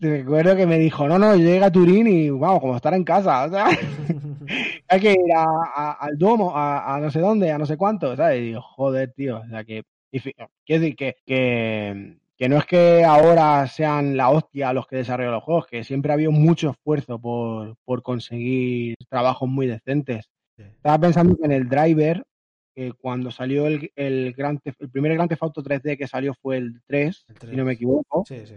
[0.00, 3.04] recuerdo que me dijo, no, no, yo llegué a Turín y vamos, como estar en
[3.04, 3.66] casa, o sea,
[4.88, 7.76] hay que ir a, a- al domo, a, a no sé dónde, a no sé
[7.76, 8.40] cuánto, ¿sabes?
[8.40, 13.04] Y digo, joder, tío, o sea que, quiero decir que, que, que no es que
[13.04, 17.18] ahora sean la hostia los que desarrollan los juegos, que siempre ha habido mucho esfuerzo
[17.18, 20.30] por, por conseguir trabajos muy decentes.
[20.56, 20.62] Sí.
[20.62, 22.24] Estaba pensando que en el driver,
[22.74, 26.56] que cuando salió el, el, Theft- el primer Grand Theft Auto 3D que salió fue
[26.56, 27.56] el 3, El si 3.
[27.56, 28.54] no me equivoco, Sí, sí.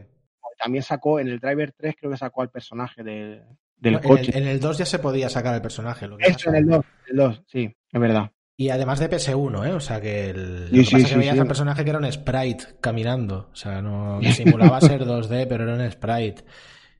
[0.57, 3.41] También sacó en el driver 3 creo que sacó al personaje de-
[3.77, 4.31] del No, en, coche.
[4.35, 6.07] el, en el 2 ya se podía sacar el personaje.
[6.07, 8.31] Lo que Eso en el 2, el 2, sí, es verdad.
[8.55, 9.73] Y además de PS1, ¿eh?
[9.73, 11.39] O sea que el, Sí, lo que sí, pasa es que sí, veías sí.
[11.41, 13.49] al personaje que era un sprite caminando.
[13.51, 16.43] O sea, no simulaba ser 2D, pero era un sprite.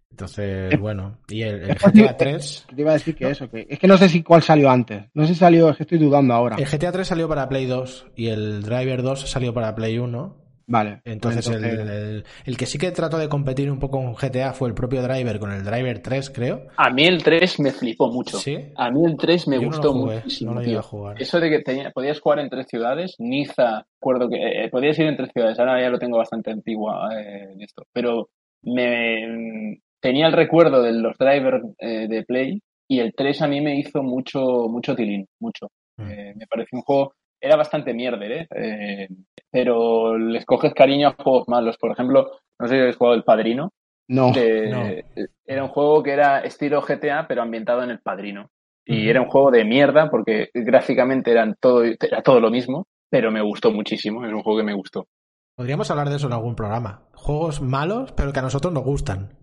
[0.09, 1.19] Entonces, bueno.
[1.29, 2.65] Y el, el GTA 3.
[2.75, 5.05] Te iba a decir que eso, que es que no sé si cuál salió antes.
[5.13, 6.55] No sé si salió, es que estoy dudando ahora.
[6.57, 10.42] El GTA 3 salió para Play 2 y el Driver 2 salió para Play 1.
[10.65, 11.01] Vale.
[11.05, 14.53] Entonces, pues el, el- el que sí que trató de competir un poco con GTA
[14.53, 16.67] fue el propio Driver con el Driver 3, creo.
[16.77, 18.37] A mí el 3 me flipó mucho.
[18.37, 18.57] Sí.
[18.75, 20.79] A mí el 3 me Yo no gustó lo jugué, muchísimo, no lo tío.
[20.79, 21.21] a jugar.
[21.21, 25.07] Eso de que tenía- podías jugar en tres ciudades, Niza, recuerdo que eh, podías ir
[25.07, 28.29] en tres ciudades, ahora ya lo tengo bastante antigua eh, en esto, pero
[28.63, 33.61] me tenía el recuerdo de los drivers eh, de Play y el 3 a mí
[33.61, 35.67] me hizo mucho, mucho tilín, mucho.
[35.97, 36.09] Mm.
[36.09, 37.13] Eh, me pareció un juego,
[37.43, 38.47] era bastante mierder, ¿eh?
[38.55, 39.07] Eh,
[39.51, 41.77] pero les coges cariño a juegos malos.
[41.77, 43.73] Por ejemplo, no sé si habéis jugado El Padrino.
[44.07, 44.31] No.
[44.31, 45.25] de- no.
[45.45, 48.49] Era un juego que era estilo GTA, pero ambientado en El Padrino.
[48.85, 53.31] Y era un juego de mierda porque gráficamente eran todo, era todo lo mismo, pero
[53.31, 54.25] me gustó muchísimo.
[54.25, 55.07] Es un juego que me gustó.
[55.55, 57.07] Podríamos hablar de eso en algún programa.
[57.13, 59.37] Juegos malos, pero que a nosotros nos gustan.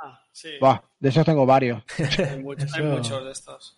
[0.00, 0.50] Ah, sí.
[0.60, 1.82] Buah, de esos tengo varios.
[2.18, 3.76] Hay, muchos de estos.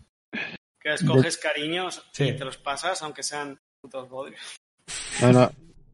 [0.81, 2.25] Que escoges cariños Sí.
[2.29, 4.41] y te los pasas, aunque sean putos bodrios.
[5.23, 5.51] No, no.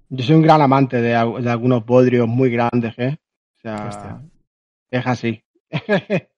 [0.09, 3.17] Yo soy un gran amante de, al- de algunos bodrios muy grandes, ¿eh?
[3.57, 4.23] O sea, Hostia.
[4.91, 5.43] es así.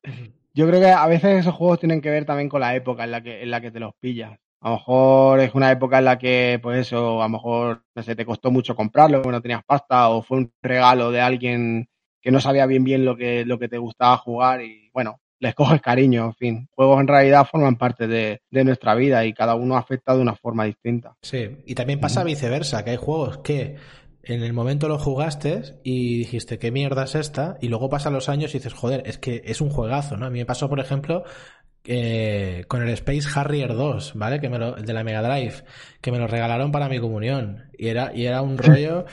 [0.54, 3.10] Yo creo que a veces esos juegos tienen que ver también con la época en
[3.10, 4.38] la que, en la que te los pillas.
[4.60, 8.02] A lo mejor es una época en la que, pues eso, a lo mejor, no
[8.02, 11.88] sé, te costó mucho comprarlo, no tenías pasta, o fue un regalo de alguien
[12.20, 15.54] que no sabía bien bien lo que, lo que te gustaba jugar y, bueno, les
[15.54, 16.68] coges cariño, en fin.
[16.74, 20.34] Juegos en realidad forman parte de, de nuestra vida y cada uno afecta de una
[20.34, 21.14] forma distinta.
[21.22, 23.76] Sí, y también pasa viceversa, que hay juegos que
[24.22, 27.56] en el momento lo jugaste y dijiste, ¿qué mierda es esta?
[27.60, 30.26] Y luego pasan los años y dices, joder, es que es un juegazo, ¿no?
[30.26, 31.22] A mí me pasó, por ejemplo,
[31.84, 34.40] eh, con el Space Harrier 2, ¿vale?
[34.40, 35.64] Que me lo, el de la Mega Drive,
[36.00, 37.70] que me lo regalaron para mi comunión.
[37.78, 39.06] Y era, y era un rollo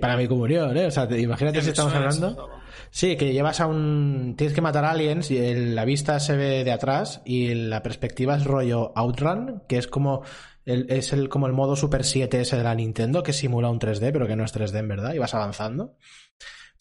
[0.00, 0.86] para mi comunión, ¿eh?
[0.86, 2.48] O sea, te- imagínate si estamos hablando.
[2.94, 4.34] Sí, que llevas a un.
[4.36, 8.36] Tienes que matar aliens y el- la vista se ve de atrás y la perspectiva
[8.36, 10.22] es rollo Outrun, que es como.
[10.64, 13.80] El, es el, como el modo Super 7 ese de la Nintendo, que simula un
[13.80, 15.96] 3D, pero que no es 3D en verdad, y vas avanzando.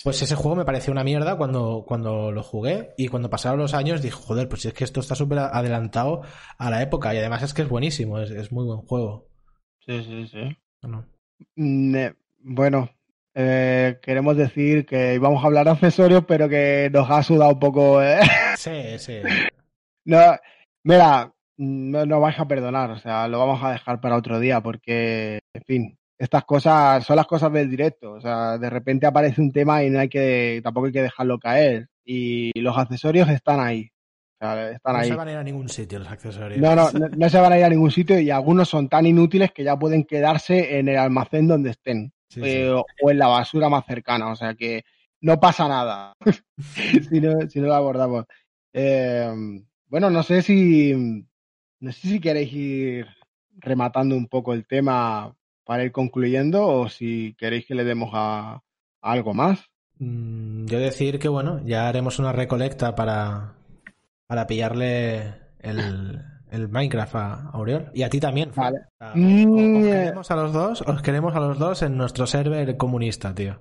[0.03, 3.73] Pues ese juego me pareció una mierda cuando, cuando lo jugué y cuando pasaron los
[3.73, 6.21] años dije, joder, pues es que esto está súper adelantado
[6.57, 9.27] a la época y además es que es buenísimo, es, es muy buen juego.
[9.85, 10.57] Sí, sí, sí.
[10.83, 11.05] ¿o no?
[11.97, 12.89] Eh, Bueno,
[13.33, 17.59] eh, queremos decir que íbamos a hablar de accesorios, pero que nos ha sudado un
[17.59, 18.01] poco.
[18.01, 18.19] ¿eh?
[18.57, 19.19] Sí, sí.
[20.05, 20.19] No,
[20.83, 24.61] mira, no nos vais a perdonar, o sea, lo vamos a dejar para otro día,
[24.61, 28.13] porque, en fin, estas cosas son las cosas del directo.
[28.13, 31.39] O sea, de repente aparece un tema y no hay que, tampoco hay que dejarlo
[31.39, 31.87] caer.
[32.05, 33.89] Y los accesorios están ahí.
[34.39, 35.09] O sea, están No ahí.
[35.09, 36.59] se van a ir a ningún sitio los accesorios.
[36.61, 39.05] No, no, no, no se van a ir a ningún sitio y algunos son tan
[39.07, 42.83] inútiles que ya pueden quedarse en el almacén donde estén Sí, eh, sí.
[43.03, 44.31] o- en la basura más cercana.
[44.31, 44.83] O sea que
[45.21, 46.15] no pasa nada
[47.09, 48.25] si, no, si no lo abordamos.
[48.73, 49.29] Eh,
[49.87, 50.93] bueno, no sé si
[51.79, 53.07] no sé si queréis ir
[53.57, 55.35] rematando un poco el tema
[55.65, 58.61] para ir concluyendo o si queréis que le demos a, a
[59.01, 59.59] algo más.
[59.99, 63.53] Mm, Yo decir que bueno, ya haremos una recolecta para,
[64.27, 66.21] para pillarle el,
[66.51, 67.89] el Minecraft a Auriol.
[67.93, 68.51] Y a ti también.
[68.55, 68.77] Vale.
[68.99, 72.27] O sea, Mm, os queremos a los dos, os queremos a los dos en nuestro
[72.27, 73.59] server comunista, tío.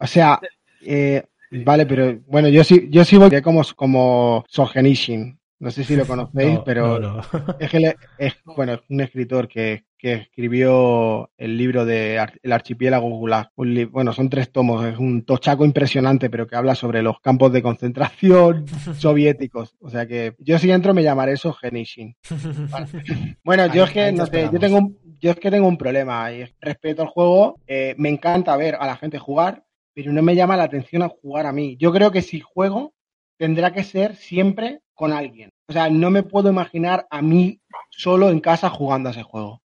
[0.00, 0.40] O sea,
[0.80, 5.38] eh, vale, pero bueno, yo sí, yo sí voy como, como Solzhenitsyn.
[5.60, 7.22] No sé si lo conocéis, No, pero no, no.
[7.58, 12.52] es que le- es bueno, es un escritor que, que escribió el libro de El
[12.52, 13.48] archipiélago Gulag.
[13.56, 17.62] bueno, son tres tomos, es un tochaco impresionante, pero que habla sobre los campos de
[17.62, 18.66] concentración
[18.98, 19.74] soviéticos.
[19.80, 22.14] O sea que yo si entro me llamaré eso Genishin.
[23.44, 26.30] Bueno, yo es que no sé, yo tengo un, yo es que tengo un problema
[26.32, 29.64] y respeto al juego, eh, me encanta ver a la gente jugar,
[29.94, 31.78] pero no me llama la atención a jugar a mí.
[31.78, 32.92] Yo creo que si juego
[33.38, 35.48] tendrá que ser siempre con alguien.
[35.66, 39.63] O sea, no me puedo imaginar a mí solo en casa jugando a ese juego.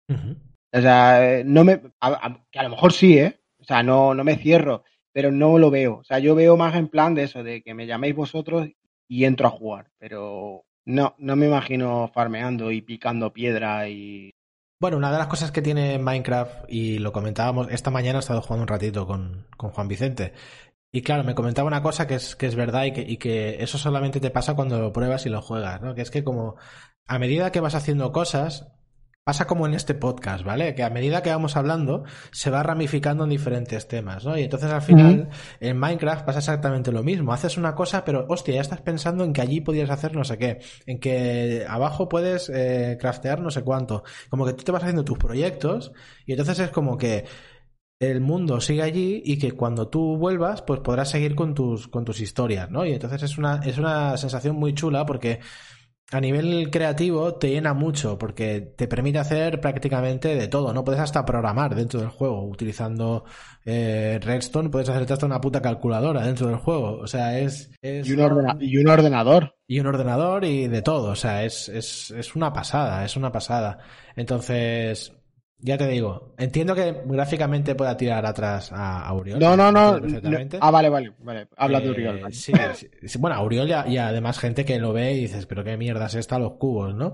[0.73, 1.79] O sea, no me.
[2.51, 3.39] que a lo mejor sí, ¿eh?
[3.59, 5.97] O sea, no, no me cierro, pero no lo veo.
[5.97, 8.67] O sea, yo veo más en plan de eso, de que me llaméis vosotros
[9.07, 9.91] y entro a jugar.
[9.97, 14.31] Pero no, no me imagino farmeando y picando piedra y.
[14.79, 18.41] Bueno, una de las cosas que tiene Minecraft, y lo comentábamos, esta mañana he estado
[18.41, 20.33] jugando un ratito con, con Juan Vicente,
[20.95, 23.63] y claro, me comentaba una cosa que es, que es verdad y que, y que
[23.63, 25.95] eso solamente te pasa cuando lo pruebas y lo juegas, ¿no?
[25.95, 26.55] Que es que como
[27.07, 28.71] a medida que vas haciendo cosas,
[29.23, 30.75] pasa como en este podcast, ¿vale?
[30.75, 34.37] Que a medida que vamos hablando, se va ramificando en diferentes temas, ¿no?
[34.37, 35.29] Y entonces al final,
[35.61, 37.31] en Minecraft pasa exactamente lo mismo.
[37.31, 40.37] Haces una cosa, pero hostia, ya estás pensando en que allí podías hacer no sé
[40.37, 44.03] qué, en que abajo puedes eh, craftear no sé cuánto.
[44.29, 45.93] Como que tú te vas haciendo tus proyectos
[46.25, 47.25] y entonces es como que
[47.99, 52.03] el mundo sigue allí y que cuando tú vuelvas, pues podrás seguir con tus, con
[52.03, 52.85] tus historias, ¿no?
[52.85, 55.39] Y entonces es una, es una sensación muy chula porque
[56.13, 60.83] a nivel creativo te llena mucho porque te permite hacer prácticamente de todo, ¿no?
[60.83, 63.25] Puedes hasta programar dentro del juego utilizando
[63.65, 67.71] eh, Redstone, puedes hacerte hasta una puta calculadora dentro del juego, o sea, es...
[67.81, 69.55] y, un y, un ordenador.
[69.65, 73.31] Y un ordenador y de todo, o sea, es, es, es una pasada, es una
[73.31, 73.79] pasada.
[74.15, 75.13] Entonces,
[75.65, 79.39] ya te digo, entiendo que gráficamente pueda tirar atrás a, Uriol.
[79.39, 79.97] No, no, no,
[80.59, 81.47] Ah, vale, vale, vale.
[81.55, 82.17] Habla de Uriol.
[82.17, 82.51] Eh, sí,
[83.05, 86.15] sí, bueno, Uriol y, además gente que lo ve y dices, pero qué mierda es
[86.15, 87.13] esta los cubos, ¿no?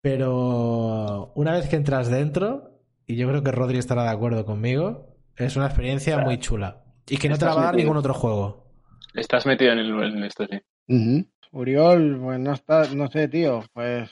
[0.00, 5.16] Pero una vez que entras dentro, y yo creo que Rodri estará de acuerdo conmigo,
[5.36, 6.84] es una experiencia muy chula.
[7.08, 8.70] Y que no te la va a dar ningún otro juego.
[9.14, 11.26] Estás metido en, el, en esto, sí.
[11.50, 14.08] Uriol, pues no está, no sé, tío, pues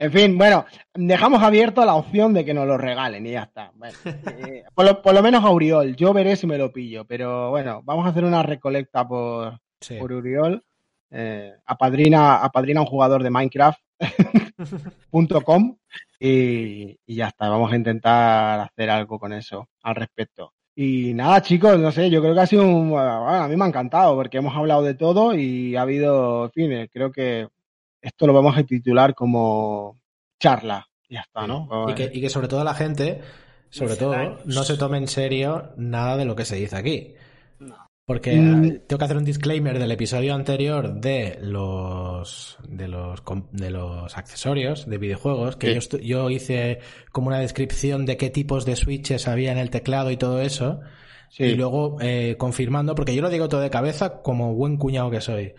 [0.00, 0.64] en fin, bueno,
[0.94, 3.70] dejamos abierto la opción de que nos lo regalen y ya está.
[4.48, 8.06] Eh, por, lo, menos a Uriol, yo veré si me lo pillo, pero bueno, vamos
[8.06, 9.60] a hacer una recolecta por,
[9.98, 10.64] por Uriol.
[11.10, 15.76] Eh, apadrina, apadrina un jugador de Minecraft.com
[16.18, 20.54] y, y ya está, vamos a intentar hacer algo con eso al respecto.
[20.74, 22.96] Y nada, chicos, no sé, yo creo que ha sido un.
[22.96, 26.88] a mí me ha encantado porque hemos hablado de todo y ha habido, en fin,
[26.90, 27.48] creo que
[28.00, 30.00] esto lo vamos a titular como
[30.38, 30.86] charla.
[31.08, 31.86] Ya está, ¿no?
[31.88, 33.20] Y que, y que sobre todo la gente,
[33.68, 37.14] sobre todo, no se tome en serio nada de lo que se dice aquí.
[38.04, 38.86] Porque mm.
[38.86, 43.22] tengo que hacer un disclaimer del episodio anterior de los de los
[43.52, 46.80] de los accesorios de videojuegos que yo, yo hice
[47.12, 50.80] como una descripción de qué tipos de switches había en el teclado y todo eso
[51.38, 55.20] y luego eh, confirmando, porque yo lo digo todo de cabeza como buen cuñado que
[55.20, 55.54] soy.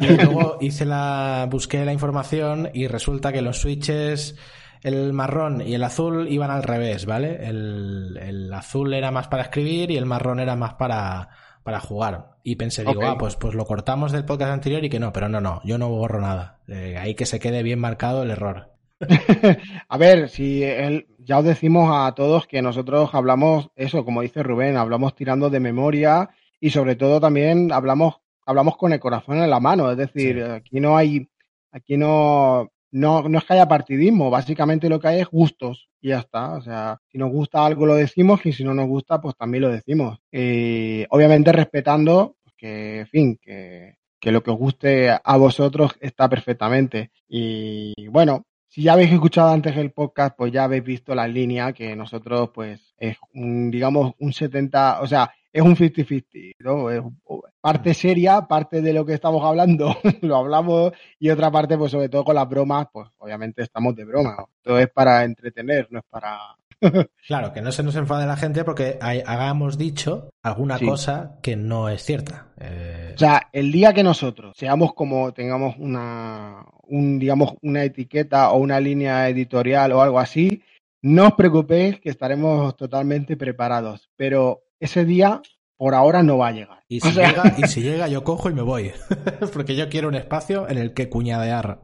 [0.00, 4.36] Y luego hice la, busqué la información y resulta que los switches,
[4.82, 7.46] el marrón y el azul iban al revés, ¿vale?
[7.46, 11.30] El, el azul era más para escribir y el marrón era más para,
[11.64, 12.34] para jugar.
[12.44, 15.28] Y pensé, digo, ah, pues, pues lo cortamos del podcast anterior y que no, pero
[15.28, 16.58] no, no, yo no borro nada.
[16.68, 18.74] Eh, ahí que se quede bien marcado el error.
[19.88, 24.42] a ver, si el, ya os decimos a todos que nosotros hablamos eso, como dice
[24.42, 26.30] Rubén, hablamos tirando de memoria
[26.60, 29.90] y sobre todo también hablamos, hablamos con el corazón en la mano.
[29.90, 31.28] Es decir, aquí no hay,
[31.72, 36.08] aquí no, no, no es que haya partidismo, básicamente lo que hay es gustos y
[36.08, 36.54] ya está.
[36.54, 39.62] O sea, si nos gusta algo lo decimos y si no nos gusta, pues también
[39.62, 40.18] lo decimos.
[40.30, 45.92] Y obviamente respetando pues, que, en fin, que, que lo que os guste a vosotros
[46.00, 47.10] está perfectamente.
[47.28, 51.72] Y bueno, si ya habéis escuchado antes el podcast, pues ya habéis visto la línea
[51.72, 56.90] que nosotros, pues, es un, digamos, un 70, o sea, es un 50-50, ¿no?
[56.90, 57.00] Es
[57.60, 60.90] parte seria, parte de lo que estamos hablando, lo hablamos,
[61.20, 64.44] y otra parte, pues, sobre todo con las bromas, pues, obviamente estamos de broma.
[64.60, 66.40] Todo es para entretener, no es para
[67.26, 71.88] claro, que no se nos enfade la gente porque hagamos dicho alguna cosa que no
[71.88, 72.48] es cierta.
[72.60, 78.50] Eh, o sea, el día que nosotros seamos como tengamos una, un, digamos, una etiqueta
[78.50, 80.62] o una línea editorial o algo así,
[81.02, 84.10] no os preocupéis que estaremos totalmente preparados.
[84.16, 85.42] Pero ese día
[85.76, 86.84] por ahora no va a llegar.
[86.88, 88.92] Y si, llega, y si llega, yo cojo y me voy.
[89.52, 91.82] Porque yo quiero un espacio en el que cuñadear.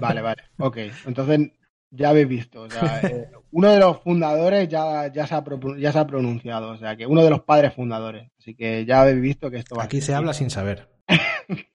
[0.00, 0.42] Vale, vale.
[0.58, 0.78] Ok.
[1.06, 1.52] Entonces
[1.90, 2.66] ya habéis visto.
[3.02, 5.44] Eh, uno de los fundadores ya, ya, se ha,
[5.78, 8.30] ya se ha pronunciado, o sea, que uno de los padres fundadores.
[8.38, 10.88] Así que ya habéis visto que esto va Aquí se habla sin saber.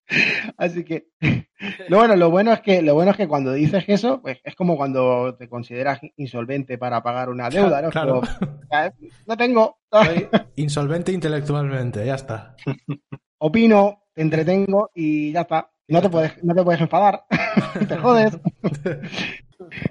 [0.58, 1.08] Así que
[1.90, 4.56] lo bueno, lo bueno es que lo bueno es que cuando dices eso, pues es
[4.56, 7.90] como cuando te consideras insolvente para pagar una deuda, ¿no?
[7.90, 8.22] Claro.
[8.22, 8.92] Como, "Ah,
[9.26, 9.80] no tengo,
[10.56, 12.56] Insolvente intelectualmente, ya está.
[13.40, 15.72] opino, te entretengo y ya está.
[15.88, 17.26] No te puedes, no te puedes enfadar,
[17.88, 18.38] te jodes.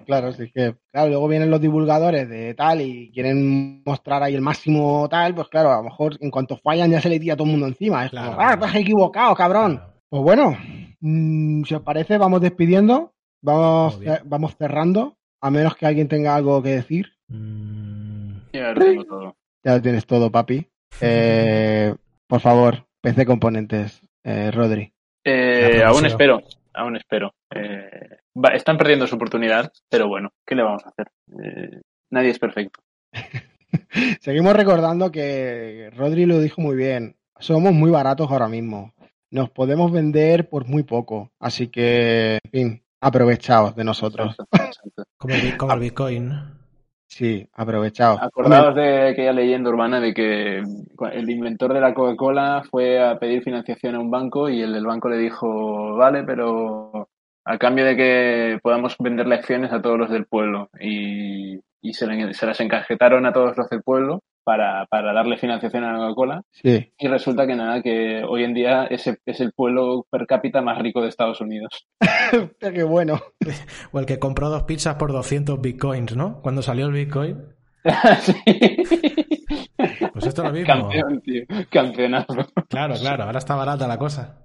[0.07, 4.41] Claro, sí que, claro, luego vienen los divulgadores de tal y quieren mostrar ahí el
[4.41, 7.37] máximo tal, pues claro, a lo mejor en cuanto fallan ya se le tira a
[7.37, 8.05] todo el mundo encima.
[8.05, 8.31] Es Claro.
[8.33, 9.77] como, ah, te has equivocado, cabrón.
[9.77, 9.95] Claro.
[10.09, 10.57] Pues bueno,
[11.01, 13.13] mm, si os parece, vamos despidiendo,
[13.43, 17.07] vamos, eh, vamos cerrando, a menos que alguien tenga algo que decir.
[17.29, 19.37] Mm, Ya lo tengo todo.
[19.65, 20.69] Ya lo tienes todo, papi.
[21.01, 21.95] Eh,
[22.29, 24.93] por favor, PC Componentes, eh, Rodri.
[25.25, 26.43] Eh, aún espero,
[26.75, 27.33] aún espero.
[27.55, 31.09] Eh, va- están perdiendo su oportunidad, pero bueno, ¿qué le vamos a hacer?
[31.43, 31.81] Eh,
[32.11, 32.81] nadie es perfecto.
[34.21, 37.17] Seguimos recordando que Rodri lo dijo muy bien.
[37.39, 38.93] Somos muy baratos ahora mismo.
[39.31, 41.33] Nos podemos vender por muy poco.
[41.41, 44.37] Así que, en fin, aprovechaos de nosotros.
[44.53, 45.05] Exacto.
[45.19, 46.33] como, el, como el Bitcoin.
[47.07, 48.21] Sí, aprovechaos.
[48.23, 53.43] Acordaos de aquella leyenda urbana de que el inventor de la Coca-Cola fue a pedir
[53.43, 57.09] financiación a un banco y el del banco le dijo, vale, pero
[57.45, 60.69] a cambio de que podamos venderle acciones a todos los del pueblo.
[60.81, 65.37] Y, y se, le- se las encajetaron a todos los del pueblo para, para darle
[65.39, 66.43] financiación a la Coca-Cola.
[66.53, 70.61] Sí, Y resulta que nada, que hoy en día ese es el pueblo per cápita
[70.63, 71.87] más rico de Estados Unidos.
[72.61, 73.21] Qué bueno.
[73.93, 76.41] O el que compró dos pizzas por 200 Bitcoins, ¿no?
[76.43, 77.43] Cuando salió el Bitcoin.
[78.21, 78.35] Sí.
[80.13, 80.67] Pues esto es lo mismo.
[80.89, 81.43] Campeón, tío.
[81.71, 82.35] Campeonazo.
[82.69, 84.39] Claro, claro, ahora está barata la cosa.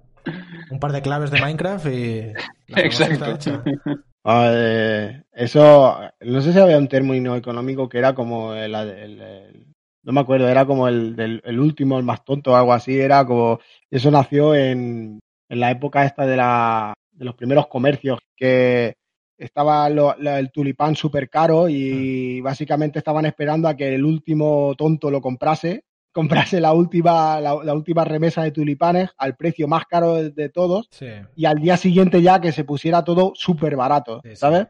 [0.70, 2.32] Un par de claves de Minecraft y.
[2.68, 3.30] la Exacto.
[3.32, 3.62] hecha.
[4.22, 9.20] Ah, eh, eso, no sé si había un término económico que era como el, el-
[9.22, 9.66] el-
[10.02, 13.00] no me acuerdo, era como el, del- el último, el más tonto o algo así,
[13.00, 13.60] era como,
[13.90, 18.92] eso nació en, en la época esta de, la, de los primeros comercios, que
[19.38, 24.74] estaba lo- la- el tulipán súper caro y básicamente estaban esperando a que el último
[24.76, 29.84] tonto lo comprase, comprase la última, la, la última remesa de tulipanes al precio más
[29.86, 31.06] caro de- de todos Sí.
[31.36, 34.36] y al día siguiente ya que se pusiera todo súper barato, Sí, sí.
[34.36, 34.66] ¿sabes?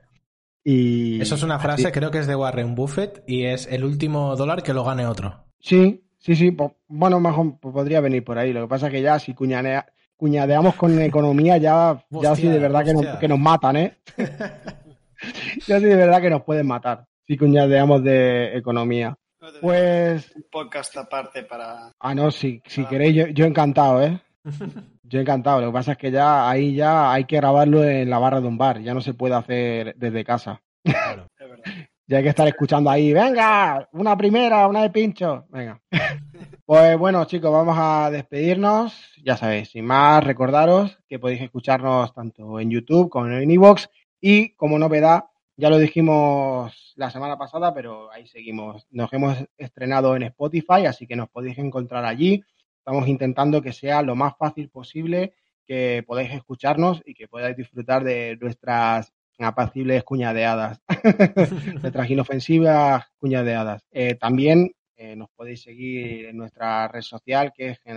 [0.62, 4.36] Y Eso es una frase, creo que es de Warren Buffett y es el último
[4.36, 5.44] dólar que lo gane otro.
[5.58, 6.54] Sí, sí, sí,
[6.88, 8.52] bueno, mejor po- podría venir por ahí.
[8.52, 9.86] Lo que pasa es que ya si cuñanea-
[10.16, 13.18] cuñadeamos con economía ya, ya sí Hostia, de verdad que nos, hostia.
[13.18, 13.94] que nos matan, ¿eh?
[15.66, 19.16] ya sí de verdad que nos pueden matar si cuñadeamos de economía.
[19.60, 21.92] Pues, Un podcast aparte para...
[21.98, 24.20] ah, no, si, si queréis, yo, yo encantado, ¿eh?
[25.02, 25.60] Yo encantado.
[25.60, 28.46] Lo que pasa es que ya ahí ya hay que grabarlo en la barra de
[28.46, 28.80] un bar.
[28.80, 30.62] Ya no se puede hacer desde casa.
[30.84, 31.26] Claro.
[31.38, 31.64] Es verdad.
[32.06, 35.80] Ya hay que estar escuchando ahí, venga, una primera, una de pincho, venga.
[36.66, 38.94] Pues bueno, chicos, vamos a despedirnos.
[39.24, 43.88] Ya sabéis, sin más, recordaros que podéis escucharnos tanto en YouTube como en iVoox
[44.20, 45.24] y como novedad,
[45.60, 48.86] ya lo dijimos la semana pasada, pero ahí seguimos.
[48.90, 52.42] Nos hemos estrenado en Spotify, así que nos podéis encontrar allí.
[52.78, 55.34] Estamos intentando que sea lo más fácil posible,
[55.66, 60.80] que podáis escucharnos y que podáis disfrutar de nuestras apacibles cuñadeadas,
[61.82, 63.84] nuestras inofensivas cuñadeadas.
[63.90, 67.96] Eh, también eh, nos podéis seguir en nuestra red social, que es en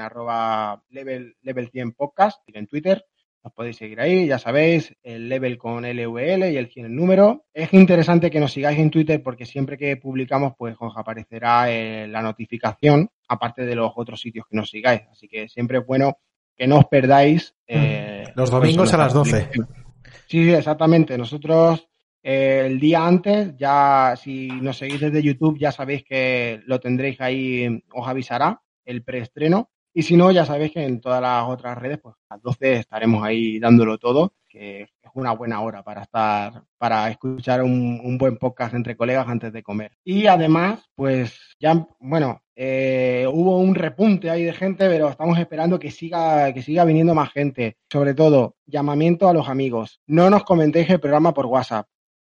[0.89, 3.05] level, level 100 podcast, y en Twitter.
[3.43, 7.45] Nos podéis seguir ahí, ya sabéis, el level con LVL y el 100 el número.
[7.53, 12.07] Es interesante que nos sigáis en Twitter porque siempre que publicamos, pues os aparecerá eh,
[12.07, 15.01] la notificación, aparte de los otros sitios que nos sigáis.
[15.11, 16.19] Así que siempre es bueno
[16.55, 17.53] que no os perdáis.
[17.67, 19.45] eh, Los pues, domingos a las nuestras 12.
[19.57, 19.83] publicaciones.
[20.27, 21.17] Sí, sí, exactamente.
[21.17, 21.87] Nosotros
[22.23, 27.19] eh, el día antes, ya si nos seguís desde YouTube, ya sabéis que lo tendréis
[27.19, 29.69] ahí, os avisará el preestreno.
[29.95, 32.73] Y si no, ya sabéis que en todas las otras redes, pues a las 12
[32.77, 38.37] estaremos ahí dándolo todo, que es una buena hora para estar, para escuchar un, buen
[38.37, 39.91] podcast entre colegas antes de comer.
[40.03, 45.77] Y además, pues ya, bueno, eh, hubo un repunte ahí de gente, pero estamos esperando
[45.77, 47.77] que siga, que siga viniendo más gente.
[47.91, 50.01] Sobre todo, llamamiento a los amigos.
[50.07, 51.87] No nos comentéis el programa por WhatsApp,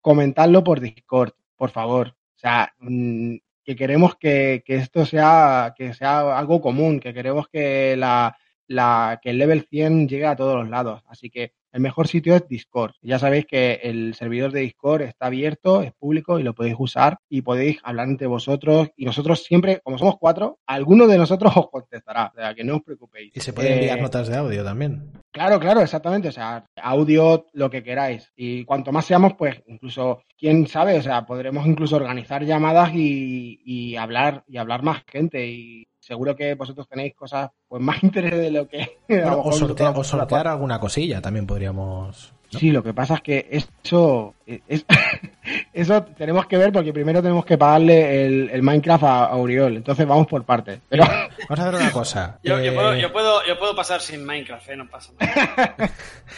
[0.01, 2.09] comentadlo por Discord, por favor.
[2.09, 7.47] O sea, mm, que queremos que, que esto sea, que sea algo común, que queremos
[7.47, 8.37] que la,
[8.67, 11.01] la, que el level 100 llegue a todos los lados.
[11.07, 12.93] Así que el mejor sitio es Discord.
[13.01, 17.17] Ya sabéis que el servidor de Discord está abierto, es público y lo podéis usar
[17.29, 18.89] y podéis hablar entre vosotros.
[18.95, 22.31] Y nosotros siempre, como somos cuatro, alguno de nosotros os contestará.
[22.31, 23.31] O sea, que no os preocupéis.
[23.35, 25.11] Y se pueden enviar Eh, notas de audio también.
[25.31, 26.27] Claro, claro, exactamente.
[26.27, 28.31] O sea, audio, lo que queráis.
[28.35, 33.61] Y cuanto más seamos, pues incluso, quién sabe, o sea, podremos incluso organizar llamadas y,
[33.65, 35.47] y hablar y hablar más gente.
[35.47, 38.97] Y seguro que vosotros tenéis cosas pues más interés de lo que.
[39.07, 42.33] Bueno, o, sortea- o sortear alguna cosilla también podríamos.
[42.51, 42.59] ¿no?
[42.59, 43.47] Sí, lo que pasa es que
[43.83, 44.85] eso, es-
[45.73, 49.77] eso tenemos que ver porque primero tenemos que pagarle el, el Minecraft a, a Uriol.
[49.77, 50.79] Entonces vamos por partes.
[50.89, 51.03] Pero
[51.49, 52.39] Vamos a hacer una cosa.
[52.43, 54.75] Yo, yo Eh, puedo, yo, puedo, yo puedo pasar sin Minecraft, ¿eh?
[54.77, 55.75] No pasa nada.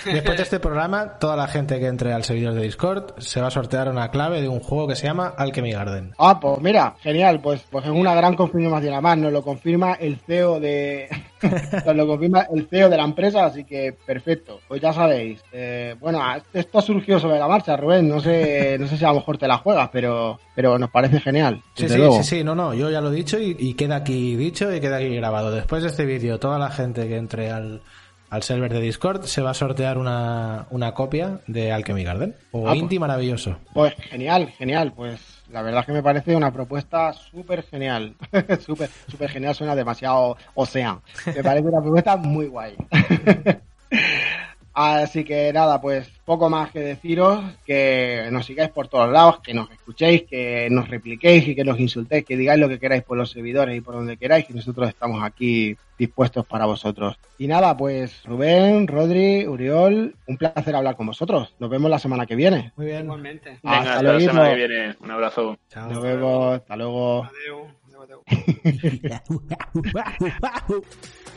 [0.06, 3.48] Después de este programa, toda la gente que entre al servidor de Discord se va
[3.48, 6.14] a sortear una clave de un juego que se llama Alchemy Garden.
[6.18, 10.18] Ah, pues mira, genial, pues, pues es una gran confirmación además, nos lo confirma el
[10.26, 11.08] CEO de
[11.86, 14.60] nos lo confirma el CEO de la empresa, así que perfecto.
[14.68, 16.20] Pues ya sabéis, eh, bueno,
[16.54, 19.38] esto ha surgido sobre la marcha, Rubén, no sé, no sé si a lo mejor
[19.38, 21.62] te la juegas, pero, pero nos parece genial.
[21.76, 22.18] Sí, sí, luego.
[22.18, 24.80] sí, sí, no, no, yo ya lo he dicho y, y queda aquí dicho y
[24.80, 25.52] queda aquí grabado.
[25.52, 27.82] Después de este vídeo, toda la gente que entre al,
[28.30, 32.36] al server de Discord se va a sortear una, una copia de Alchemy Garden.
[32.52, 32.80] O Ah, pues.
[32.80, 33.58] Indie maravilloso.
[33.74, 35.20] Pues genial, genial, pues
[35.52, 38.16] la verdad es que me parece una propuesta súper genial.
[38.66, 41.02] súper, súper genial, suena demasiado océano.
[41.28, 42.76] Me parece una propuesta muy guay.
[44.76, 49.54] Así que nada, pues poco más que deciros, que nos sigáis por todos lados, que
[49.54, 53.18] nos escuchéis, que nos repliquéis y que nos insultéis, que digáis lo que queráis por
[53.18, 57.18] los servidores y por donde queráis, que nosotros estamos aquí dispuestos para vosotros.
[57.38, 61.56] Y nada, pues Rubén, Rodri, Uriol, un placer hablar con vosotros.
[61.58, 62.74] Nos vemos la semana que viene.
[62.76, 63.06] Muy bien.
[63.06, 63.60] Igualmente.
[63.64, 64.96] Venga, Hasta hasta la semana que viene.
[65.00, 65.58] Un abrazo.
[65.70, 65.90] Chao.
[65.90, 67.30] Nos vemos, hasta luego.